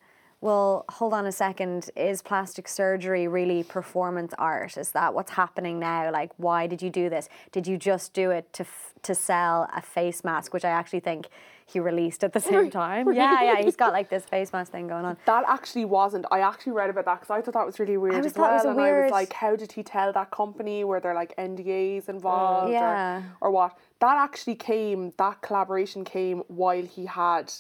well, 0.43 0.85
hold 0.91 1.15
on 1.15 1.25
a 1.25 1.33
second. 1.33 1.89
Is 1.97 2.21
plastic 2.21 2.67
surgery 2.69 3.29
really 3.29 3.63
performance 3.63 4.35
art? 4.39 4.77
Is 4.77 4.91
that 4.91 5.15
what's 5.15 5.31
happening 5.31 5.79
now? 5.79 6.11
Like, 6.11 6.33
why 6.37 6.67
did 6.67 6.83
you 6.83 6.91
do 6.91 7.09
this? 7.09 7.29
Did 7.53 7.67
you 7.69 7.79
just 7.79 8.13
do 8.13 8.31
it 8.31 8.53
to 8.55 8.65
f- 8.65 8.93
to 9.05 9.15
sell 9.15 9.69
a 9.75 9.81
face 9.81 10.23
mask, 10.25 10.53
which 10.53 10.65
I 10.65 10.71
actually 10.71 11.01
think 11.01 11.29
he 11.65 11.79
released 11.79 12.25
at 12.25 12.33
the 12.33 12.41
same 12.41 12.71
time? 12.83 13.13
Yeah, 13.13 13.41
yeah. 13.43 13.63
He's 13.63 13.77
got 13.77 13.93
like 13.93 14.11
this 14.11 14.25
face 14.25 14.53
mask 14.53 14.73
thing 14.73 14.89
going 14.89 15.05
on. 15.05 15.17
That 15.27 15.45
actually 15.47 15.85
wasn't. 15.85 16.27
I 16.33 16.41
actually 16.41 16.73
read 16.73 16.91
about 16.91 17.05
that 17.05 17.21
because 17.21 17.31
I 17.31 17.41
thought 17.41 17.55
that 17.55 17.65
was 17.65 17.79
really 17.79 17.97
weird 17.97 18.15
always 18.15 18.27
as 18.27 18.33
thought 18.33 18.51
it 18.51 18.55
was 18.55 18.65
well. 18.65 18.85
and 18.85 18.97
I 18.97 19.03
was 19.05 19.13
like, 19.13 19.33
how 19.33 19.55
did 19.55 19.71
he 19.71 19.85
tell 19.85 20.13
that 20.13 20.33
company? 20.33 20.83
Were 20.83 20.99
there 20.99 21.15
like 21.15 21.37
NDAs 21.37 22.09
involved? 22.09 22.73
Yeah. 22.73 23.23
Or, 23.41 23.49
or 23.49 23.51
what? 23.53 23.79
That 24.01 24.17
actually 24.17 24.57
came, 24.57 25.13
that 25.19 25.41
collaboration 25.41 26.03
came 26.05 26.39
while 26.49 26.85
he 26.85 27.07
had 27.07 27.53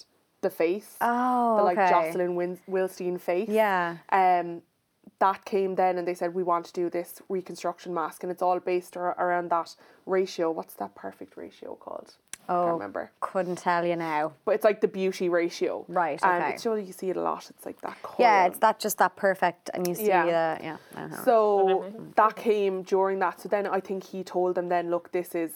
the 0.42 0.50
face. 0.50 0.96
Oh, 1.00 1.56
The 1.56 1.62
like 1.62 1.78
okay. 1.78 1.88
Jocelyn 1.90 2.34
Win- 2.36 2.58
Wilstein 2.68 3.18
face. 3.20 3.48
Yeah. 3.48 3.96
Um, 4.10 4.62
that 5.18 5.44
came 5.44 5.76
then 5.76 5.98
and 5.98 6.06
they 6.06 6.14
said, 6.14 6.34
we 6.34 6.42
want 6.42 6.66
to 6.66 6.72
do 6.72 6.90
this 6.90 7.22
reconstruction 7.28 7.94
mask. 7.94 8.22
And 8.24 8.30
it's 8.32 8.42
all 8.42 8.58
based 8.60 8.96
ar- 8.96 9.16
around 9.18 9.50
that 9.50 9.74
ratio. 10.04 10.50
What's 10.50 10.74
that 10.74 10.94
perfect 10.94 11.36
ratio 11.36 11.76
called? 11.76 12.16
Oh, 12.48 12.64
can't 12.64 12.72
remember. 12.72 13.12
Couldn't 13.20 13.56
tell 13.58 13.86
you 13.86 13.94
now. 13.94 14.32
But 14.44 14.56
it's 14.56 14.64
like 14.64 14.80
the 14.80 14.88
beauty 14.88 15.28
ratio. 15.28 15.84
Right, 15.86 16.18
And 16.24 16.52
it's 16.52 16.62
surely 16.64 16.82
you 16.82 16.92
see 16.92 17.08
it 17.08 17.16
a 17.16 17.22
lot. 17.22 17.48
It's 17.50 17.64
like 17.64 17.80
that 17.82 18.02
colour. 18.02 18.16
Yeah, 18.18 18.46
it's 18.46 18.58
that 18.58 18.80
just 18.80 18.98
that 18.98 19.14
perfect, 19.14 19.70
and 19.72 19.86
you 19.86 19.94
see 19.94 20.08
Yeah. 20.08 20.24
the 20.56 20.64
yeah. 20.64 20.76
I 20.96 21.00
don't. 21.02 21.24
So 21.24 21.84
that 22.16 22.34
came 22.34 22.82
during 22.82 23.20
that. 23.20 23.40
So 23.40 23.48
then 23.48 23.68
I 23.68 23.78
think 23.78 24.02
he 24.02 24.24
told 24.24 24.56
them 24.56 24.68
then, 24.68 24.90
look, 24.90 25.12
this 25.12 25.36
is 25.36 25.52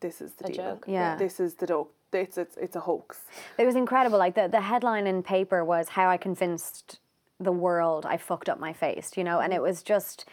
this 0.00 0.20
is 0.20 0.32
the 0.32 0.46
A 0.46 0.48
deal. 0.48 0.56
joke. 0.56 0.84
Yeah. 0.88 1.14
This 1.14 1.38
is 1.38 1.54
the 1.54 1.66
joke. 1.68 1.92
It's 2.12 2.38
it's 2.38 2.56
it's 2.56 2.76
a 2.76 2.80
hoax. 2.80 3.20
It 3.58 3.66
was 3.66 3.74
incredible. 3.74 4.18
Like 4.18 4.34
the, 4.34 4.48
the 4.48 4.60
headline 4.60 5.06
in 5.06 5.22
paper 5.22 5.64
was 5.64 5.90
how 5.90 6.08
I 6.08 6.16
convinced 6.16 7.00
the 7.38 7.52
world 7.52 8.06
I 8.06 8.16
fucked 8.16 8.48
up 8.48 8.58
my 8.58 8.72
face, 8.72 9.10
you 9.16 9.24
know, 9.24 9.40
and 9.40 9.52
it 9.52 9.56
mm-hmm. 9.56 9.64
was 9.64 9.82
just 9.82 10.26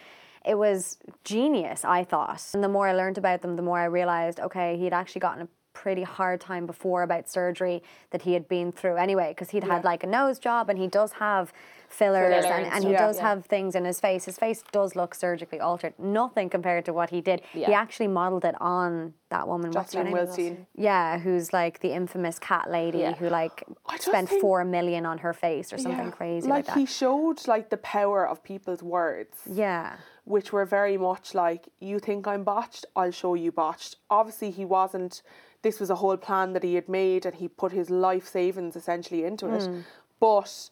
it 0.45 0.57
was 0.57 0.97
genius, 1.24 1.86
I 1.86 2.03
thought. 2.03 2.43
And 2.53 2.63
the 2.63 2.69
more 2.69 2.88
I 2.88 2.93
learned 2.93 3.17
about 3.17 3.41
them, 3.41 3.55
the 3.55 3.61
more 3.61 3.80
I 3.80 3.86
realized, 3.86 4.39
okay, 4.39 4.78
he'd 4.78 4.93
actually 4.93 5.21
gotten 5.21 5.43
a 5.43 5.47
pretty 5.74 6.03
hard 6.03 6.39
time 6.39 6.65
before 6.65 7.01
about 7.03 7.30
surgery 7.30 7.82
that 8.11 8.21
he 8.21 8.34
had 8.34 8.47
been 8.47 8.71
through 8.71 8.97
anyway, 8.97 9.30
because 9.30 9.49
he'd 9.49 9.63
had 9.63 9.84
like 9.84 10.03
a 10.03 10.07
nose 10.07 10.39
job 10.39 10.69
and 10.69 10.78
he 10.78 10.88
does 10.88 11.13
have 11.13 11.51
fillers, 11.94 12.44
Fillers 12.44 12.46
and, 12.46 12.66
and 12.66 12.74
and 12.74 12.84
he 12.84 12.89
stuff, 12.91 13.00
does 13.08 13.18
yeah. 13.18 13.30
have 13.30 13.46
things 13.46 13.76
in 13.76 13.86
his 13.86 14.00
face. 14.00 14.26
His 14.26 14.38
face 14.38 14.64
does 14.72 14.96
look 14.96 15.14
surgically 15.16 15.60
altered. 15.60 15.94
Nothing 16.00 16.50
compared 16.50 16.86
to 16.86 16.94
what 16.94 17.10
he 17.10 17.22
did. 17.22 17.41
He 17.52 17.66
actually 17.74 18.08
modeled 18.08 18.46
it 18.46 18.56
on 18.60 19.14
that 19.30 19.48
woman. 19.48 19.72
What's 19.72 19.94
her 19.94 20.04
Jocelyn 20.04 20.14
name? 20.14 20.28
Wilstein. 20.56 20.66
Yeah, 20.76 21.20
who's 21.20 21.54
like 21.54 21.80
the 21.80 21.91
infamous 21.94 22.39
cat 22.39 22.70
lady 22.70 23.00
Yeah. 23.00 23.14
who 23.16 23.30
like 23.30 23.64
spent 24.00 24.30
think- 24.30 24.41
four 24.41 24.66
million 24.66 25.06
on 25.06 25.20
her 25.20 25.34
face 25.34 25.72
or 25.74 25.78
something 25.78 26.06
Yeah. 26.06 26.12
crazy 26.12 26.48
like 26.48 26.68
like, 26.68 26.78
he 26.78 26.86
showed 26.86 27.48
like 27.48 27.70
the 27.70 27.78
power 27.78 28.28
of 28.28 28.44
people's 28.44 28.84
words, 28.84 29.38
yeah. 29.50 29.98
which 30.26 30.52
were 30.54 30.66
very 30.66 30.98
much 30.98 31.34
like, 31.34 31.70
you 31.80 32.00
think 32.00 32.28
I'm 32.28 32.44
botched, 32.44 32.86
I'll 32.96 33.12
show 33.12 33.34
you 33.36 33.52
botched. 33.52 33.98
Obviously, 34.10 34.52
he 34.52 34.66
wasn't. 34.66 35.22
This 35.62 35.80
was 35.80 35.89
a 35.89 35.96
whole 35.96 36.18
plan 36.18 36.54
that 36.54 36.64
he 36.64 36.76
had 36.76 36.89
made, 36.89 37.26
and 37.26 37.36
he 37.36 37.48
put 37.48 37.72
his 37.72 37.89
life 37.89 38.28
savings 38.28 38.76
essentially 38.76 39.24
into 39.24 39.48
it. 39.54 39.64
Hmm. 39.64 39.80
But 40.20 40.70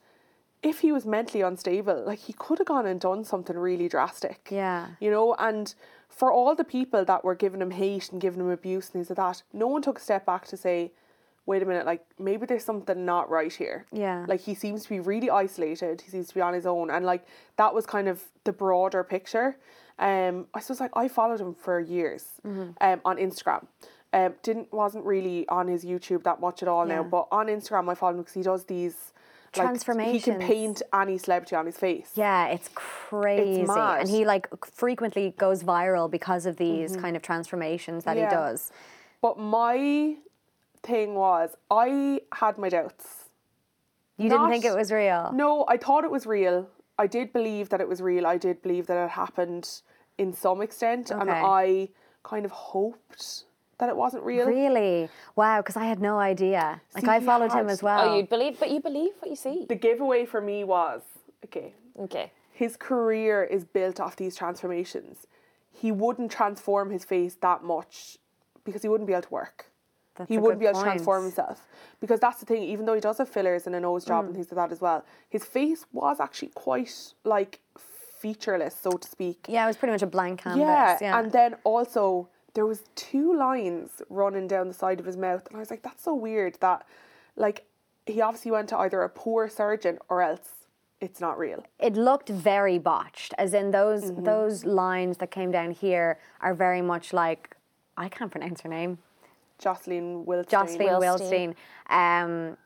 if 0.63 0.79
he 0.81 0.91
was 0.91 1.05
mentally 1.05 1.41
unstable, 1.41 2.03
like 2.05 2.19
he 2.19 2.33
could 2.33 2.59
have 2.59 2.67
gone 2.67 2.85
and 2.85 2.99
done 2.99 3.23
something 3.23 3.57
really 3.57 3.87
drastic. 3.89 4.47
Yeah. 4.51 4.87
You 4.99 5.09
know, 5.11 5.33
and 5.39 5.73
for 6.09 6.31
all 6.31 6.53
the 6.55 6.63
people 6.63 7.03
that 7.05 7.23
were 7.23 7.35
giving 7.35 7.61
him 7.61 7.71
hate 7.71 8.11
and 8.11 8.21
giving 8.21 8.39
him 8.41 8.49
abuse 8.49 8.85
and 8.87 8.93
things 8.93 9.09
like 9.09 9.17
that, 9.17 9.43
no 9.53 9.67
one 9.67 9.81
took 9.81 9.97
a 9.97 10.01
step 10.01 10.25
back 10.25 10.45
to 10.47 10.57
say, 10.57 10.91
wait 11.47 11.63
a 11.63 11.65
minute, 11.65 11.85
like 11.87 12.05
maybe 12.19 12.45
there's 12.45 12.63
something 12.63 13.05
not 13.05 13.29
right 13.29 13.51
here. 13.51 13.87
Yeah. 13.91 14.25
Like 14.27 14.41
he 14.41 14.53
seems 14.53 14.83
to 14.83 14.89
be 14.89 14.99
really 14.99 15.29
isolated. 15.31 16.01
He 16.01 16.11
seems 16.11 16.27
to 16.27 16.35
be 16.35 16.41
on 16.41 16.53
his 16.53 16.67
own. 16.67 16.91
And 16.91 17.05
like 17.05 17.25
that 17.57 17.73
was 17.73 17.85
kind 17.87 18.07
of 18.07 18.23
the 18.43 18.53
broader 18.53 19.03
picture. 19.03 19.57
Um, 19.97 20.45
I 20.53 20.59
suppose 20.59 20.79
like 20.79 20.91
I 20.95 21.07
followed 21.07 21.41
him 21.41 21.53
for 21.55 21.79
years 21.79 22.25
Mm-hmm. 22.45 22.71
um, 22.81 23.01
on 23.03 23.17
Instagram. 23.17 23.65
Um, 24.13 24.35
didn't 24.43 24.71
wasn't 24.73 25.05
really 25.05 25.47
on 25.47 25.67
his 25.67 25.85
YouTube 25.85 26.23
that 26.23 26.39
much 26.41 26.61
at 26.61 26.67
all 26.67 26.85
now, 26.85 27.01
but 27.03 27.27
on 27.31 27.47
Instagram 27.47 27.89
I 27.89 27.95
followed 27.95 28.15
him 28.15 28.17
because 28.21 28.33
he 28.33 28.43
does 28.43 28.65
these 28.65 29.13
like, 29.57 30.11
He 30.11 30.19
can 30.19 30.39
paint 30.39 30.81
any 30.93 31.17
celebrity 31.17 31.55
on 31.55 31.65
his 31.65 31.77
face. 31.77 32.11
Yeah, 32.15 32.47
it's 32.47 32.69
crazy. 32.73 33.63
mad. 33.63 34.01
And 34.01 34.09
he 34.09 34.25
like 34.25 34.47
frequently 34.65 35.33
goes 35.37 35.63
viral 35.63 36.09
because 36.09 36.45
of 36.45 36.57
these 36.57 36.95
kind 36.97 37.15
of 37.15 37.21
transformations 37.21 38.03
that 38.05 38.11
Mm-hmm. 38.17 38.23
Yeah. 38.23 38.29
he 38.29 38.35
does. 38.35 38.71
But 39.21 39.37
my 39.39 40.15
thing 40.83 41.15
was 41.15 41.55
I 41.69 42.21
had 42.33 42.57
my 42.57 42.69
doubts. 42.69 43.25
You 44.17 44.29
didn't 44.29 44.49
think 44.49 44.65
it 44.65 44.75
was 44.75 44.91
real? 44.91 45.31
No, 45.33 45.65
I 45.67 45.77
thought 45.77 46.03
it 46.03 46.11
was 46.11 46.25
real. 46.25 46.67
I 46.99 47.07
did 47.07 47.33
believe 47.33 47.69
that 47.69 47.81
it 47.81 47.87
was 47.87 48.01
real. 48.01 48.27
I 48.27 48.37
did 48.37 48.61
believe 48.61 48.85
that 48.87 48.97
it 49.05 49.09
happened 49.09 49.81
in 50.17 50.33
some 50.33 50.61
extent, 50.61 51.09
and 51.09 51.29
I 51.31 51.89
kind 52.23 52.45
of 52.45 52.51
hoped 52.51 53.45
that 53.81 53.89
it 53.89 53.97
wasn't 53.97 54.23
real. 54.23 54.45
Really? 54.45 55.09
Wow, 55.35 55.59
because 55.61 55.75
I 55.75 55.85
had 55.85 55.99
no 55.99 56.19
idea. 56.19 56.79
Like 56.93 57.03
See, 57.03 57.09
I 57.09 57.19
he 57.19 57.25
followed 57.25 57.51
him 57.51 57.67
as 57.67 57.81
well. 57.81 58.09
Oh, 58.11 58.15
you 58.15 58.23
believe, 58.27 58.59
but 58.59 58.69
you 58.69 58.79
believe 58.79 59.13
what 59.19 59.29
you 59.31 59.35
see. 59.35 59.65
The 59.67 59.73
giveaway 59.75 60.25
for 60.25 60.39
me 60.39 60.63
was 60.63 61.01
okay. 61.45 61.73
Okay. 61.99 62.31
His 62.53 62.77
career 62.77 63.43
is 63.43 63.65
built 63.65 63.99
off 63.99 64.15
these 64.17 64.35
transformations. 64.35 65.25
He 65.71 65.91
wouldn't 65.91 66.29
transform 66.31 66.91
his 66.91 67.03
face 67.03 67.35
that 67.41 67.63
much 67.63 68.19
because 68.65 68.83
he 68.83 68.87
wouldn't 68.87 69.07
be 69.07 69.13
able 69.13 69.23
to 69.23 69.33
work. 69.33 69.65
That's 70.15 70.29
he 70.29 70.35
a 70.35 70.39
wouldn't 70.39 70.59
good 70.59 70.65
be 70.65 70.69
able 70.69 70.79
to 70.81 70.85
transform 70.85 71.23
himself 71.23 71.65
because 71.99 72.19
that's 72.19 72.39
the 72.39 72.45
thing. 72.45 72.61
Even 72.61 72.85
though 72.85 72.93
he 72.93 73.01
does 73.01 73.17
have 73.17 73.29
fillers 73.29 73.65
and 73.65 73.73
a 73.75 73.79
nose 73.79 74.05
job 74.05 74.25
Mm. 74.25 74.27
and 74.27 74.35
things 74.35 74.51
like 74.51 74.57
that 74.69 74.71
as 74.71 74.79
well, 74.79 75.03
his 75.27 75.43
face 75.43 75.87
was 75.91 76.19
actually 76.19 76.49
quite 76.53 77.13
like 77.23 77.61
featureless, 78.19 78.75
so 78.75 78.91
to 78.91 79.07
speak. 79.07 79.47
Yeah, 79.49 79.63
it 79.63 79.67
was 79.67 79.77
pretty 79.77 79.93
much 79.93 80.03
a 80.03 80.07
blank 80.07 80.41
canvas. 80.43 80.59
Yeah, 80.59 80.97
Yeah, 81.01 81.17
and 81.19 81.31
then 81.31 81.55
also 81.63 82.29
there 82.53 82.65
was 82.65 82.83
two 82.95 83.33
lines 83.35 84.01
running 84.09 84.47
down 84.47 84.67
the 84.67 84.73
side 84.73 84.99
of 84.99 85.05
his 85.05 85.17
mouth, 85.17 85.45
and 85.47 85.55
I 85.55 85.59
was 85.59 85.71
like, 85.71 85.81
"That's 85.83 86.03
so 86.03 86.13
weird." 86.13 86.57
That, 86.59 86.85
like, 87.35 87.65
he 88.05 88.21
obviously 88.21 88.51
went 88.51 88.69
to 88.69 88.77
either 88.77 89.01
a 89.03 89.09
poor 89.09 89.47
surgeon 89.49 89.99
or 90.09 90.21
else 90.21 90.49
it's 90.99 91.19
not 91.19 91.37
real. 91.39 91.63
it 91.79 91.93
looked 91.95 92.29
very 92.29 92.77
botched. 92.77 93.33
As 93.37 93.53
in 93.53 93.71
those 93.71 94.03
Mm-hmm. 94.11 94.23
those 94.23 94.65
lines 94.65 95.17
that 95.17 95.31
came 95.31 95.49
down 95.51 95.71
here 95.71 96.19
are 96.41 96.53
very 96.53 96.81
much 96.81 97.11
like 97.13 97.55
I 97.97 98.07
can't 98.09 98.31
pronounce 98.31 98.61
her 98.61 98.69
name. 98.69 98.97
Jocelyn 99.57 100.25
Wilstein. 100.25 100.49
Jocelyn 100.49 100.87
Wilstein. 100.87 101.55
Wilstein 101.89 102.23
um, 102.23 102.57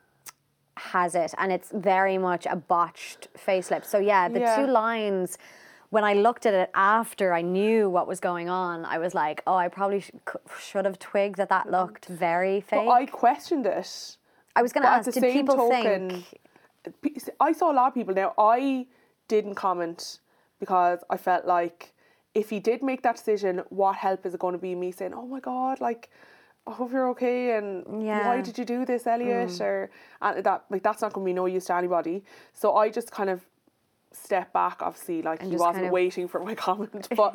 has 0.76 1.14
it, 1.14 1.32
and 1.38 1.50
it's 1.52 1.70
very 1.72 2.18
much 2.18 2.46
a 2.46 2.56
botched 2.56 3.28
facelift. 3.36 3.84
So 3.86 3.98
yeah, 3.98 4.28
the 4.28 4.40
Yeah. 4.40 4.56
two 4.56 4.66
lines. 4.70 5.38
When 5.90 6.04
I 6.04 6.14
looked 6.14 6.46
at 6.46 6.54
it 6.54 6.70
after 6.74 7.32
I 7.32 7.42
knew 7.42 7.88
what 7.88 8.06
was 8.08 8.20
going 8.20 8.48
on, 8.48 8.84
I 8.84 8.98
was 8.98 9.14
like, 9.14 9.42
"Oh, 9.46 9.54
I 9.54 9.68
probably 9.68 10.00
sh- 10.00 10.10
should 10.58 10.84
have 10.84 10.98
twigged 10.98 11.36
that 11.36 11.48
that 11.48 11.70
looked 11.70 12.06
very 12.06 12.60
fake." 12.60 12.86
But 12.86 12.90
I 12.90 13.06
questioned 13.06 13.66
it. 13.66 14.16
I 14.56 14.62
was 14.62 14.72
going 14.72 14.82
to 14.84 14.88
ask, 14.88 15.04
the 15.04 15.12
did 15.12 15.20
same 15.20 15.32
people 15.32 15.56
token, 15.56 16.24
think? 17.04 17.22
I 17.40 17.52
saw 17.52 17.70
a 17.70 17.74
lot 17.74 17.88
of 17.88 17.94
people 17.94 18.14
now. 18.14 18.32
I 18.38 18.86
didn't 19.28 19.54
comment 19.54 20.20
because 20.58 21.00
I 21.10 21.16
felt 21.16 21.44
like 21.44 21.92
if 22.34 22.50
he 22.50 22.58
did 22.60 22.82
make 22.82 23.02
that 23.02 23.16
decision, 23.16 23.62
what 23.68 23.96
help 23.96 24.24
is 24.26 24.34
it 24.34 24.40
going 24.40 24.54
to 24.54 24.58
be 24.58 24.74
me 24.74 24.92
saying, 24.92 25.14
"Oh 25.14 25.26
my 25.26 25.40
god, 25.40 25.80
like 25.80 26.10
I 26.66 26.72
hope 26.72 26.90
you're 26.92 27.08
okay," 27.10 27.56
and 27.56 28.02
Yeah. 28.02 28.20
Mm. 28.22 28.26
why 28.26 28.40
did 28.40 28.58
you 28.58 28.64
do 28.64 28.84
this, 28.84 29.06
Elliot? 29.06 29.60
Or 29.60 29.90
and 30.22 30.42
that 30.44 30.64
like 30.70 30.82
that's 30.82 31.02
not 31.02 31.12
going 31.12 31.24
to 31.24 31.28
be 31.28 31.32
no 31.34 31.46
use 31.46 31.66
to 31.66 31.74
anybody. 31.74 32.24
So 32.52 32.76
I 32.76 32.88
just 32.90 33.10
kind 33.10 33.30
of 33.30 33.46
stepped 34.16 34.52
back. 34.52 34.80
Obviously, 34.80 35.22
like 35.22 35.42
he 35.42 35.50
just 35.50 35.60
wasn't 35.60 35.76
kind 35.76 35.86
of- 35.86 35.92
waiting 35.92 36.28
for 36.28 36.40
my 36.42 36.54
comment, 36.66 37.08
but 37.16 37.34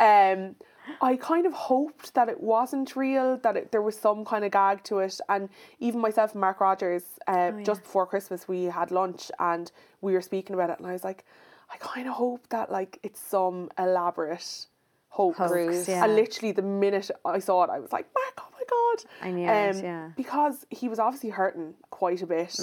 um. 0.00 0.56
I 1.00 1.14
kind 1.14 1.46
of 1.46 1.52
hoped 1.52 2.12
that 2.14 2.28
it 2.28 2.40
wasn't 2.40 2.96
real, 2.96 3.36
that 3.44 3.56
it, 3.56 3.70
there 3.70 3.82
was 3.82 3.96
some 3.96 4.24
kind 4.24 4.44
of 4.44 4.50
gag 4.50 4.82
to 4.84 4.98
it. 4.98 5.20
And 5.28 5.48
even 5.78 6.00
myself 6.00 6.32
and 6.32 6.40
Mark 6.40 6.60
Rogers, 6.60 7.04
uh, 7.28 7.52
Oh, 7.54 7.62
just 7.62 7.84
before 7.84 8.04
Christmas, 8.04 8.48
we 8.48 8.64
had 8.64 8.90
lunch 8.90 9.30
and 9.38 9.70
we 10.00 10.12
were 10.12 10.20
speaking 10.20 10.54
about 10.54 10.70
it. 10.70 10.78
And 10.80 10.88
I 10.88 10.92
was 10.92 11.04
like, 11.04 11.24
I 11.72 11.76
kind 11.76 12.08
of 12.08 12.14
hope 12.14 12.48
that 12.48 12.72
like 12.72 12.98
it's 13.04 13.20
some 13.20 13.70
elaborate 13.78 14.66
hoax. 15.08 15.38
Hoax, 15.38 15.88
yeah. 15.88 16.04
And 16.04 16.16
literally 16.16 16.50
the 16.52 16.62
minute 16.62 17.10
I 17.24 17.38
saw 17.38 17.62
it, 17.62 17.70
I 17.70 17.78
was 17.78 17.92
like, 17.92 18.06
Mark, 18.14 18.40
oh 18.40 18.48
my 18.52 18.64
god! 18.68 19.28
I 19.28 19.30
knew 19.30 19.48
it, 19.48 19.84
yeah. 19.84 20.10
Because 20.16 20.66
he 20.70 20.88
was 20.88 20.98
obviously 20.98 21.30
hurting 21.30 21.74
quite 21.90 22.22
a 22.22 22.26
bit. 22.26 22.58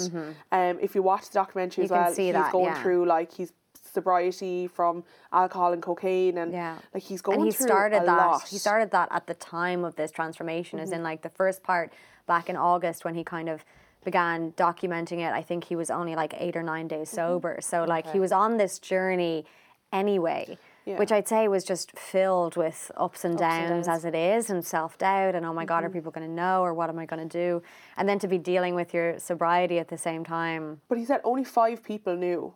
Um, 0.52 0.78
if 0.80 0.94
you 0.94 1.02
watch 1.02 1.28
the 1.30 1.34
documentary 1.34 1.84
Mm-hmm. 1.84 1.94
You 1.94 2.00
as 2.00 2.16
well, 2.16 2.26
he's 2.26 2.32
that, 2.34 2.52
going 2.52 2.64
yeah. 2.66 2.82
through 2.82 3.06
like 3.06 3.32
his 3.34 3.52
sobriety 3.92 4.66
from 4.66 5.04
alcohol 5.32 5.72
and 5.72 5.82
cocaine, 5.82 6.38
and 6.38 6.52
Yeah. 6.52 6.76
like 6.94 7.02
he's 7.02 7.22
going 7.22 7.38
and 7.38 7.46
he 7.46 7.52
through 7.52 7.66
started 7.66 8.02
a 8.02 8.06
that 8.06 8.26
lot. 8.26 8.48
he 8.48 8.58
started 8.58 8.90
that 8.92 9.08
at 9.10 9.26
the 9.26 9.34
time 9.34 9.84
of 9.84 9.96
this 9.96 10.10
transformation 10.10 10.78
as 10.78 10.88
Mm-hmm. 10.90 10.96
in 10.96 11.02
like 11.02 11.22
the 11.22 11.28
first 11.30 11.62
part 11.62 11.92
back 12.26 12.48
in 12.48 12.56
august 12.56 13.04
when 13.04 13.14
he 13.14 13.24
kind 13.24 13.48
of 13.48 13.64
began 14.04 14.52
documenting 14.52 15.18
it 15.18 15.32
i 15.32 15.42
think 15.42 15.64
he 15.64 15.76
was 15.76 15.90
only 15.90 16.14
like 16.14 16.32
eight 16.38 16.56
or 16.56 16.62
nine 16.62 16.86
days 16.88 17.08
Mm-hmm. 17.08 17.16
sober 17.16 17.58
so 17.60 17.84
like 17.84 18.06
he 18.12 18.20
was 18.20 18.32
on 18.32 18.56
this 18.56 18.78
journey 18.78 19.44
anyway 19.92 20.56
Yeah. 20.86 20.96
which 20.98 21.12
i'd 21.12 21.28
say 21.28 21.48
was 21.48 21.64
just 21.64 21.98
filled 21.98 22.56
with 22.56 22.90
ups 22.96 23.24
and 23.24 23.36
downs, 23.36 23.86
downs. 23.86 23.88
as 23.88 24.04
it 24.04 24.14
is 24.14 24.48
and 24.50 24.64
self-doubt 24.64 25.34
and 25.34 25.44
oh 25.44 25.52
my 25.52 25.62
Mm-hmm. 25.62 25.68
god 25.68 25.84
are 25.84 25.90
people 25.90 26.10
going 26.12 26.26
to 26.26 26.32
know 26.32 26.62
or 26.62 26.72
what 26.72 26.88
am 26.88 26.98
i 26.98 27.06
going 27.06 27.28
to 27.28 27.38
do 27.44 27.62
and 27.96 28.08
then 28.08 28.18
to 28.20 28.28
be 28.28 28.38
dealing 28.38 28.74
with 28.74 28.94
your 28.94 29.18
sobriety 29.18 29.78
at 29.78 29.88
the 29.88 29.98
same 29.98 30.24
time 30.24 30.80
But 30.88 30.98
he 30.98 31.04
said 31.04 31.20
only 31.24 31.44
five 31.44 31.82
people 31.82 32.14
knew. 32.16 32.54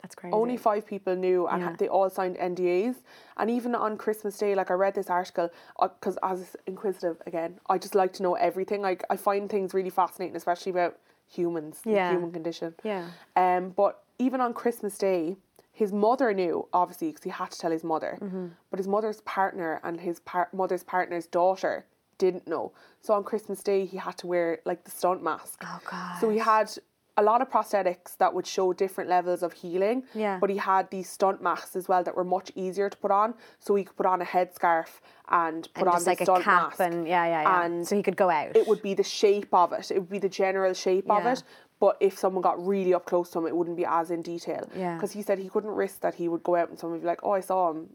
That's 0.00 0.14
crazy 0.14 0.32
Only 0.32 0.56
five 0.56 0.86
people 0.86 1.16
knew, 1.16 1.46
and 1.48 1.60
Yeah. 1.62 1.76
they 1.78 1.88
all 1.88 2.08
signed 2.10 2.36
NDAs. 2.38 2.96
And 3.36 3.50
even 3.50 3.74
on 3.74 3.96
Christmas 3.96 4.38
Day, 4.38 4.54
like 4.54 4.70
I 4.70 4.74
read 4.74 4.94
this 4.94 5.10
article, 5.10 5.50
because 5.80 6.18
as 6.22 6.56
inquisitive 6.66 7.20
again, 7.26 7.58
I 7.68 7.78
just 7.78 7.94
like 7.94 8.12
to 8.14 8.22
know 8.22 8.34
everything. 8.34 8.80
Like 8.82 9.04
I 9.10 9.16
find 9.16 9.50
things 9.50 9.74
really 9.74 9.90
fascinating, 9.90 10.36
especially 10.36 10.70
about 10.70 10.98
humans, 11.26 11.80
the 11.82 11.90
Yeah. 11.92 12.12
human 12.12 12.32
condition. 12.32 12.74
Yeah. 12.84 13.06
Um, 13.36 13.70
but 13.70 14.02
even 14.18 14.40
on 14.40 14.54
Christmas 14.54 14.96
Day, 14.98 15.36
his 15.72 15.92
mother 15.92 16.32
knew, 16.32 16.66
obviously, 16.72 17.08
because 17.08 17.22
he 17.24 17.30
had 17.30 17.50
to 17.52 17.58
tell 17.58 17.70
his 17.70 17.84
mother. 17.84 18.18
Mm-hmm. 18.20 18.46
But 18.70 18.78
his 18.78 18.88
mother's 18.88 19.20
partner 19.22 19.80
and 19.84 20.00
his 20.00 20.20
par- 20.20 20.48
mother's 20.52 20.82
partner's 20.82 21.26
daughter 21.26 21.84
didn't 22.18 22.48
know. 22.48 22.72
So 23.00 23.14
on 23.14 23.22
Christmas 23.22 23.62
Day, 23.62 23.84
he 23.84 23.96
had 23.96 24.16
to 24.18 24.26
wear 24.26 24.58
like 24.64 24.82
the 24.84 24.90
stunt 24.90 25.22
mask. 25.22 25.62
Oh, 25.64 25.80
God. 25.88 26.18
So 26.20 26.30
he 26.30 26.38
had 26.38 26.72
a 27.18 27.22
lot 27.30 27.42
of 27.42 27.50
prosthetics 27.50 28.16
that 28.18 28.32
would 28.34 28.46
show 28.46 28.72
different 28.72 29.10
levels 29.10 29.42
of 29.42 29.52
healing. 29.52 30.04
Yeah. 30.14 30.38
But 30.40 30.50
he 30.50 30.56
had 30.56 30.88
these 30.90 31.08
stunt 31.10 31.42
masks 31.42 31.74
as 31.76 31.88
well 31.88 32.02
that 32.04 32.14
were 32.16 32.24
much 32.24 32.50
easier 32.54 32.88
to 32.88 32.96
put 32.96 33.10
on. 33.10 33.34
So 33.58 33.74
he 33.74 33.84
could 33.84 33.96
put 33.96 34.06
on 34.06 34.22
a 34.22 34.24
headscarf 34.24 34.90
and 35.28 35.62
put 35.74 35.82
and 35.86 35.88
on 35.94 36.02
the 36.04 36.10
like 36.10 36.20
a 36.20 36.24
stunt 36.24 36.44
cap 36.44 36.62
mask. 36.62 36.80
and 36.80 37.06
yeah 37.06 37.26
yeah 37.26 37.42
yeah 37.42 37.62
And 37.64 37.86
so 37.86 37.96
he 37.96 38.02
could 38.02 38.16
go 38.16 38.30
out 38.30 38.56
it 38.56 38.66
would 38.66 38.82
be 38.82 38.94
the 38.94 39.02
shape 39.20 39.52
of 39.52 39.72
it. 39.72 39.90
It 39.90 39.98
would 39.98 40.08
be 40.18 40.18
the 40.20 40.28
general 40.28 40.72
shape 40.74 41.10
of 41.10 41.24
Yeah. 41.24 41.32
it. 41.32 41.42
But 41.80 41.96
if 42.00 42.18
someone 42.18 42.42
got 42.42 42.56
really 42.64 42.92
up 42.94 43.04
close 43.06 43.30
to 43.30 43.38
him, 43.38 43.46
it 43.46 43.54
wouldn't 43.56 43.76
be 43.76 43.84
as 43.84 44.10
in 44.10 44.22
detail. 44.22 44.68
Yeah. 44.74 44.94
Because 44.94 45.12
he 45.12 45.22
said 45.22 45.38
he 45.38 45.48
couldn't 45.48 45.70
risk 45.84 46.00
that 46.00 46.14
he 46.14 46.26
would 46.28 46.42
go 46.42 46.56
out 46.56 46.68
and 46.70 46.78
someone 46.78 46.94
would 46.98 47.02
be 47.02 47.06
like, 47.06 47.20
"Oh, 47.22 47.32
I 47.32 47.40
saw 47.40 47.70
him," 47.70 47.90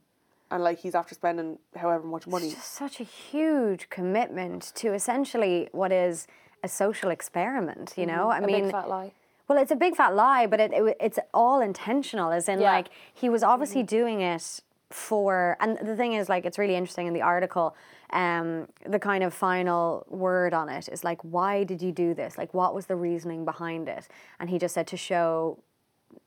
and 0.51 0.63
like 0.63 0.79
he's 0.79 0.95
after 0.95 1.15
spending 1.15 1.59
however 1.75 2.05
much 2.07 2.25
money. 2.27 2.47
It's 2.47 2.55
just 2.55 2.73
such 2.73 2.99
a 3.01 3.03
huge 3.03 3.89
commitment 3.89 4.71
to 4.75 4.93
essentially 4.93 5.67
what 5.73 5.91
is 5.91 6.27
a 6.63 6.67
social 6.67 7.09
experiment, 7.09 7.93
you 7.97 8.05
know? 8.05 8.27
Mm-hmm. 8.27 8.31
I 8.31 8.37
A 8.37 8.47
mean, 8.47 8.63
big 8.63 8.71
fat 8.71 8.89
lie. 8.89 9.11
well, 9.47 9.57
it's 9.61 9.71
a 9.71 9.75
big 9.75 9.95
fat 9.95 10.15
lie, 10.15 10.47
but 10.47 10.59
it, 10.59 10.71
it 10.73 10.97
it's 10.99 11.19
all 11.33 11.61
intentional, 11.61 12.31
as 12.31 12.47
in, 12.47 12.61
Yeah. 12.61 12.71
like, 12.71 12.87
he 13.13 13.29
was 13.29 13.43
obviously 13.43 13.81
mm-hmm. 13.81 13.97
doing 13.97 14.21
it 14.21 14.61
for, 14.89 15.57
and 15.59 15.77
the 15.77 15.95
thing 15.95 16.13
is, 16.13 16.29
like, 16.29 16.45
it's 16.45 16.57
really 16.57 16.75
interesting 16.75 17.07
in 17.07 17.13
the 17.13 17.21
article. 17.21 17.75
Um, 18.11 18.67
the 18.85 18.99
kind 18.99 19.23
of 19.23 19.33
final 19.33 20.05
word 20.07 20.53
on 20.53 20.69
it 20.69 20.87
is 20.87 21.03
like, 21.03 21.19
why 21.23 21.63
did 21.63 21.81
you 21.81 21.91
do 21.91 22.13
this? 22.13 22.37
Like, 22.37 22.53
what 22.53 22.75
was 22.75 22.85
the 22.85 22.95
reasoning 22.95 23.43
behind 23.43 23.89
it? 23.89 24.07
And 24.39 24.49
he 24.51 24.59
just 24.59 24.75
said 24.75 24.87
to 24.87 24.97
show 24.97 25.57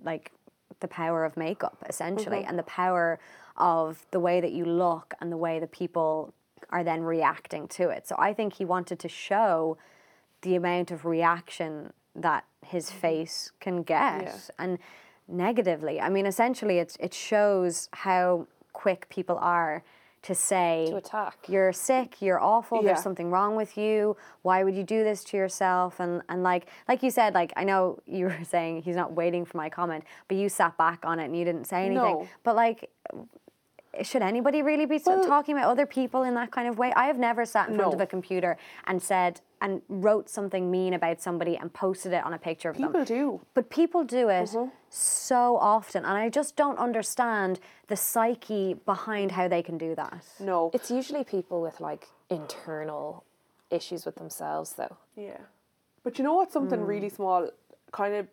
like 0.03 0.33
the 0.81 0.89
power 0.89 1.25
of 1.25 1.37
makeup 1.37 1.77
essentially 1.89 2.39
mm-hmm. 2.39 2.49
and 2.49 2.59
the 2.59 2.65
power 2.65 3.21
of 3.57 4.05
the 4.11 4.19
way 4.19 4.41
that 4.41 4.51
you 4.53 4.65
look 4.65 5.15
and 5.21 5.31
the 5.31 5.37
way 5.37 5.61
that 5.61 5.71
people 5.71 6.35
are 6.71 6.83
then 6.83 7.03
reacting 7.03 7.69
to 7.69 7.89
it. 7.91 8.09
So 8.09 8.17
I 8.19 8.35
think 8.35 8.55
he 8.55 8.65
wanted 8.65 8.99
to 8.99 9.09
show 9.09 9.79
the 10.47 10.55
amount 10.55 10.93
of 10.93 11.05
reaction 11.05 11.93
that 12.15 12.45
his 12.65 12.89
mm-hmm. 12.89 12.99
face 13.01 13.53
can 13.61 13.83
get 13.83 14.23
Yeah. 14.23 14.39
and 14.59 14.79
negatively. 15.29 16.01
I 16.01 16.09
mean 16.09 16.25
essentially 16.25 16.79
it's 16.79 16.97
it 17.01 17.13
shows 17.13 17.89
how 17.93 18.47
quick 18.73 19.09
people 19.09 19.39
are 19.39 19.83
to 20.23 20.35
say 20.35 20.87
To 20.91 20.97
attack. 20.97 21.37
you're 21.49 21.73
sick, 21.73 22.23
you're 22.23 22.41
awful, 22.41 22.79
Yeah. 22.79 22.87
there's 22.87 23.03
something 23.03 23.31
wrong 23.31 23.57
with 23.57 23.77
you. 23.77 24.17
Why 24.43 24.63
would 24.63 24.75
you 24.75 24.85
do 24.85 25.03
this 25.03 25.25
to 25.25 25.37
yourself? 25.37 25.99
And 25.99 26.23
and 26.29 26.43
like 26.45 26.69
like 26.89 27.03
you 27.03 27.11
said, 27.11 27.35
like 27.35 27.53
I 27.57 27.65
know 27.65 27.99
you 28.07 28.27
were 28.27 28.45
saying 28.55 28.83
he's 28.83 28.97
not 29.03 29.13
waiting 29.13 29.45
for 29.45 29.57
my 29.57 29.69
comment, 29.69 30.05
but 30.29 30.37
you 30.37 30.49
sat 30.49 30.77
back 30.77 31.01
on 31.05 31.19
it 31.19 31.25
and 31.25 31.37
you 31.37 31.45
didn't 31.45 31.67
say 31.67 31.87
anything. 31.87 32.19
No. 32.19 32.29
But 32.45 32.55
like 32.55 32.89
should 34.03 34.23
anybody 34.23 34.63
really 34.63 34.87
be 34.87 34.99
so- 34.99 35.27
talking 35.27 35.57
about 35.57 35.71
other 35.71 35.87
people 35.87 36.23
in 36.23 36.35
that 36.35 36.51
kind 36.51 36.69
of 36.69 36.79
way? 36.79 36.93
I 36.95 37.07
have 37.07 37.19
never 37.19 37.45
sat 37.45 37.69
in 37.69 37.77
front 37.77 37.95
of 37.95 38.01
a 38.01 38.07
computer 38.07 38.57
and 38.87 39.03
said 39.03 39.41
and 39.61 39.83
wrote 39.89 40.29
something 40.29 40.71
mean 40.71 40.95
about 40.95 41.21
somebody 41.21 41.57
and 41.57 41.73
posted 41.73 42.13
it 42.13 42.25
on 42.25 42.33
a 42.33 42.39
picture 42.39 42.69
of 42.69 42.77
them. 42.77 42.89
People 42.89 43.05
do. 43.05 43.41
But 43.55 43.71
people 43.71 44.05
do 44.05 44.29
it 44.29 44.51
mm-hmm. 44.51 44.71
so 44.91 45.57
often, 45.57 46.05
and 46.05 46.17
I 46.17 46.29
just 46.29 46.57
don't 46.57 46.79
understand 46.79 47.61
the 47.89 47.97
psyche 47.97 48.75
behind 48.75 49.33
how 49.33 49.49
they 49.49 49.63
can 49.63 49.79
do 49.79 49.95
that. 49.95 50.25
No. 50.41 50.71
It's 50.75 50.91
usually 50.91 51.25
people 51.25 51.63
with 51.63 51.81
like 51.81 52.09
internal 52.29 53.25
issues 53.71 54.05
with 54.05 54.17
themselves, 54.17 54.75
though. 54.75 54.97
Yeah. 55.17 55.39
But 56.03 56.19
you 56.19 56.25
know 56.25 56.35
what 56.35 56.53
something 56.53 56.81
hmm. 56.81 56.87
really 56.87 57.09
small, 57.09 57.51
kind 57.93 58.15
of 58.15 58.29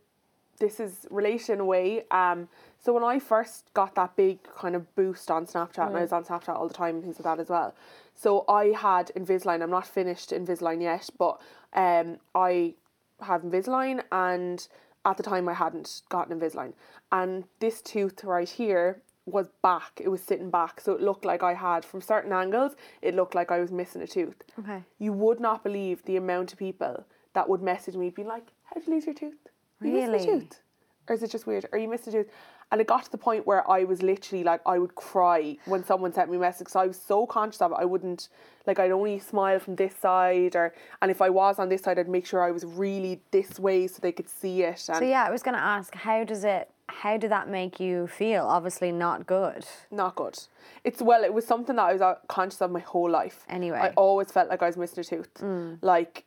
this 0.59 0.79
is 0.79 1.07
related 1.09 1.49
in 1.49 1.59
a 1.59 1.65
way. 1.65 2.05
Um 2.11 2.47
so 2.79 2.93
when 2.93 3.03
I 3.03 3.17
first 3.17 3.73
got 3.73 3.95
that 3.95 4.15
big 4.15 4.39
kind 4.55 4.75
of 4.75 4.93
boost 4.95 5.31
on 5.31 5.45
Snapchat 5.45 5.87
and 5.87 5.95
I 5.95 5.99
hmm. 5.99 6.01
was 6.01 6.11
on 6.11 6.23
Snapchat 6.23 6.55
all 6.55 6.67
the 6.67 6.73
time 6.73 6.95
and 6.95 7.03
things 7.03 7.17
like 7.17 7.23
that 7.23 7.41
as 7.41 7.49
well. 7.49 7.73
So 8.15 8.45
I 8.47 8.67
had 8.67 9.11
Invisalign. 9.15 9.61
I'm 9.61 9.69
not 9.71 9.87
finished 9.87 10.31
Invisalign 10.31 10.81
yet, 10.81 11.09
but 11.17 11.41
um 11.73 12.17
I 12.35 12.75
have 13.21 13.41
Invisalign 13.41 14.03
and 14.11 14.67
at 15.05 15.17
the 15.17 15.23
time 15.23 15.49
I 15.49 15.53
hadn't 15.53 16.01
gotten 16.09 16.39
Invisalign. 16.39 16.73
And 17.11 17.43
this 17.59 17.81
tooth 17.81 18.23
right 18.23 18.49
here 18.49 19.01
was 19.25 19.47
back. 19.61 20.01
It 20.03 20.09
was 20.09 20.21
sitting 20.21 20.49
back. 20.49 20.81
So 20.81 20.93
it 20.93 21.01
looked 21.01 21.23
like 21.25 21.43
I 21.43 21.53
had 21.53 21.85
from 21.85 22.01
certain 22.01 22.33
angles, 22.33 22.73
it 23.01 23.15
looked 23.15 23.35
like 23.35 23.51
I 23.51 23.59
was 23.59 23.71
missing 23.71 24.01
a 24.01 24.07
tooth 24.07 24.35
Okay. 24.59 24.83
you 24.99 25.13
would 25.13 25.39
not 25.39 25.63
believe 25.63 26.03
the 26.03 26.17
amount 26.17 26.51
of 26.53 26.59
people 26.59 27.05
that 27.33 27.47
would 27.49 27.61
message 27.61 27.95
me 27.95 28.09
being 28.09 28.27
like, 28.27 28.47
How'd 28.65 28.85
you 28.85 28.93
lose 28.93 29.05
your 29.05 29.15
tooth? 29.15 29.35
You 29.81 29.93
Really? 29.95 30.21
a 30.23 30.25
tooth? 30.25 30.61
Or 31.09 31.15
is 31.15 31.23
it 31.23 31.31
just 31.31 31.47
weird? 31.47 31.65
Are 31.73 31.77
you 31.77 31.87
missing 31.89 32.13
a 32.13 32.17
tooth? 32.23 32.31
And 32.73 32.81
it 32.81 32.87
got 32.87 33.03
to 33.05 33.11
the 33.11 33.19
point 33.19 33.45
where 33.45 33.69
I 33.69 33.83
was 33.83 34.01
literally 34.01 34.43
like, 34.43 34.59
I 34.65 34.79
would 34.79 34.95
cry 34.95 35.57
when 35.65 35.85
someone 35.85 36.11
sent 36.11 36.31
me 36.31 36.37
a 36.37 36.39
message. 36.39 36.69
So 36.69 36.79
I 36.79 36.87
was 36.87 36.99
so 36.99 37.27
conscious 37.27 37.61
of 37.61 37.71
it. 37.71 37.77
I 37.79 37.85
wouldn't, 37.85 38.29
like, 38.65 38.79
I'd 38.79 38.89
only 38.89 39.19
smile 39.19 39.59
from 39.59 39.75
this 39.75 39.95
side, 39.95 40.55
or, 40.55 40.73
and 40.99 41.11
if 41.11 41.21
I 41.21 41.29
was 41.29 41.59
on 41.59 41.69
this 41.69 41.83
side, 41.83 41.99
I'd 41.99 42.09
make 42.09 42.25
sure 42.25 42.41
I 42.41 42.49
was 42.49 42.65
really 42.65 43.21
this 43.29 43.59
way 43.59 43.85
so 43.85 43.99
they 44.01 44.11
could 44.11 44.27
see 44.27 44.63
it. 44.63 44.89
And 44.89 44.97
So 44.97 45.03
yeah, 45.03 45.23
I 45.23 45.29
was 45.29 45.43
going 45.43 45.53
to 45.53 45.61
ask, 45.61 45.93
how 45.93 46.23
does 46.23 46.43
it? 46.43 46.67
How 46.89 47.17
did 47.17 47.29
that 47.29 47.47
make 47.47 47.79
you 47.79 48.07
feel? 48.07 48.45
Obviously, 48.45 48.91
not 48.91 49.27
good. 49.27 49.65
not 49.91 50.15
good. 50.15 50.39
It's 50.83 50.99
well, 51.01 51.23
it 51.23 51.33
was 51.33 51.45
something 51.45 51.75
that 51.75 51.83
I 51.83 51.93
was 51.93 52.01
uh, 52.01 52.15
conscious 52.27 52.59
of 52.61 52.71
my 52.71 52.79
whole 52.79 53.09
life. 53.09 53.45
Anyway. 53.47 53.77
I 53.77 53.89
always 53.89 54.31
felt 54.31 54.49
like 54.49 54.63
I 54.63 54.65
was 54.67 54.77
missing 54.77 54.99
a 54.99 55.03
tooth. 55.03 55.43
Like 55.81 56.25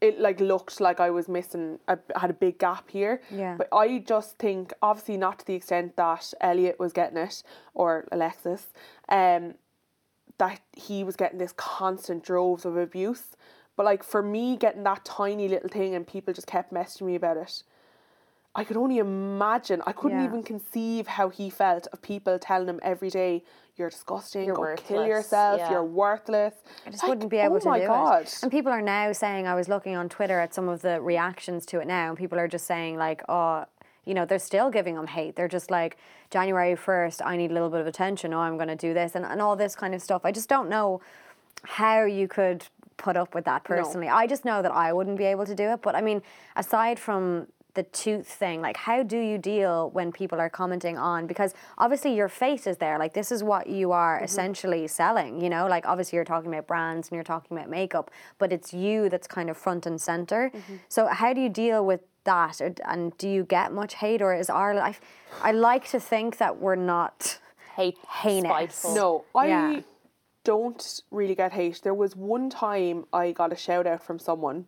it 0.00 0.20
like 0.20 0.40
looked 0.40 0.80
like 0.80 1.00
I 1.00 1.10
was 1.10 1.28
missing. 1.28 1.78
I 1.88 1.96
had 2.14 2.30
a 2.30 2.34
big 2.34 2.58
gap 2.58 2.90
here. 2.90 3.22
Yeah. 3.30 3.56
But 3.56 3.68
I 3.72 3.98
just 3.98 4.38
think, 4.38 4.72
obviously, 4.82 5.16
not 5.16 5.38
to 5.40 5.46
the 5.46 5.54
extent 5.54 5.96
that 5.96 6.32
Elliot 6.40 6.78
was 6.78 6.92
getting 6.92 7.18
it 7.18 7.42
or 7.74 8.06
Alexis, 8.12 8.68
um, 9.08 9.54
that 10.38 10.60
he 10.76 11.02
was 11.02 11.16
getting 11.16 11.38
this 11.38 11.52
constant 11.56 12.22
droves 12.22 12.64
of 12.64 12.76
abuse. 12.76 13.36
But 13.76 13.84
like 13.84 14.02
for 14.02 14.22
me, 14.22 14.56
getting 14.56 14.84
that 14.84 15.04
tiny 15.04 15.48
little 15.48 15.68
thing 15.68 15.94
and 15.94 16.06
people 16.06 16.32
just 16.32 16.46
kept 16.46 16.72
messaging 16.72 17.02
me 17.02 17.14
about 17.14 17.36
it. 17.36 17.62
I 18.56 18.64
could 18.64 18.76
only 18.76 18.98
imagine. 18.98 19.82
I 19.86 19.92
couldn't 19.92 20.18
Yeah. 20.18 20.24
even 20.24 20.42
conceive 20.42 21.06
how 21.06 21.28
he 21.28 21.50
felt 21.50 21.86
of 21.92 22.02
people 22.02 22.38
telling 22.38 22.68
him 22.68 22.80
every 22.82 23.10
day, 23.10 23.44
"You're 23.76 23.90
disgusting. 23.90 24.44
You're 24.46 24.56
go 24.56 24.74
kill 24.76 25.06
yourself. 25.06 25.60
Yeah. 25.60 25.70
You're 25.72 25.84
worthless." 25.84 26.54
I 26.86 26.90
just 26.90 27.06
wouldn't 27.06 27.30
be 27.30 27.38
able 27.38 27.56
oh 27.56 27.60
to 27.60 27.68
my 27.68 27.80
do 27.80 27.86
God. 27.86 28.22
it. 28.22 28.38
And 28.42 28.50
people 28.50 28.72
are 28.72 28.82
now 28.82 29.12
saying, 29.12 29.46
I 29.46 29.54
was 29.54 29.68
looking 29.68 29.94
on 29.96 30.08
Twitter 30.08 30.40
at 30.40 30.54
some 30.54 30.68
of 30.68 30.82
the 30.82 31.00
reactions 31.00 31.66
to 31.66 31.80
it 31.80 31.86
now, 31.86 32.08
and 32.08 32.16
people 32.18 32.38
are 32.38 32.48
just 32.48 32.66
saying, 32.66 32.96
like, 32.96 33.22
oh, 33.28 33.66
you 34.04 34.14
know, 34.14 34.24
they're 34.24 34.38
still 34.38 34.70
giving 34.70 34.96
him 34.96 35.08
hate. 35.08 35.36
They're 35.36 35.48
just 35.48 35.70
like, 35.70 35.98
January 36.30 36.76
1st, 36.76 37.20
I 37.24 37.36
need 37.36 37.50
a 37.50 37.54
little 37.54 37.70
bit 37.70 37.80
of 37.80 37.86
attention. 37.86 38.32
Oh, 38.32 38.40
I'm 38.40 38.56
going 38.56 38.68
to 38.68 38.76
do 38.76 38.94
this, 38.94 39.14
and, 39.14 39.24
and 39.26 39.42
all 39.42 39.56
this 39.56 39.74
kind 39.76 39.94
of 39.94 40.00
stuff. 40.00 40.22
I 40.24 40.32
just 40.32 40.48
don't 40.48 40.68
know 40.68 41.00
how 41.64 42.04
you 42.04 42.28
could 42.28 42.66
put 42.96 43.16
up 43.16 43.34
with 43.34 43.44
that 43.44 43.64
personally. 43.64 44.08
I 44.08 44.26
just 44.26 44.44
know 44.44 44.62
that 44.62 44.72
I 44.72 44.92
wouldn't 44.92 45.18
be 45.18 45.24
able 45.24 45.44
to 45.44 45.54
do 45.54 45.64
it. 45.70 45.82
But 45.82 45.94
I 45.94 46.00
mean, 46.00 46.22
aside 46.56 46.98
from 46.98 47.48
the 47.76 47.84
tooth 47.84 48.26
thing, 48.26 48.60
like 48.60 48.76
how 48.76 49.02
do 49.04 49.18
you 49.18 49.38
deal 49.38 49.90
when 49.90 50.10
people 50.10 50.40
are 50.40 50.50
commenting 50.50 50.98
on 50.98 51.26
because 51.28 51.54
obviously 51.78 52.14
your 52.14 52.28
face 52.28 52.66
is 52.66 52.78
there, 52.78 52.98
like 52.98 53.14
this 53.14 53.30
is 53.30 53.44
what 53.44 53.68
you 53.68 53.92
are 53.92 54.16
mm-hmm. 54.16 54.24
essentially 54.24 54.88
selling, 54.88 55.40
you 55.40 55.48
know, 55.48 55.68
like 55.68 55.86
obviously 55.86 56.16
you're 56.16 56.24
talking 56.24 56.52
about 56.52 56.66
brands 56.66 57.08
and 57.08 57.14
you're 57.14 57.24
talking 57.24 57.56
about 57.56 57.70
makeup, 57.70 58.10
but 58.38 58.52
it's 58.52 58.74
you 58.74 59.08
that's 59.08 59.28
kind 59.28 59.48
of 59.48 59.56
front 59.56 59.86
and 59.86 60.00
center. 60.00 60.50
Mm-hmm. 60.52 60.76
So 60.88 61.06
how 61.06 61.32
do 61.32 61.40
you 61.40 61.48
deal 61.48 61.86
with 61.86 62.00
that 62.24 62.60
Or- 62.60 62.74
and 62.84 63.16
do 63.18 63.28
you 63.28 63.44
get 63.44 63.72
much 63.72 63.94
hate 63.94 64.20
or 64.20 64.34
is 64.34 64.50
our 64.50 64.74
life 64.74 65.00
I 65.42 65.52
like 65.52 65.88
to 65.90 66.00
think 66.00 66.38
that 66.38 66.58
we're 66.58 66.74
not 66.74 67.38
Hate, 67.76 67.98
Heinous. 68.08 68.50
spiteful. 68.50 68.94
No, 68.94 69.24
I 69.34 69.46
Yeah. 69.48 69.80
don't 70.44 71.02
really 71.10 71.34
get 71.34 71.52
hate. 71.52 71.80
There 71.82 71.94
was 71.94 72.16
one 72.16 72.48
time 72.48 73.04
I 73.12 73.32
got 73.32 73.52
a 73.52 73.56
shout 73.56 73.86
out 73.86 74.02
from 74.02 74.18
someone, 74.18 74.66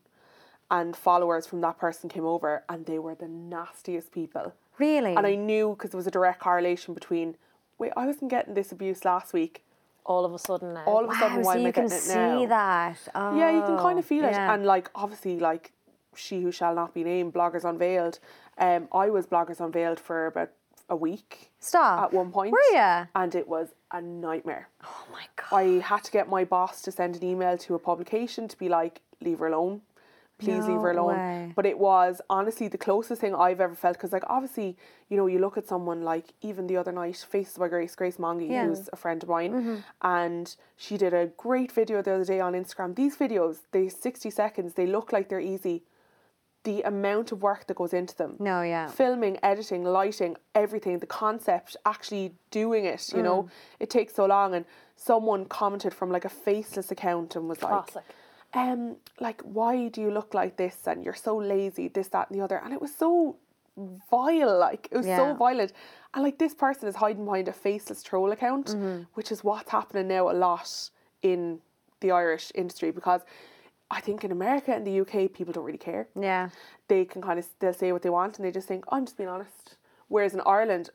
and 0.71 0.97
followers 0.97 1.47
from 1.47 1.61
that 1.63 1.79
person 1.79 2.09
came 2.09 2.25
over, 2.25 2.63
and 2.69 2.87
they 2.87 2.99
were 2.99 3.15
the 3.15 3.29
nastiest 3.29 4.13
people. 4.13 4.53
really 4.79 5.15
And 5.17 5.27
I 5.27 5.35
knew 5.35 5.71
because 5.71 5.91
there 5.91 5.99
was 5.99 6.07
a 6.07 6.11
direct 6.11 6.41
correlation 6.41 6.95
between, 6.95 7.37
wait, 7.79 7.93
I 7.97 8.07
wasn't 8.07 8.31
getting 8.31 8.55
this 8.55 8.73
abuse 8.73 9.05
last 9.05 9.33
week. 9.33 9.65
All 10.05 10.25
of 10.25 10.33
a 10.33 10.39
sudden 10.39 10.73
now. 10.75 10.85
All 10.85 11.01
of 11.01 11.05
a 11.05 11.09
wow, 11.09 11.19
sudden, 11.21 11.43
why 11.43 11.53
so 11.55 11.59
am 11.59 11.61
you 11.61 11.69
I 11.69 11.71
getting 11.71 11.85
it 11.85 11.91
now? 11.91 11.97
You 11.97 11.99
can 11.99 12.41
see 12.41 12.47
that. 12.47 12.99
Oh, 13.15 13.39
Yeah, 13.39 13.51
you 13.51 13.63
can 13.63 13.79
kind 13.79 13.99
of 13.99 14.05
feel 14.07 14.25
it. 14.25 14.33
And 14.33 14.65
like 14.65 14.91
obviously 14.95 15.39
like 15.39 15.73
She 16.15 16.41
Who 16.41 16.51
Shall 16.51 16.75
Not 16.75 16.95
Be 16.95 17.05
Named, 17.05 17.35
Bloggers 17.35 17.65
Unveiled. 17.65 18.19
Um 18.57 18.89
I 18.91 19.11
was 19.11 19.27
Bloggers 19.27 19.61
Unveiled 19.61 20.01
for 20.01 20.27
about 20.27 20.51
a 20.89 20.97
week 20.97 21.51
Stop. 21.61 22.05
at 22.05 22.13
one 22.15 22.31
point. 22.33 22.53
Were 22.53 22.73
ya? 22.73 23.07
And 23.15 23.35
it 23.35 23.47
was 23.47 23.69
a 23.93 24.01
nightmare. 24.01 24.69
Oh 24.83 25.05
my 25.13 25.25
god. 25.37 25.57
I 25.57 25.81
had 25.81 26.05
to 26.05 26.11
get 26.11 26.29
my 26.29 26.45
boss 26.45 26.81
to 26.83 26.91
send 26.91 27.17
an 27.17 27.25
email 27.25 27.59
to 27.59 27.75
a 27.75 27.79
publication 27.79 28.49
to 28.49 28.57
be 28.57 28.71
like, 28.71 29.03
leave 29.21 29.41
her 29.41 29.49
alone. 29.49 29.83
Please 30.39 30.67
leave 30.67 30.81
her 30.81 30.93
alone. 30.93 31.17
way. 31.17 31.53
But 31.57 31.67
it 31.67 31.79
was 31.79 32.21
honestly 32.31 32.69
the 32.69 32.79
closest 32.79 33.21
thing 33.21 33.35
I've 33.35 33.61
ever 33.61 33.75
felt 33.75 33.95
because, 33.97 34.13
like, 34.13 34.23
obviously, 34.29 34.77
you 35.09 35.17
know, 35.17 35.27
you 35.27 35.39
look 35.41 35.59
at 35.59 35.67
someone 35.67 36.03
like 36.03 36.27
even 36.43 36.67
the 36.69 36.77
other 36.77 36.93
night, 36.93 37.17
Faces 37.29 37.59
by 37.59 37.67
Grace, 37.69 37.95
Grace 37.97 38.19
Mongey, 38.19 38.49
Yeah. 38.49 38.63
Mm-hmm. 38.63 38.69
who's 38.69 38.89
a 38.93 38.97
friend 38.97 39.23
of 39.23 39.29
mine, 39.29 39.83
and 40.03 40.55
she 40.77 40.97
did 40.97 41.13
a 41.13 41.27
great 41.37 41.73
video 41.73 42.03
the 42.03 42.13
other 42.13 42.25
day 42.25 42.39
on 42.41 42.53
Instagram. 42.53 42.95
These 42.95 43.17
videos, 43.17 43.59
they 43.73 43.89
60 43.89 44.31
seconds, 44.31 44.75
they 44.75 44.87
look 44.87 45.13
like 45.13 45.29
they're 45.29 45.41
easy. 45.41 45.83
The 46.65 46.83
amount 46.83 47.33
of 47.33 47.41
work 47.41 47.67
that 47.69 47.77
goes 47.77 47.93
into 47.95 48.15
them 48.17 48.35
No, 48.39 48.63
yeah. 48.63 48.89
filming, 48.89 49.39
editing, 49.43 49.85
lighting, 49.85 50.37
everything, 50.55 50.99
the 50.99 51.07
concept, 51.07 51.77
actually 51.87 52.35
doing 52.51 52.85
it, 52.85 53.11
you 53.15 53.23
know, 53.23 53.49
it 53.81 53.89
takes 53.91 54.15
so 54.15 54.27
long. 54.27 54.55
And 54.55 54.65
someone 54.97 55.47
commented 55.47 55.95
from 55.95 56.11
like 56.11 56.25
a 56.25 56.29
faceless 56.29 56.91
account 56.91 57.37
and 57.37 57.49
was 57.49 57.63
like, 57.63 57.87
Classic. 57.87 58.03
Um, 58.55 58.97
like, 59.21 59.41
why 59.43 59.89
do 59.89 60.01
you 60.01 60.11
look 60.11 60.35
like 60.35 60.57
this? 60.57 60.87
And 60.87 61.05
you're 61.05 61.15
so 61.15 61.37
lazy, 61.37 61.89
this, 61.89 62.09
that, 62.09 62.31
and 62.31 62.39
the 62.39 62.45
other. 62.45 62.61
And 62.65 62.73
it 62.73 62.81
was 62.81 62.95
so 62.95 63.37
vile, 64.11 64.59
like, 64.59 64.89
it 64.91 64.97
was 64.97 65.07
Yeah. 65.07 65.17
so 65.19 65.35
violent. 65.35 65.73
And 66.15 66.23
like, 66.25 66.39
this 66.39 66.55
person 66.55 66.89
is 66.89 66.97
hiding 66.97 67.25
behind 67.25 67.49
a 67.49 67.53
faceless 67.53 68.03
troll 68.03 68.33
account, 68.33 68.67
Mm-hmm. 68.69 69.03
which 69.15 69.31
is 69.31 69.45
what's 69.45 69.71
happening 69.71 70.09
now 70.09 70.31
a 70.31 70.33
lot 70.33 70.91
in 71.23 71.61
the 72.01 72.11
Irish 72.11 72.53
industry 72.55 72.91
because. 72.91 73.23
I 73.91 74.03
think 74.03 74.23
in 74.23 74.31
America 74.33 74.75
and 74.75 74.87
the 74.87 75.01
UK, 75.01 75.33
people 75.33 75.55
don't 75.55 75.65
really 75.65 75.79
care 75.79 76.09
Yeah. 76.15 76.51
they 76.89 77.07
can 77.07 77.23
kind 77.23 77.39
of 77.39 77.49
they'll 77.59 77.73
say 77.73 77.91
what 77.91 78.03
they 78.03 78.11
want 78.11 78.37
and 78.39 78.45
they 78.47 78.51
just 78.51 78.69
think 78.69 78.85
I'm 78.93 79.07
just 79.07 79.17
being 79.17 79.31
honest. 79.31 79.79
Whereas 80.09 80.35
in 80.35 80.43
Ireland, 80.45 80.91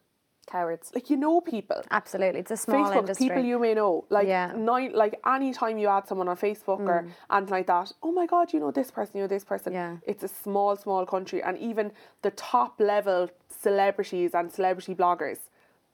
Cowards. 0.45 0.91
like 0.93 1.09
you 1.09 1.17
know 1.17 1.41
people. 1.41 1.81
Absolutely. 1.91 2.39
It's 2.41 2.51
a 2.51 2.57
small 2.57 2.85
Facebook, 2.85 2.97
industry. 2.99 3.27
people 3.29 3.43
you 3.43 3.59
may 3.59 3.73
know. 3.73 4.05
Like 4.09 4.27
Yeah. 4.27 4.51
Mm. 4.51 4.57
nine, 4.59 4.91
like 4.93 5.19
any 5.25 5.53
time 5.53 5.77
you 5.77 5.87
add 5.87 6.07
someone 6.07 6.27
on 6.27 6.37
Facebook 6.37 6.79
or 6.81 7.07
anything 7.31 7.51
like 7.51 7.67
that, 7.67 7.91
oh 8.03 8.11
my 8.11 8.25
god, 8.25 8.53
you 8.53 8.59
know 8.59 8.71
this 8.71 8.91
person, 8.91 9.17
you 9.17 9.23
know 9.23 9.27
this 9.27 9.43
person. 9.45 9.73
Yeah. 9.73 9.97
It's 10.05 10.23
a 10.23 10.27
small, 10.27 10.75
small 10.75 11.05
country 11.05 11.41
and 11.41 11.57
even 11.57 11.91
the 12.21 12.31
top 12.31 12.79
level 12.79 13.29
celebrities 13.49 14.31
and 14.35 14.51
celebrity 14.51 14.93
bloggers 14.93 15.39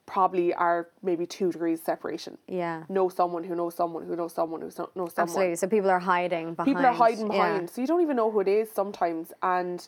probably 0.05 0.53
are 0.55 0.87
maybe 1.03 1.25
two 1.27 1.51
degrees 1.51 1.79
separation. 1.83 2.35
yeah. 2.47 2.83
Know 2.89 3.09
someone 3.09 3.43
who 3.43 3.53
knows 3.55 3.75
someone 3.75 4.03
who 4.07 4.15
knows 4.15 4.33
someone 4.33 4.61
who 4.61 4.67
knows 4.67 4.75
someone 4.75 5.11
Absolutely. 5.17 5.55
So 5.55 5.67
people 5.67 5.91
are 5.91 5.99
hiding 5.99 6.55
behind. 6.55 6.67
people 6.67 6.85
are 6.85 6.93
hiding 6.93 7.27
yeah. 7.27 7.31
behind 7.33 7.69
so 7.69 7.81
you 7.81 7.87
don't 7.87 8.01
even 8.01 8.15
know 8.15 8.31
who 8.31 8.39
it 8.39 8.47
is 8.47 8.71
sometimes 8.71 9.31
and 9.43 9.87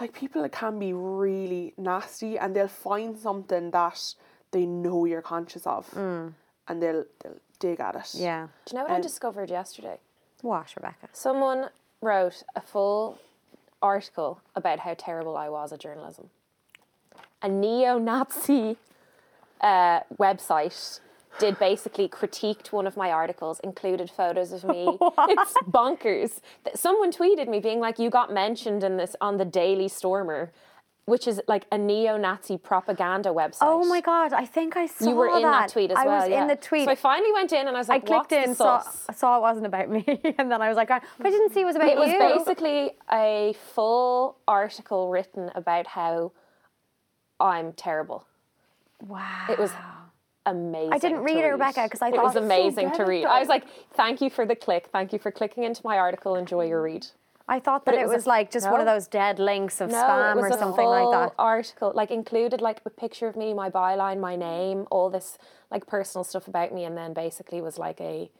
like 0.00 0.12
people 0.12 0.48
can 0.48 0.78
be 0.78 0.92
really 0.92 1.74
nasty 1.76 2.38
and 2.38 2.54
they'll 2.56 2.68
find 2.68 3.16
something 3.18 3.70
that 3.70 4.14
they 4.50 4.66
know 4.66 5.04
you're 5.04 5.22
conscious 5.22 5.66
of 5.66 5.92
and 6.68 6.82
they'll, 6.82 7.04
they'll 7.22 7.40
dig 7.58 7.80
at 7.80 7.94
it 7.94 7.98
Mm. 8.02 8.20
Yeah. 8.20 8.48
Do 8.64 8.72
you 8.72 8.78
know 8.78 8.84
what 8.84 8.92
I 8.92 8.96
Um, 8.96 9.02
discovered 9.02 9.50
yesterday? 9.50 9.98
What, 10.42 10.74
Rebecca? 10.76 11.08
Someone 11.12 11.70
wrote 12.00 12.42
a 12.56 12.60
full 12.60 13.18
article 13.80 14.40
about 14.56 14.80
how 14.80 14.94
terrible 14.98 15.36
I 15.36 15.48
was 15.48 15.72
at 15.72 15.78
journalism. 15.80 16.30
A 17.42 17.48
neo 17.48 17.98
Nazi 17.98 18.76
uh, 19.60 20.00
website 20.18 21.00
did 21.38 21.58
basically 21.58 22.08
critiqued 22.08 22.72
one 22.72 22.86
of 22.86 22.96
my 22.96 23.10
articles, 23.10 23.60
included 23.60 24.10
photos 24.10 24.52
of 24.52 24.64
me. 24.64 24.86
it's 25.00 25.54
bonkers. 25.68 26.40
Someone 26.74 27.12
tweeted 27.12 27.48
me 27.48 27.60
being 27.60 27.80
like, 27.80 27.98
"You 27.98 28.10
got 28.10 28.32
mentioned 28.32 28.82
in 28.84 28.96
this 28.96 29.16
on 29.20 29.38
the 29.38 29.44
Daily 29.44 29.88
Stormer." 29.88 30.52
Which 31.04 31.26
is 31.26 31.42
like 31.48 31.66
a 31.72 31.76
neo-Nazi 31.76 32.58
propaganda 32.58 33.30
website. 33.30 33.58
Oh 33.62 33.84
my 33.84 34.00
god, 34.00 34.32
I 34.32 34.46
think 34.46 34.76
I 34.76 34.86
saw 34.86 35.04
that. 35.04 35.10
You 35.10 35.16
were 35.16 35.36
in 35.36 35.42
that 35.42 35.68
tweet 35.68 35.90
as 35.90 35.96
I 35.98 36.06
well. 36.06 36.20
was 36.20 36.28
yeah. 36.28 36.42
in 36.42 36.46
the 36.46 36.54
tweet. 36.54 36.84
So 36.84 36.92
I 36.92 36.94
finally 36.94 37.32
went 37.32 37.52
in 37.52 37.66
and 37.66 37.76
I 37.76 37.80
was 37.80 37.88
like, 37.88 38.04
I 38.04 38.06
clicked 38.06 38.30
in, 38.30 38.54
saw, 38.54 38.82
saw 39.12 39.36
it 39.38 39.40
wasn't 39.40 39.66
about 39.66 39.90
me, 39.90 40.04
and 40.38 40.48
then 40.48 40.62
I 40.62 40.68
was 40.68 40.76
like, 40.76 40.86
but 40.90 41.02
I 41.20 41.30
didn't 41.30 41.52
see 41.52 41.62
it 41.62 41.64
was 41.64 41.74
about 41.74 41.88
you. 41.88 41.94
It 41.94 41.98
was 41.98 42.44
basically 42.44 42.92
a 43.10 43.52
full 43.74 44.38
article 44.46 45.10
written 45.10 45.50
about 45.56 45.88
how 45.88 46.30
I'm 47.40 47.72
terrible. 47.72 48.24
wow. 49.00 49.46
It 49.50 49.58
was 49.58 49.72
amazing. 50.46 50.92
I 50.92 50.98
didn't 50.98 51.20
read 51.22 51.38
it, 51.38 51.48
Rebecca, 51.48 51.88
'cause 51.88 52.02
I 52.02 52.08
it 52.08 52.14
thought 52.14 52.24
was 52.24 52.36
it 52.36 52.40
was 52.42 52.48
so 52.48 52.54
amazing 52.54 52.90
to 52.92 53.04
read. 53.04 53.24
I 53.24 53.38
was 53.40 53.48
like, 53.48 53.64
"Thank 53.94 54.20
you 54.20 54.30
for 54.30 54.44
the 54.46 54.56
click. 54.56 54.88
Thank 54.92 55.12
you 55.12 55.18
for 55.18 55.30
clicking 55.30 55.64
into 55.64 55.80
my 55.84 55.98
article. 55.98 56.34
Enjoy 56.34 56.64
your 56.66 56.82
read." 56.82 57.06
I 57.48 57.58
thought 57.58 57.84
that 57.86 57.94
it 57.94 58.02
it 58.02 58.08
was, 58.08 58.24
a- 58.24 58.28
like 58.28 58.50
just 58.50 58.70
one 58.70 58.78
of 58.80 58.86
those 58.86 59.08
dead 59.08 59.38
links 59.40 59.80
of 59.80 59.90
No, 59.90 59.96
spam 59.96 60.36
or 60.36 60.48
something 60.52 60.86
like 60.86 61.10
that. 61.10 61.34
article, 61.38 61.92
like 61.94 62.10
included 62.10 62.60
like 62.60 62.80
a 62.86 62.90
picture 62.90 63.26
of 63.26 63.36
me, 63.36 63.52
my 63.52 63.68
byline, 63.68 64.20
my 64.20 64.36
name, 64.36 64.86
all 64.90 65.10
this 65.10 65.38
like 65.70 65.86
personal 65.86 66.22
stuff 66.24 66.46
about 66.46 66.72
me, 66.72 66.84
and 66.84 66.96
then 66.96 67.12
basically 67.12 67.60
was 67.60 67.78
like 67.78 68.00
a 68.00 68.30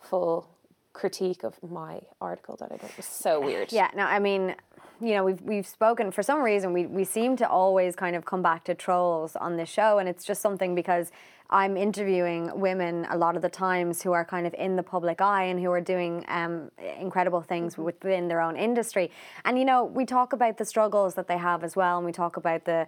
full 0.00 0.48
critique 0.92 1.42
of 1.42 1.62
my 1.62 2.00
article 2.20 2.56
that 2.56 2.70
I 2.72 2.76
did. 2.76 2.88
It 2.90 2.96
was 2.96 3.04
so 3.06 3.40
weird. 3.40 3.72
Yeah, 3.72 3.90
no, 3.94 4.04
I 4.04 4.18
mean, 4.20 4.54
you 5.00 5.14
know, 5.14 5.24
we've 5.24 5.42
we've 5.42 5.66
spoken 5.66 6.10
for 6.10 6.22
some 6.22 6.40
reason 6.40 6.72
we 6.72 6.86
we 6.86 7.04
seem 7.04 7.36
to 7.36 7.48
always 7.48 7.96
kind 7.96 8.16
of 8.16 8.24
come 8.24 8.42
back 8.42 8.64
to 8.64 8.74
trolls 8.74 9.36
on 9.36 9.56
this 9.56 9.68
show, 9.68 9.98
and 9.98 10.08
it's 10.08 10.24
just 10.24 10.40
something 10.40 10.74
because 10.74 11.10
I'm 11.50 11.76
interviewing 11.76 12.50
women 12.58 13.06
a 13.10 13.16
lot 13.16 13.36
of 13.36 13.42
the 13.42 13.48
times 13.48 14.02
who 14.02 14.12
are 14.12 14.24
kind 14.24 14.46
of 14.46 14.54
in 14.54 14.76
the 14.76 14.82
public 14.82 15.20
eye 15.20 15.44
and 15.44 15.60
who 15.60 15.70
are 15.70 15.80
doing 15.80 16.24
um, 16.28 16.70
incredible 16.98 17.42
things 17.42 17.78
within 17.78 18.28
their 18.28 18.40
own 18.40 18.56
industry, 18.56 19.10
and 19.44 19.58
you 19.58 19.64
know, 19.64 19.84
we 19.84 20.04
talk 20.04 20.32
about 20.32 20.58
the 20.58 20.64
struggles 20.64 21.14
that 21.14 21.28
they 21.28 21.38
have 21.38 21.62
as 21.62 21.76
well, 21.76 21.96
and 21.98 22.06
we 22.06 22.12
talk 22.12 22.36
about 22.36 22.64
the 22.64 22.86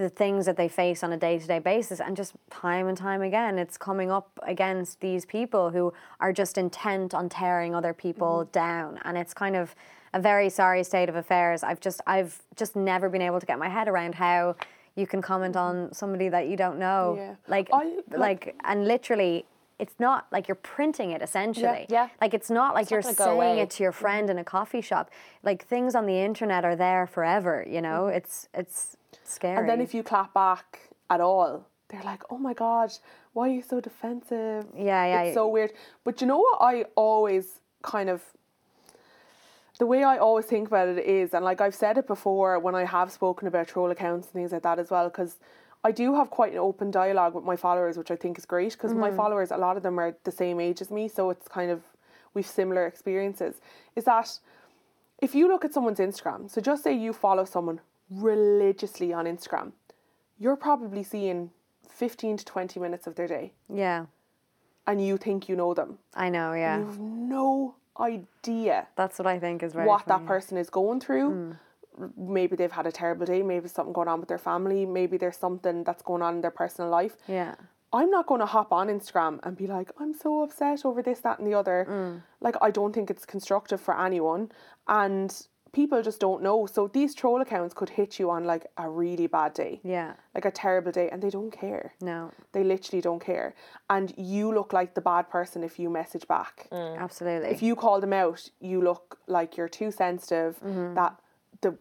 the 0.00 0.08
things 0.08 0.46
that 0.46 0.56
they 0.56 0.68
face 0.68 1.04
on 1.04 1.12
a 1.12 1.16
day 1.16 1.38
to 1.38 1.46
day 1.46 1.58
basis. 1.58 2.00
And 2.00 2.16
just 2.16 2.32
time 2.50 2.88
and 2.88 2.96
time 2.96 3.22
again, 3.22 3.58
it's 3.58 3.76
coming 3.76 4.10
up 4.10 4.30
against 4.42 5.00
these 5.00 5.26
people 5.26 5.70
who 5.70 5.92
are 6.20 6.32
just 6.32 6.56
intent 6.56 7.12
on 7.14 7.28
tearing 7.28 7.74
other 7.74 7.92
people 7.92 8.48
down. 8.50 8.98
And 9.04 9.18
it's 9.18 9.34
kind 9.34 9.56
of 9.56 9.74
a 10.14 10.20
very 10.20 10.48
sorry 10.48 10.82
state 10.84 11.08
of 11.08 11.16
affairs. 11.16 11.62
I've 11.62 11.80
just 11.80 12.00
I've 12.06 12.42
just 12.56 12.74
never 12.74 13.08
been 13.08 13.22
able 13.22 13.40
to 13.40 13.46
get 13.46 13.58
my 13.58 13.68
head 13.68 13.88
around 13.88 14.14
how 14.14 14.56
you 14.96 15.06
can 15.06 15.22
comment 15.22 15.54
mm-hmm. 15.54 15.88
on 15.88 15.94
somebody 15.94 16.28
that 16.28 16.48
you 16.48 16.56
don't 16.56 16.78
know. 16.78 17.14
Yeah. 17.16 17.34
Like 17.48 17.68
I- 17.72 18.00
like, 18.10 18.18
like- 18.18 18.56
and 18.64 18.86
literally 18.86 19.46
it's 19.78 19.94
not 19.98 20.26
like 20.30 20.46
you're 20.46 20.56
printing 20.56 21.10
it 21.12 21.22
essentially. 21.22 21.86
yeah. 21.88 22.04
yeah. 22.04 22.08
Like 22.20 22.34
it's 22.34 22.50
not 22.50 22.74
like 22.74 22.86
not 22.86 22.90
you're 22.90 23.02
gonna 23.02 23.14
saying 23.14 23.30
away. 23.30 23.60
it 23.60 23.70
to 23.70 23.82
your 23.82 23.92
mm-hmm. 23.92 24.00
friend 24.02 24.30
in 24.30 24.38
a 24.38 24.44
coffee 24.44 24.82
shop. 24.82 25.10
Like 25.42 25.66
things 25.66 25.94
on 25.94 26.04
the 26.06 26.18
internet 26.18 26.64
are 26.64 26.76
there 26.76 27.06
forever, 27.06 27.66
you 27.68 27.80
know? 27.80 28.02
Mm-hmm. 28.04 28.16
It's 28.18 28.48
it's 28.52 28.96
scary. 29.24 29.56
And 29.56 29.68
then 29.68 29.80
if 29.80 29.94
you 29.94 30.02
clap 30.02 30.34
back 30.34 30.80
at 31.08 31.20
all, 31.20 31.66
they're 31.88 32.02
like, 32.02 32.22
"Oh 32.30 32.38
my 32.38 32.54
god, 32.54 32.92
why 33.32 33.48
are 33.48 33.52
you 33.52 33.62
so 33.62 33.80
defensive?" 33.80 34.66
Yeah, 34.76 35.04
yeah. 35.06 35.22
It's 35.22 35.34
so 35.34 35.48
weird. 35.48 35.72
But 36.04 36.20
you 36.20 36.26
know 36.26 36.38
what? 36.38 36.58
I 36.60 36.84
always 36.94 37.60
kind 37.82 38.08
of 38.08 38.22
the 39.80 39.86
way 39.86 40.04
I 40.04 40.18
always 40.18 40.44
think 40.44 40.68
about 40.68 40.88
it 40.88 40.98
is, 40.98 41.32
and 41.32 41.42
like 41.42 41.62
I've 41.62 41.74
said 41.74 41.96
it 41.96 42.06
before 42.06 42.58
when 42.58 42.74
I 42.74 42.84
have 42.84 43.10
spoken 43.10 43.48
about 43.48 43.66
troll 43.66 43.90
accounts 43.90 44.26
and 44.26 44.34
things 44.34 44.52
like 44.52 44.62
that 44.62 44.78
as 44.78 44.90
well, 44.90 45.08
because 45.08 45.38
I 45.82 45.90
do 45.90 46.14
have 46.14 46.28
quite 46.28 46.52
an 46.52 46.58
open 46.58 46.90
dialogue 46.90 47.34
with 47.34 47.44
my 47.44 47.56
followers, 47.56 47.96
which 47.96 48.10
I 48.10 48.16
think 48.16 48.36
is 48.36 48.44
great. 48.44 48.72
Because 48.72 48.92
my 48.92 49.10
mm. 49.10 49.16
followers, 49.16 49.50
a 49.50 49.56
lot 49.56 49.78
of 49.78 49.82
them 49.82 49.98
are 49.98 50.14
the 50.24 50.30
same 50.30 50.60
age 50.60 50.82
as 50.82 50.90
me, 50.90 51.08
so 51.08 51.30
it's 51.30 51.48
kind 51.48 51.70
of 51.70 51.80
we've 52.34 52.46
similar 52.46 52.86
experiences. 52.86 53.62
Is 53.96 54.04
that 54.04 54.38
if 55.18 55.34
you 55.34 55.48
look 55.48 55.64
at 55.64 55.72
someone's 55.72 55.98
Instagram, 55.98 56.50
so 56.50 56.60
just 56.60 56.84
say 56.84 56.92
you 56.92 57.14
follow 57.14 57.46
someone 57.46 57.80
religiously 58.10 59.14
on 59.14 59.24
Instagram, 59.24 59.72
you're 60.38 60.56
probably 60.56 61.02
seeing 61.02 61.52
15 61.88 62.36
to 62.36 62.44
20 62.44 62.78
minutes 62.80 63.06
of 63.06 63.14
their 63.14 63.26
day 63.26 63.52
Yeah. 63.72 64.06
and 64.86 65.02
you 65.04 65.16
think 65.16 65.48
you 65.48 65.56
know 65.56 65.72
them. 65.72 65.98
I 66.14 66.28
know, 66.28 66.52
yeah. 66.52 66.78
You 66.78 66.84
have 66.84 66.98
no 66.98 67.76
idea 68.00 68.86
That's 68.96 69.18
what 69.18 69.26
I 69.26 69.38
think 69.38 69.62
is 69.62 69.74
what 69.74 70.02
funny. 70.06 70.22
that 70.22 70.26
person 70.26 70.56
is 70.58 70.70
going 70.70 71.00
through. 71.00 71.56
R- 71.98 72.10
Maybe 72.16 72.56
they've 72.56 72.72
had 72.72 72.86
a 72.86 72.92
terrible 72.92 73.26
day, 73.26 73.42
maybe 73.42 73.68
something 73.68 73.92
going 73.92 74.08
on 74.08 74.20
with 74.20 74.28
their 74.28 74.38
family, 74.38 74.86
maybe 74.86 75.16
there's 75.18 75.36
something 75.36 75.84
that's 75.84 76.02
going 76.02 76.22
on 76.22 76.36
in 76.36 76.40
their 76.40 76.50
personal 76.50 76.90
life. 76.90 77.16
Yeah. 77.28 77.56
I'm 77.92 78.08
not 78.10 78.26
going 78.26 78.38
to 78.40 78.46
hop 78.46 78.72
on 78.72 78.86
Instagram 78.88 79.40
and 79.42 79.56
be 79.56 79.66
like, 79.66 79.90
I'm 79.98 80.14
so 80.14 80.42
upset 80.44 80.84
over 80.84 81.02
this, 81.02 81.20
that, 81.20 81.40
and 81.40 81.46
the 81.48 81.54
other. 81.54 81.86
Mm. 81.90 82.22
Like, 82.40 82.54
I 82.62 82.70
don't 82.70 82.92
think 82.94 83.10
it's 83.10 83.26
constructive 83.26 83.80
for 83.80 84.00
anyone. 84.00 84.52
And 84.86 85.30
people 85.72 86.02
just 86.02 86.20
don't 86.20 86.42
know. 86.42 86.66
So 86.66 86.88
these 86.88 87.14
troll 87.14 87.40
accounts 87.40 87.74
could 87.74 87.90
hit 87.90 88.18
you 88.18 88.30
on 88.30 88.44
like 88.44 88.66
a 88.76 88.88
really 88.88 89.26
bad 89.26 89.54
day, 89.54 89.80
Yeah. 89.84 90.14
like 90.34 90.44
a 90.44 90.50
terrible 90.50 90.92
day, 90.92 91.08
and 91.10 91.22
they 91.22 91.30
don't 91.30 91.50
care. 91.50 91.92
No. 92.00 92.30
They 92.52 92.64
literally 92.64 93.00
don't 93.00 93.20
care. 93.20 93.54
And 93.88 94.12
you 94.16 94.52
look 94.52 94.72
like 94.72 94.94
the 94.94 95.00
bad 95.00 95.28
person 95.30 95.62
if 95.64 95.78
you 95.78 95.90
message 95.90 96.26
back. 96.26 96.66
Absolutely. 96.72 97.48
If 97.50 97.62
you 97.62 97.76
call 97.76 98.00
them 98.00 98.12
out, 98.12 98.48
you 98.60 98.80
look 98.82 99.18
like 99.26 99.56
you're 99.56 99.68
too 99.68 99.90
sensitive. 99.90 100.58
Mm-hmm. 100.60 100.94
That 100.94 101.20
the 101.60 101.76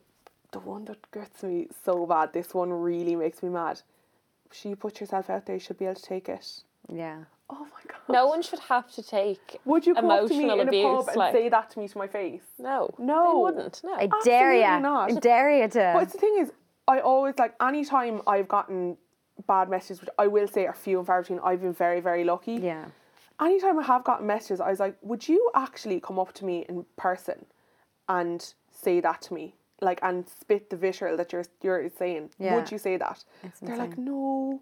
the 0.52 0.60
one 0.60 0.86
that 0.86 1.12
gets 1.12 1.44
me 1.44 1.68
so 1.86 2.06
bad, 2.06 2.34
this 2.34 2.54
one 2.54 2.72
really 2.72 3.16
makes 3.16 3.42
me 3.44 3.50
mad. 3.50 3.82
She 4.52 4.74
put 4.76 5.00
yourself 5.00 5.30
out 5.30 5.46
there, 5.46 5.56
you 5.56 5.60
should 5.60 5.78
be 5.78 5.86
able 5.86 5.96
to 5.96 6.02
take 6.02 6.28
it. 6.30 6.64
yeah. 6.92 7.26
Oh 7.52 7.62
my 7.62 7.84
god. 7.88 8.00
No 8.14 8.28
one 8.28 8.42
should 8.42 8.60
have 8.60 8.92
to 8.94 9.04
take 9.04 9.60
Would 9.66 9.86
you 9.86 9.94
come 9.96 10.10
up 10.12 10.28
to 10.28 10.34
me 10.34 10.44
emotional 10.44 10.60
in 10.62 10.68
a 10.68 10.70
abuse. 10.70 10.84
pub 11.06 11.08
and 11.10 11.18
like, 11.18 11.34
say 11.34 11.50
that 11.50 11.70
to 11.72 11.80
me 11.80 11.88
to 11.88 11.98
my 11.98 12.08
face? 12.08 12.42
no, 12.60 12.94
No. 12.98 13.24
they 13.32 13.42
wouldn't. 13.42 13.82
No. 13.84 13.94
I 13.94 14.08
dare 14.24 14.52
Absolutely 14.54 14.60
you. 14.76 14.80
not. 14.80 15.12
I 15.12 15.16
dare 15.16 15.52
you 15.62 15.68
to. 15.68 15.92
But 15.96 16.12
the 16.12 16.18
thing 16.18 16.36
is, 16.40 16.52
I 16.88 17.00
always 17.00 17.36
like 17.38 17.54
anytime 17.62 18.22
I've 18.28 18.48
gotten 18.48 18.98
bad 19.48 19.70
messages, 19.70 20.02
which 20.02 20.10
I 20.18 20.28
will 20.28 20.48
say 20.48 20.66
are 20.68 20.74
few 20.74 20.98
and 21.00 21.08
far 21.08 21.22
between, 21.22 21.40
I've 21.44 21.62
been 21.62 21.74
very, 21.74 22.00
very 22.02 22.24
lucky. 22.24 22.54
yeah. 22.54 22.86
anytime 23.40 23.80
I 23.80 23.84
have 23.84 24.04
gotten 24.04 24.28
messages, 24.28 24.60
I 24.60 24.70
was 24.70 24.80
like, 24.80 24.96
would 25.02 25.28
you 25.28 25.50
actually 25.56 26.00
come 26.02 26.20
up 26.20 26.34
to 26.34 26.46
me 26.46 26.66
in 26.68 26.86
person 26.98 27.46
and 28.08 28.54
say 28.72 29.00
that 29.00 29.22
to 29.24 29.34
me? 29.34 29.56
Like, 29.82 30.00
and 30.04 30.28
spit 30.42 30.70
the 30.70 30.76
vitriol 30.76 31.16
that 31.18 31.32
you're, 31.32 31.46
you're 31.62 31.90
saying. 31.90 32.32
Yeah. 32.38 32.56
Would 32.58 32.70
you 32.70 32.78
say 32.78 32.98
that? 32.98 33.24
They're 33.62 33.78
like, 33.78 33.98
no. 33.98 34.62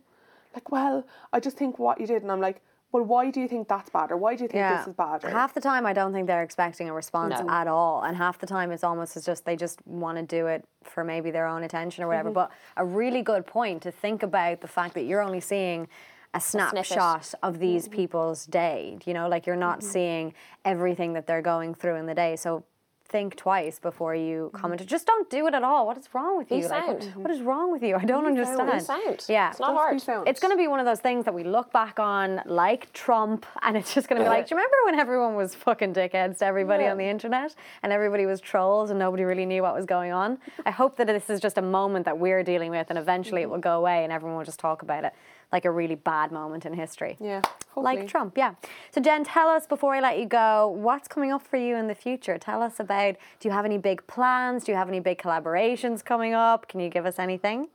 Like, 0.53 0.71
well, 0.71 1.05
I 1.33 1.39
just 1.39 1.57
think 1.57 1.79
what 1.79 1.99
you 1.99 2.05
did. 2.05 2.21
And 2.21 2.31
I'm 2.31 2.39
like, 2.39 2.61
well, 2.91 3.03
why 3.03 3.29
do 3.29 3.41
you 3.41 3.47
think 3.47 3.67
that's 3.67 3.89
bad? 3.89 4.11
Or 4.11 4.17
why 4.17 4.35
do 4.35 4.43
you 4.43 4.47
think 4.47 4.59
Yeah. 4.59 4.77
this 4.77 4.87
is 4.87 4.93
bad? 4.93 5.23
Or, 5.25 5.29
Half 5.29 5.53
the 5.53 5.61
time, 5.61 5.85
I 5.85 5.93
don't 5.93 6.13
think 6.13 6.25
they're 6.27 6.41
expecting 6.43 6.89
a 6.89 6.93
response 6.93 7.35
No. 7.39 7.49
at 7.49 7.67
all, 7.67 8.01
and 8.03 8.15
half 8.15 8.39
the 8.39 8.47
time, 8.47 8.71
it's 8.71 8.83
almost 8.83 9.17
as 9.17 9.25
just 9.25 9.43
they 9.45 9.55
just 9.55 9.85
want 9.85 10.17
to 10.17 10.23
do 10.23 10.47
it 10.47 10.65
for 10.83 11.03
maybe 11.03 11.29
their 11.31 11.47
own 11.47 11.63
attention 11.63 12.03
or 12.03 12.07
Mm-hmm. 12.07 12.11
whatever. 12.27 12.31
But 12.31 12.51
a 12.77 12.85
really 12.85 13.21
good 13.21 13.45
point 13.45 13.81
to 13.83 13.91
think 13.91 14.23
about 14.23 14.61
the 14.61 14.67
fact 14.67 14.93
that 14.93 15.03
you're 15.03 15.21
only 15.21 15.41
seeing 15.41 15.87
a 16.33 16.39
snapshot 16.39 17.33
of 17.43 17.59
these 17.59 17.85
Mm-hmm. 17.87 17.95
people's 17.95 18.45
day. 18.45 18.97
You 19.05 19.13
know, 19.13 19.27
like 19.27 19.45
you're 19.45 19.55
not 19.55 19.83
seeing 19.83 20.33
everything 20.65 21.13
that 21.13 21.27
they're 21.27 21.41
going 21.41 21.73
through 21.75 21.95
in 21.95 22.05
the 22.05 22.15
day. 22.15 22.35
So 22.35 22.63
think 23.07 23.35
twice 23.35 23.79
before 23.79 24.13
you 24.15 24.37
Mm-hmm. 24.47 24.57
comment. 24.57 24.85
Just 24.85 25.07
don't 25.07 25.29
do 25.29 25.47
it 25.47 25.53
at 25.53 25.63
all. 25.63 25.85
What 25.87 25.97
is 25.97 26.07
wrong 26.13 26.37
with 26.37 26.49
Be 26.49 26.57
you? 26.57 26.67
Like, 26.67 26.87
what- 26.87 27.03
sound. 27.03 27.15
what 27.15 27.31
is 27.31 27.41
wrong 27.41 27.71
with 27.71 27.81
you? 27.83 27.95
I 27.95 28.05
don't 28.05 28.23
Be 28.23 28.29
understand. 28.29 28.71
Be 28.71 28.79
sound. 28.79 29.25
Yeah. 29.27 29.49
It's 29.49 29.59
not 29.59 29.93
Just 29.93 30.05
be 30.05 30.11
hard. 30.13 30.27
It's 30.27 30.39
going 30.39 30.51
to 30.51 30.57
be 30.57 30.67
one 30.67 30.79
of 30.79 30.85
those 30.85 30.99
things 30.99 31.25
that 31.25 31.33
we 31.33 31.43
look 31.43 31.71
back 31.71 31.99
on 31.99 32.41
like 32.45 32.91
Trump, 32.93 33.45
and 33.63 33.75
it's 33.77 33.93
just 33.93 34.07
going 34.07 34.19
to 34.19 34.25
be 34.25 34.29
like, 34.29 34.47
do 34.47 34.55
you 34.55 34.57
remember 34.57 34.75
when 34.85 34.99
everyone 34.99 35.35
was 35.35 35.55
fucking 35.55 35.93
dickheads 35.93 36.39
to 36.39 36.45
everybody 36.45 36.83
Yeah. 36.83 36.91
on 36.91 36.97
the 36.97 37.05
internet 37.05 37.55
and 37.83 37.91
everybody 37.91 38.25
was 38.25 38.39
trolls 38.41 38.89
and 38.89 38.99
nobody 38.99 39.23
really 39.23 39.45
knew 39.45 39.61
what 39.63 39.73
was 39.75 39.85
going 39.85 40.11
on? 40.11 40.37
I 40.65 40.71
hope 40.71 40.97
that 40.97 41.07
this 41.07 41.29
is 41.29 41.39
just 41.39 41.57
a 41.57 41.61
moment 41.61 42.05
that 42.05 42.17
we're 42.19 42.43
dealing 42.43 42.71
with 42.71 42.87
and 42.89 42.99
eventually 42.99 43.41
it 43.41 43.49
will 43.49 43.57
go 43.59 43.77
away 43.77 44.03
and 44.03 44.11
everyone 44.13 44.37
will 44.37 44.45
just 44.45 44.59
talk 44.59 44.81
about 44.81 45.03
it 45.03 45.13
like 45.51 45.65
a 45.65 45.71
really 45.71 45.95
bad 45.95 46.31
moment 46.31 46.65
in 46.65 46.73
history. 46.73 47.17
Yeah. 47.19 47.41
Like. 47.75 48.07
Trump, 48.07 48.37
yeah. 48.37 48.55
So, 48.91 48.99
Jen, 49.01 49.23
tell 49.23 49.47
us 49.49 49.65
before 49.67 49.95
I 49.95 49.99
let 50.01 50.17
you 50.19 50.25
go, 50.25 50.67
what's 50.67 51.07
coming 51.07 51.31
up 51.31 51.45
for 51.45 51.57
you 51.57 51.75
in 51.75 51.87
the 51.87 51.95
future? 51.95 52.37
Tell 52.37 52.61
us 52.61 52.79
about 52.79 53.15
do 53.39 53.47
you 53.47 53.53
have 53.53 53.65
any 53.65 53.77
big 53.77 54.05
plans? 54.07 54.63
Do 54.63 54.71
you 54.71 54.77
have 54.77 54.87
any 54.89 54.99
big 54.99 55.19
collaborations 55.19 56.03
coming 56.03 56.33
up? 56.33 56.67
Can 56.67 56.79
you 56.79 56.89
give 56.89 57.05
us 57.05 57.19
anything? 57.19 57.67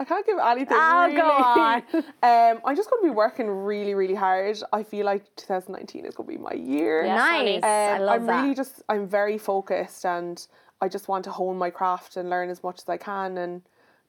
I 0.00 0.04
can't 0.04 0.24
give 0.24 0.38
anything. 0.38 0.76
Oh, 0.80 1.04
really. 1.06 1.16
go 1.16 1.28
on. 1.28 1.82
um, 2.22 2.62
I'm 2.64 2.76
just 2.76 2.88
going 2.88 3.02
to 3.02 3.08
be 3.08 3.10
working 3.14 3.48
really, 3.48 3.94
really 3.94 4.14
hard. 4.14 4.56
I 4.72 4.84
feel 4.84 5.04
like 5.04 5.24
2019 5.34 6.06
is 6.06 6.14
going 6.14 6.28
to 6.28 6.36
be 6.36 6.40
my 6.40 6.52
year. 6.52 7.04
Yes, 7.04 7.20
honey. 7.20 7.58
nice. 7.58 7.64
I 7.64 7.96
Um, 7.96 8.02
love 8.02 8.20
I'm 8.20 8.26
that. 8.26 8.42
really 8.42 8.54
just 8.54 8.82
I'm 8.88 9.08
very 9.08 9.38
focused 9.38 10.06
and 10.06 10.46
I 10.80 10.88
just 10.88 11.08
want 11.08 11.24
to 11.24 11.32
hone 11.32 11.58
my 11.58 11.70
craft 11.70 12.16
and 12.16 12.30
learn 12.30 12.48
as 12.48 12.62
much 12.62 12.78
as 12.78 12.88
I 12.88 12.96
can 12.96 13.36
and 13.38 13.62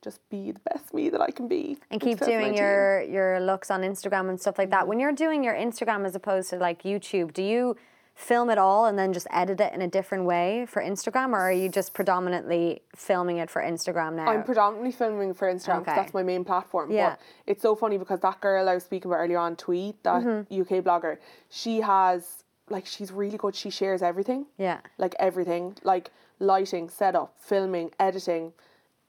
just 0.03 0.19
be 0.29 0.51
the 0.51 0.59
best 0.71 0.93
me 0.93 1.09
that 1.09 1.21
I 1.21 1.31
can 1.31 1.47
be. 1.47 1.77
and 1.91 1.99
keep 1.99 2.19
doing 2.19 2.55
your 2.55 3.01
your 3.01 3.39
looks 3.39 3.69
on 3.71 3.81
Instagram 3.81 4.29
and 4.29 4.39
stuff 4.39 4.57
like 4.57 4.69
that. 4.71 4.87
When 4.87 4.99
you're 4.99 5.11
doing 5.11 5.43
your 5.43 5.53
Instagram 5.55 6.05
as 6.05 6.15
opposed 6.15 6.49
to 6.51 6.57
like 6.57 6.83
YouTube, 6.83 7.33
do 7.33 7.43
you 7.43 7.75
film 8.15 8.49
it 8.49 8.57
all 8.57 8.85
and 8.85 8.99
then 8.99 9.13
just 9.13 9.27
edit 9.31 9.61
it 9.61 9.71
in 9.73 9.81
a 9.81 9.87
different 9.87 10.25
way 10.25 10.65
for 10.67 10.81
Instagram, 10.81 11.29
or 11.31 11.39
are 11.39 11.51
you 11.53 11.69
just 11.69 11.93
predominantly 11.93 12.81
filming 12.95 13.37
it 13.37 13.49
for 13.49 13.61
Instagram 13.61 14.13
now? 14.15 14.27
I'm 14.27 14.43
predominantly 14.43 14.91
filming 14.91 15.33
for 15.33 15.47
Instagram 15.53 15.81
Okay. 15.81 15.95
that's 15.95 16.13
my 16.13 16.21
main 16.23 16.43
platform. 16.43 16.91
Yeah. 16.91 17.11
But 17.11 17.19
it's 17.47 17.61
so 17.61 17.75
funny 17.75 17.97
because 17.97 18.19
that 18.19 18.41
girl 18.41 18.67
I 18.67 18.73
was 18.73 18.83
speaking 18.83 19.09
about 19.09 19.21
earlier 19.21 19.37
on, 19.37 19.55
Tweet, 19.55 20.03
that 20.03 20.21
Mm-hmm. 20.23 20.61
UK 20.61 20.83
blogger, 20.83 21.17
she 21.49 21.79
has 21.81 22.43
like 22.69 22.85
she's 22.85 23.11
really 23.11 23.37
good. 23.37 23.55
She 23.55 23.69
shares 23.69 24.01
everything. 24.01 24.45
yeah. 24.57 24.79
Like 24.97 25.15
everything, 25.17 25.75
like 25.83 26.11
lighting, 26.39 26.89
setup, 26.89 27.35
filming, 27.39 27.91
editing, 27.99 28.51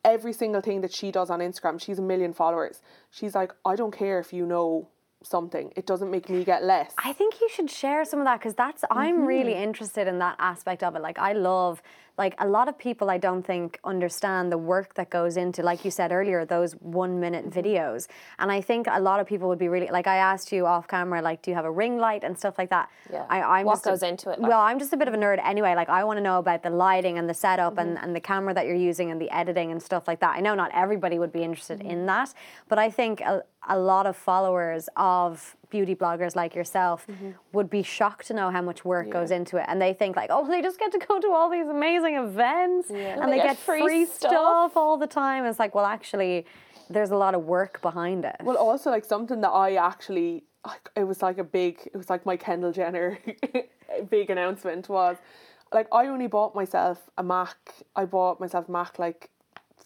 every 0.05 0.33
single 0.33 0.61
thing 0.61 0.81
that 0.81 0.93
she 0.93 1.11
does 1.11 1.31
on 1.31 1.41
Instagram. 1.41 1.81
She's 1.81 1.99
a 1.99 2.03
million 2.03 2.33
followers. 2.33 2.81
She's 3.11 3.35
like, 3.35 3.53
I 3.65 3.77
don't 3.77 3.97
care 3.97 4.19
if 4.19 4.33
you 4.33 4.47
know 4.47 4.89
something. 5.23 5.71
It 5.77 5.87
doesn't 5.87 6.11
make 6.11 6.31
me 6.31 6.45
get 6.45 6.65
less. 6.65 6.95
I 7.05 7.13
think 7.13 7.41
you 7.43 7.49
should 7.51 7.71
share 7.71 8.05
some 8.07 8.21
of 8.21 8.25
that 8.25 8.39
because 8.41 8.55
that's 8.55 8.85
I'm 8.91 9.27
really 9.27 9.53
Mm-hmm. 9.53 9.63
interested 9.65 10.09
in 10.09 10.19
that 10.21 10.37
aspect 10.39 10.83
of 10.83 10.97
it. 10.97 11.03
Like 11.03 11.19
I 11.19 11.33
love 11.35 11.83
like 12.21 12.35
a 12.39 12.47
lot 12.57 12.67
of 12.69 12.75
people 12.87 13.07
I 13.17 13.19
don't 13.27 13.45
think 13.53 13.69
understand 13.93 14.45
the 14.55 14.59
work 14.75 14.89
that 14.99 15.09
goes 15.19 15.35
into, 15.43 15.59
like 15.71 15.81
you 15.87 15.91
said 16.01 16.09
earlier, 16.19 16.39
those 16.57 16.73
one 17.01 17.13
minute 17.25 17.45
Mm-hmm. 17.47 17.59
videos. 17.61 18.03
And 18.41 18.49
I 18.57 18.61
think 18.61 18.83
a 18.91 19.01
lot 19.01 19.19
of 19.21 19.27
people 19.33 19.47
would 19.51 19.59
be 19.67 19.69
really 19.75 19.89
like 19.99 20.07
I 20.17 20.19
asked 20.31 20.49
you 20.57 20.63
off 20.73 20.85
camera, 20.87 21.19
like, 21.23 21.39
do 21.43 21.51
you 21.51 21.55
have 21.61 21.65
a 21.73 21.75
ring 21.83 21.95
light 22.07 22.23
and 22.27 22.35
stuff 22.43 22.57
like 22.61 22.71
that? 22.77 22.87
Yeah. 23.11 23.25
I, 23.35 23.39
I'm 23.55 23.65
What 23.67 23.77
just 23.77 23.87
a- 23.87 23.91
goes 23.93 24.03
into 24.11 24.27
it, 24.33 24.39
like? 24.41 24.51
Well, 24.51 24.61
I'm 24.69 24.79
just 24.79 24.93
a 24.93 24.99
bit 25.03 25.09
of 25.09 25.15
a 25.15 25.21
nerd 25.25 25.39
anyway. 25.53 25.75
Like 25.75 25.89
I 25.89 26.01
want 26.09 26.19
to 26.19 26.25
know 26.29 26.39
about 26.45 26.61
the 26.63 26.71
lighting 26.87 27.17
and 27.21 27.27
the 27.33 27.39
setup 27.47 27.79
and, 27.79 27.91
Mm-hmm. 27.97 28.05
and 28.05 28.11
the 28.19 28.25
camera 28.33 28.53
that 28.55 28.65
you're 28.67 28.85
using 28.91 29.11
and 29.13 29.19
the 29.25 29.31
editing 29.43 29.69
and 29.73 29.81
stuff 29.91 30.05
like 30.11 30.21
that. 30.21 30.33
I 30.39 30.41
know 30.47 30.55
not 30.63 30.71
everybody 30.85 31.17
would 31.23 31.33
be 31.33 31.43
interested 31.49 31.79
Mm-hmm. 31.79 31.91
in 31.95 32.07
that, 32.13 32.29
but 32.71 32.79
I 32.87 32.89
think 32.99 33.15
a, 33.23 33.43
a 33.69 33.79
lot 33.79 34.05
of 34.11 34.15
followers 34.17 34.89
of 34.97 35.57
beauty 35.71 35.95
bloggers 35.95 36.35
like 36.37 36.55
yourself 36.55 37.07
Mm-hmm. 37.07 37.31
would 37.53 37.71
be 37.71 37.83
shocked 37.83 38.27
to 38.29 38.35
know 38.35 38.51
how 38.51 38.61
much 38.63 38.85
work 38.85 39.09
goes 39.11 39.31
into 39.31 39.57
it. 39.57 39.65
And 39.69 39.81
they 39.81 39.93
think 39.95 40.17
like, 40.17 40.31
oh, 40.33 40.47
they 40.47 40.61
just 40.63 40.79
get 40.79 40.93
to 40.93 40.99
go 40.99 41.21
to 41.21 41.29
all 41.33 41.49
these 41.51 41.67
amazing 41.69 42.15
events 42.17 42.91
and, 42.91 42.99
And 42.99 43.33
they, 43.33 43.39
they 43.39 43.43
get, 43.43 43.57
get 43.57 43.59
free, 43.59 43.81
free 43.83 44.05
stuff. 44.07 44.31
stuff. 44.31 44.77
all 44.77 44.97
the 44.99 45.07
time. 45.07 45.45
It's 45.47 45.59
like, 45.59 45.75
well, 45.75 45.87
actually, 45.87 46.47
there's 46.89 47.11
a 47.11 47.17
lot 47.17 47.35
of 47.35 47.45
work 47.45 47.81
behind 47.83 48.25
it. 48.25 48.37
Well, 48.43 48.57
also 48.57 48.91
like 48.91 49.05
something 49.05 49.41
that 49.41 49.51
I 49.51 49.75
actually, 49.77 50.45
it 50.97 51.05
was 51.05 51.23
like 51.23 51.39
a 51.39 51.45
big, 51.45 51.81
it 51.93 51.97
was 51.97 52.11
like 52.11 52.27
my 52.27 52.37
Kendall 52.37 52.73
Jenner 52.73 53.19
big 54.11 54.31
announcement 54.31 54.89
was, 54.89 55.17
like 55.73 55.87
I 55.93 56.07
only 56.09 56.27
bought 56.27 56.55
myself 56.55 56.99
a 57.17 57.23
Mac. 57.23 57.57
I 57.95 58.05
bought 58.05 58.41
myself 58.41 58.69
a 58.69 58.73
Mac 58.73 58.99
like 58.99 59.31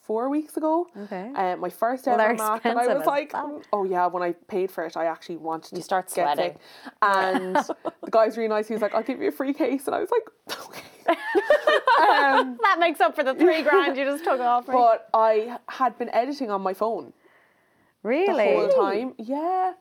four 0.07 0.29
weeks 0.29 0.57
ago. 0.57 0.87
Okay. 1.05 1.33
Um, 1.35 1.61
my 1.61 1.71
first 1.71 2.07
Well, 2.07 2.21
ever 2.21 2.35
Mac, 2.35 2.65
and 2.65 2.79
I 2.79 2.95
was 2.95 3.07
like, 3.07 3.33
oh 3.73 3.85
yeah. 3.85 4.07
When 4.07 4.23
I 4.23 4.33
paid 4.33 4.71
for 4.71 4.85
it, 4.85 4.97
I 4.97 5.07
actually 5.07 5.37
wanted 5.39 5.75
to 5.75 5.83
start 5.83 6.11
sweating. 6.11 6.57
And 7.03 7.57
the 8.05 8.11
guy's 8.11 8.37
really 8.37 8.49
nice. 8.49 8.69
He 8.69 8.75
was 8.75 8.83
like, 8.83 8.95
I'll 8.95 9.03
give 9.03 9.21
you 9.21 9.29
a 9.29 9.33
free 9.33 9.55
case, 9.55 9.87
and 9.87 9.95
I 9.97 10.01
was 10.01 10.11
like, 10.11 10.59
okay. 10.67 10.83
um, 12.01 12.59
that 12.63 12.77
makes 12.79 13.01
up 13.01 13.15
for 13.15 13.23
the 13.23 13.35
three 13.35 13.63
grand 13.63 13.97
you 13.97 14.05
just 14.05 14.25
took 14.25 14.41
off. 14.41 14.67
but 14.67 15.09
I 15.13 15.59
had 15.69 15.99
been 15.99 16.09
editing 16.11 16.51
on 16.51 16.63
my 16.63 16.73
phone 16.73 17.13
Really? 18.03 18.27
the 18.67 18.73
whole 18.75 18.91
time. 18.91 19.15
Yeah. 19.19 19.73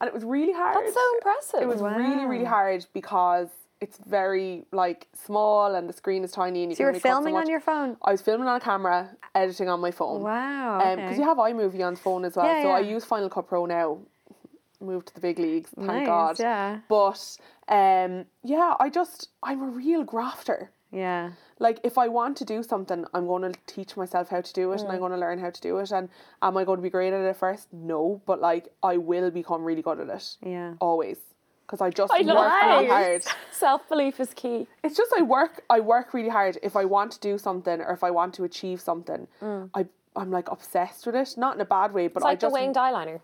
And 0.00 0.08
it 0.08 0.14
was 0.14 0.24
really 0.24 0.52
hard. 0.52 0.76
That's 0.76 0.94
so 0.94 1.00
impressive. 1.16 1.62
It 1.62 1.68
was 1.68 1.82
really, 1.82 2.24
really 2.24 2.44
hard 2.44 2.86
because 2.94 3.48
it's 3.80 3.98
very 4.06 4.64
like 4.72 5.06
small 5.14 5.74
and 5.74 5.88
the 5.88 5.92
screen 5.92 6.22
is 6.24 6.32
tiny 6.32 6.62
and 6.62 6.70
you 6.72 6.76
So 6.76 6.82
you 6.82 6.86
can 6.86 6.86
were 6.86 6.88
only 6.90 7.00
cut 7.00 7.08
so 7.08 7.14
filming 7.14 7.36
on 7.36 7.48
your 7.48 7.60
phone? 7.60 7.96
I 8.02 8.12
was 8.12 8.20
filming 8.20 8.46
on 8.48 8.56
a 8.56 8.60
camera, 8.60 9.10
editing 9.34 9.68
on 9.68 9.80
my 9.80 9.90
phone. 9.90 10.22
Wow. 10.22 10.78
Because 10.94 10.98
okay. 11.12 11.16
you 11.16 11.24
have 11.24 11.38
iMovie 11.38 11.84
on 11.86 11.96
phone 11.96 12.24
as 12.24 12.36
well. 12.36 12.46
Yeah, 12.46 12.62
so 12.62 12.68
I 12.70 12.80
use 12.80 13.04
Final 13.04 13.28
Cut 13.30 13.48
Pro 13.48 13.66
now. 13.66 13.98
Moved 14.82 15.08
to 15.08 15.14
the 15.14 15.20
big 15.20 15.38
leagues, 15.38 15.70
thank 15.76 15.86
Nice, 15.88 16.06
God. 16.06 16.38
yeah. 16.40 16.78
But 16.88 17.36
um, 17.68 18.24
yeah, 18.42 18.76
I 18.80 18.88
just 18.88 19.28
I'm 19.42 19.60
a 19.62 19.66
real 19.66 20.04
grafter. 20.04 20.70
yeah. 20.90 21.32
Like 21.58 21.80
if 21.84 21.98
I 21.98 22.08
want 22.08 22.38
to 22.38 22.46
do 22.46 22.62
something, 22.62 23.04
I'm 23.12 23.26
going 23.26 23.52
to 23.52 23.58
teach 23.66 23.94
myself 23.98 24.30
how 24.30 24.40
to 24.40 24.52
do 24.54 24.72
it, 24.72 24.80
and 24.80 24.88
I'm 24.90 24.96
Mm. 24.96 25.00
going 25.00 25.12
to 25.12 25.18
learn 25.18 25.38
how 25.38 25.50
to 25.50 25.60
do 25.60 25.76
it. 25.76 25.90
And 25.92 26.08
am 26.40 26.56
I 26.56 26.64
going 26.64 26.78
to 26.78 26.82
be 26.82 26.88
great 26.88 27.12
at 27.12 27.20
it 27.20 27.36
first? 27.36 27.70
No, 27.74 28.22
but 28.24 28.40
like 28.40 28.68
I 28.82 28.96
will 28.96 29.30
become 29.30 29.62
really 29.64 29.82
good 29.82 30.00
at 30.00 30.08
it. 30.08 30.36
Yeah. 30.42 30.72
Always, 30.80 31.18
because 31.70 31.80
I 31.80 31.90
just 31.90 32.12
I 32.12 32.18
work 32.22 32.34
love 32.34 32.52
really 32.62 32.86
hard. 32.88 33.22
Self 33.52 33.88
belief 33.88 34.18
is 34.18 34.34
key. 34.34 34.66
It's 34.82 34.96
just 34.96 35.12
I 35.16 35.22
work. 35.22 35.62
I 35.70 35.78
work 35.78 36.12
really 36.12 36.28
hard. 36.28 36.58
If 36.64 36.74
I 36.74 36.84
want 36.84 37.12
to 37.12 37.20
do 37.20 37.38
something 37.38 37.80
or 37.80 37.92
if 37.92 38.02
I 38.02 38.10
want 38.10 38.34
to 38.34 38.44
achieve 38.44 38.80
something, 38.80 39.28
I 39.42 39.86
I'm 40.16 40.30
like 40.32 40.50
obsessed 40.50 41.06
with 41.06 41.14
it. 41.14 41.34
Not 41.36 41.54
in 41.54 41.60
a 41.60 41.64
bad 41.64 41.92
way, 41.92 42.08
but 42.08 42.18
It's 42.18 42.24
like 42.24 42.38
I 42.38 42.40
just 42.40 42.52
the 42.52 42.60
Wayne 42.60 42.74
eyeliner. 42.74 43.20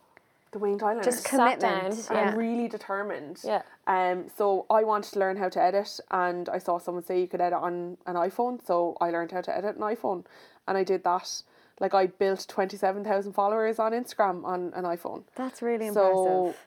the 0.52 0.58
Wayne 0.60 0.78
Tyler. 0.78 1.02
Just 1.02 1.24
Sat 1.24 1.30
commitment. 1.30 2.06
down 2.08 2.16
Yeah. 2.16 2.30
I'm 2.30 2.38
really 2.38 2.68
determined. 2.68 3.40
Yeah. 3.42 3.62
Um. 3.88 4.26
So 4.38 4.66
I 4.70 4.84
wanted 4.84 5.12
to 5.14 5.18
learn 5.18 5.36
how 5.38 5.48
to 5.48 5.60
edit, 5.60 5.98
and 6.12 6.48
I 6.48 6.58
saw 6.58 6.78
someone 6.78 7.02
say 7.04 7.20
you 7.20 7.26
could 7.26 7.40
edit 7.40 7.58
on 7.58 7.98
an 8.06 8.14
iPhone, 8.14 8.64
so 8.64 8.96
I 9.00 9.10
learned 9.10 9.32
how 9.32 9.40
to 9.40 9.56
edit 9.56 9.74
an 9.76 9.82
iPhone, 9.82 10.24
and 10.68 10.78
I 10.78 10.84
did 10.84 11.02
that. 11.02 11.42
Like 11.80 11.94
I 11.94 12.06
built 12.06 12.46
twenty 12.48 12.76
seven 12.76 13.02
thousand 13.02 13.32
followers 13.32 13.80
on 13.80 13.90
Instagram 13.92 14.44
on 14.44 14.72
an 14.76 14.84
iPhone. 14.84 15.24
That's 15.34 15.60
really 15.60 15.90
So 15.90 16.46
impressive. 16.46 16.66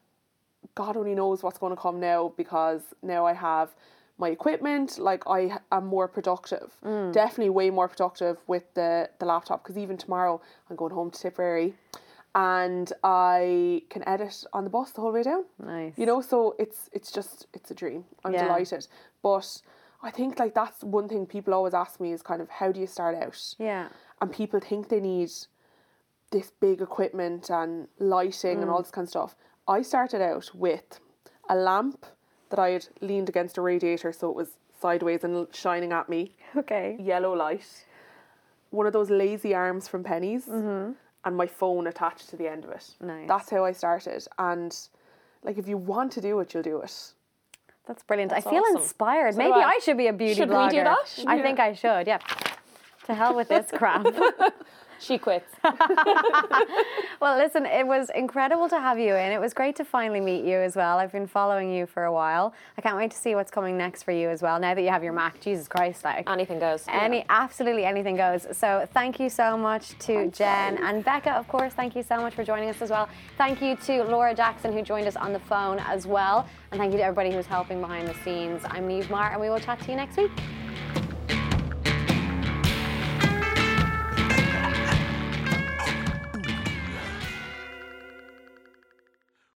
God 0.75 0.97
only 0.97 1.15
knows 1.15 1.43
what's 1.43 1.57
going 1.57 1.75
to 1.75 1.81
come 1.81 1.99
now 1.99 2.33
because 2.37 2.81
now 3.01 3.25
I 3.25 3.33
have 3.33 3.69
my 4.17 4.29
equipment. 4.29 4.97
Like 4.99 5.23
I 5.27 5.57
am 5.71 5.85
more 5.87 6.07
productive, 6.07 6.71
Mm. 6.83 7.13
definitely 7.13 7.49
way 7.49 7.69
more 7.69 7.87
productive 7.87 8.37
with 8.47 8.73
the 8.73 9.09
the 9.19 9.25
laptop. 9.25 9.63
Because 9.63 9.77
even 9.77 9.97
tomorrow 9.97 10.41
I'm 10.69 10.75
going 10.75 10.93
home 10.93 11.11
to 11.11 11.19
Tipperary, 11.19 11.73
and 12.35 12.91
I 13.03 13.83
can 13.89 14.07
edit 14.07 14.43
on 14.53 14.63
the 14.63 14.69
bus 14.69 14.91
the 14.91 15.01
whole 15.01 15.11
way 15.13 15.23
down. 15.23 15.45
Nice. 15.63 15.93
You 15.97 16.05
know, 16.05 16.21
so 16.21 16.55
it's 16.59 16.89
it's 16.93 17.11
just 17.11 17.47
it's 17.53 17.71
a 17.71 17.73
dream. 17.75 18.05
I'm 18.23 18.33
Yeah. 18.33 18.43
delighted, 18.43 18.87
but 19.21 19.61
I 20.01 20.11
think 20.11 20.39
like 20.39 20.53
that's 20.53 20.83
one 20.83 21.07
thing 21.09 21.25
people 21.25 21.53
always 21.53 21.73
ask 21.73 21.99
me 21.99 22.11
is 22.13 22.21
kind 22.21 22.41
of 22.41 22.49
how 22.49 22.71
do 22.71 22.79
you 22.79 22.87
start 22.87 23.15
out? 23.15 23.55
Yeah. 23.57 23.87
and 24.21 24.33
people 24.33 24.59
think 24.59 24.89
they 24.89 24.99
need 24.99 25.31
this 26.31 26.51
big 26.59 26.81
equipment 26.81 27.49
and 27.49 27.87
lighting 27.99 28.61
and 28.61 28.69
all 28.69 28.81
this 28.81 28.91
kind 28.91 29.05
of 29.05 29.09
stuff. 29.09 29.35
I 29.69 29.83
started 29.83 30.21
out 30.21 30.49
with 30.53 30.99
a 31.47 31.55
lamp 31.55 32.05
that 32.49 32.59
I 32.59 32.71
had 32.71 32.87
leaned 33.01 33.29
against 33.29 33.57
a 33.57 33.61
radiator 33.61 34.11
so 34.11 34.29
it 34.29 34.35
was 34.35 34.49
sideways 34.81 35.23
and 35.23 35.47
shining 35.53 35.91
at 35.91 36.09
me, 36.09 36.31
Okay. 36.55 36.97
yellow 36.99 37.33
light, 37.35 37.85
one 38.71 38.87
of 38.87 38.93
those 38.93 39.09
lazy 39.09 39.53
arms 39.53 39.87
from 39.87 40.03
Penneys, 40.03 40.47
mm-hmm. 40.47 40.93
and 41.25 41.37
my 41.37 41.45
phone 41.45 41.85
attached 41.85 42.29
to 42.29 42.37
the 42.37 42.47
end 42.49 42.65
of 42.65 42.71
it. 42.71 42.95
Nice. 42.99 43.27
That's 43.27 43.49
how 43.49 43.63
I 43.65 43.71
started. 43.73 44.25
And 44.39 44.75
like, 45.43 45.57
if 45.57 45.67
you 45.67 45.77
want 45.77 46.11
to 46.13 46.21
do 46.21 46.39
it, 46.39 46.53
you'll 46.53 46.63
do 46.63 46.81
it. 46.81 47.13
That's 47.85 48.03
brilliant. 48.03 48.31
That's 48.31 48.47
I 48.47 48.49
feel 48.49 48.63
awesome. 48.63 48.81
inspired. 48.81 49.33
So 49.33 49.39
Maybe 49.39 49.53
I. 49.53 49.73
I. 49.75 49.79
should 49.83 49.97
be 49.97 50.07
a 50.07 50.13
beauty 50.13 50.35
Should 50.35 50.49
we 50.49 50.69
do 50.69 50.83
that? 50.83 51.23
I 51.27 51.41
think 51.41 51.59
I 51.59 51.73
should. 51.73 52.07
Yeah. 52.07 52.19
To 53.05 53.13
hell 53.15 53.35
with 53.35 53.49
this 53.49 53.71
crap. 53.73 54.05
She 54.99 55.17
quits. 55.17 55.53
well, 57.21 57.37
listen, 57.37 57.65
it 57.65 57.87
was 57.87 58.09
incredible 58.13 58.67
to 58.69 58.79
have 58.79 58.99
you 58.99 59.15
in. 59.15 59.31
It 59.31 59.39
was 59.39 59.53
great 59.53 59.75
to 59.77 59.85
finally 59.85 60.19
meet 60.19 60.43
you 60.43 60.57
as 60.57 60.75
well. 60.75 60.97
I've 60.97 61.11
been 61.11 61.27
following 61.27 61.73
you 61.73 61.85
for 61.85 62.03
a 62.03 62.11
while. 62.11 62.53
I 62.77 62.81
can't 62.81 62.97
wait 62.97 63.11
to 63.11 63.17
see 63.17 63.33
what's 63.35 63.51
coming 63.51 63.77
next 63.77 64.03
for 64.03 64.11
you 64.11 64.29
as 64.29 64.41
well. 64.41 64.59
Now 64.59 64.75
that 64.75 64.81
you 64.81 64.89
have 64.89 65.03
your 65.03 65.13
Mac, 65.13 65.39
Jesus 65.39 65.67
Christ, 65.67 66.03
like. 66.03 66.29
Anything 66.29 66.59
goes. 66.59 66.85
Any, 66.89 67.25
absolutely 67.29 67.85
anything 67.85 68.17
goes. 68.17 68.45
So 68.51 68.87
thank 68.93 69.19
you 69.19 69.29
so 69.29 69.57
much 69.57 69.97
to 69.99 70.29
Jen 70.31 70.77
and 70.77 71.03
Becca, 71.03 71.31
of 71.31 71.47
course. 71.47 71.73
Thank 71.73 71.95
you 71.95 72.03
so 72.03 72.17
much 72.17 72.33
for 72.33 72.43
joining 72.43 72.69
us 72.69 72.81
as 72.81 72.89
well. 72.89 73.07
Thank 73.37 73.61
you 73.61 73.75
to 73.77 74.03
Laura 74.03 74.35
Jackson 74.35 74.73
who 74.73 74.81
joined 74.81 75.07
us 75.07 75.15
on 75.15 75.33
the 75.33 75.39
phone 75.39 75.79
as 75.79 76.05
well, 76.05 76.47
and 76.71 76.79
thank 76.79 76.91
you 76.91 76.97
to 76.97 77.03
everybody 77.03 77.31
who's 77.31 77.45
helping 77.45 77.79
behind 77.79 78.07
the 78.07 78.13
scenes. 78.25 78.61
I'm 78.65 78.87
Niamh 78.87 79.09
Maher, 79.09 79.31
and 79.31 79.41
we 79.41 79.49
will 79.49 79.59
chat 79.59 79.79
to 79.81 79.91
you 79.91 79.95
next 79.95 80.17
week. 80.17 80.31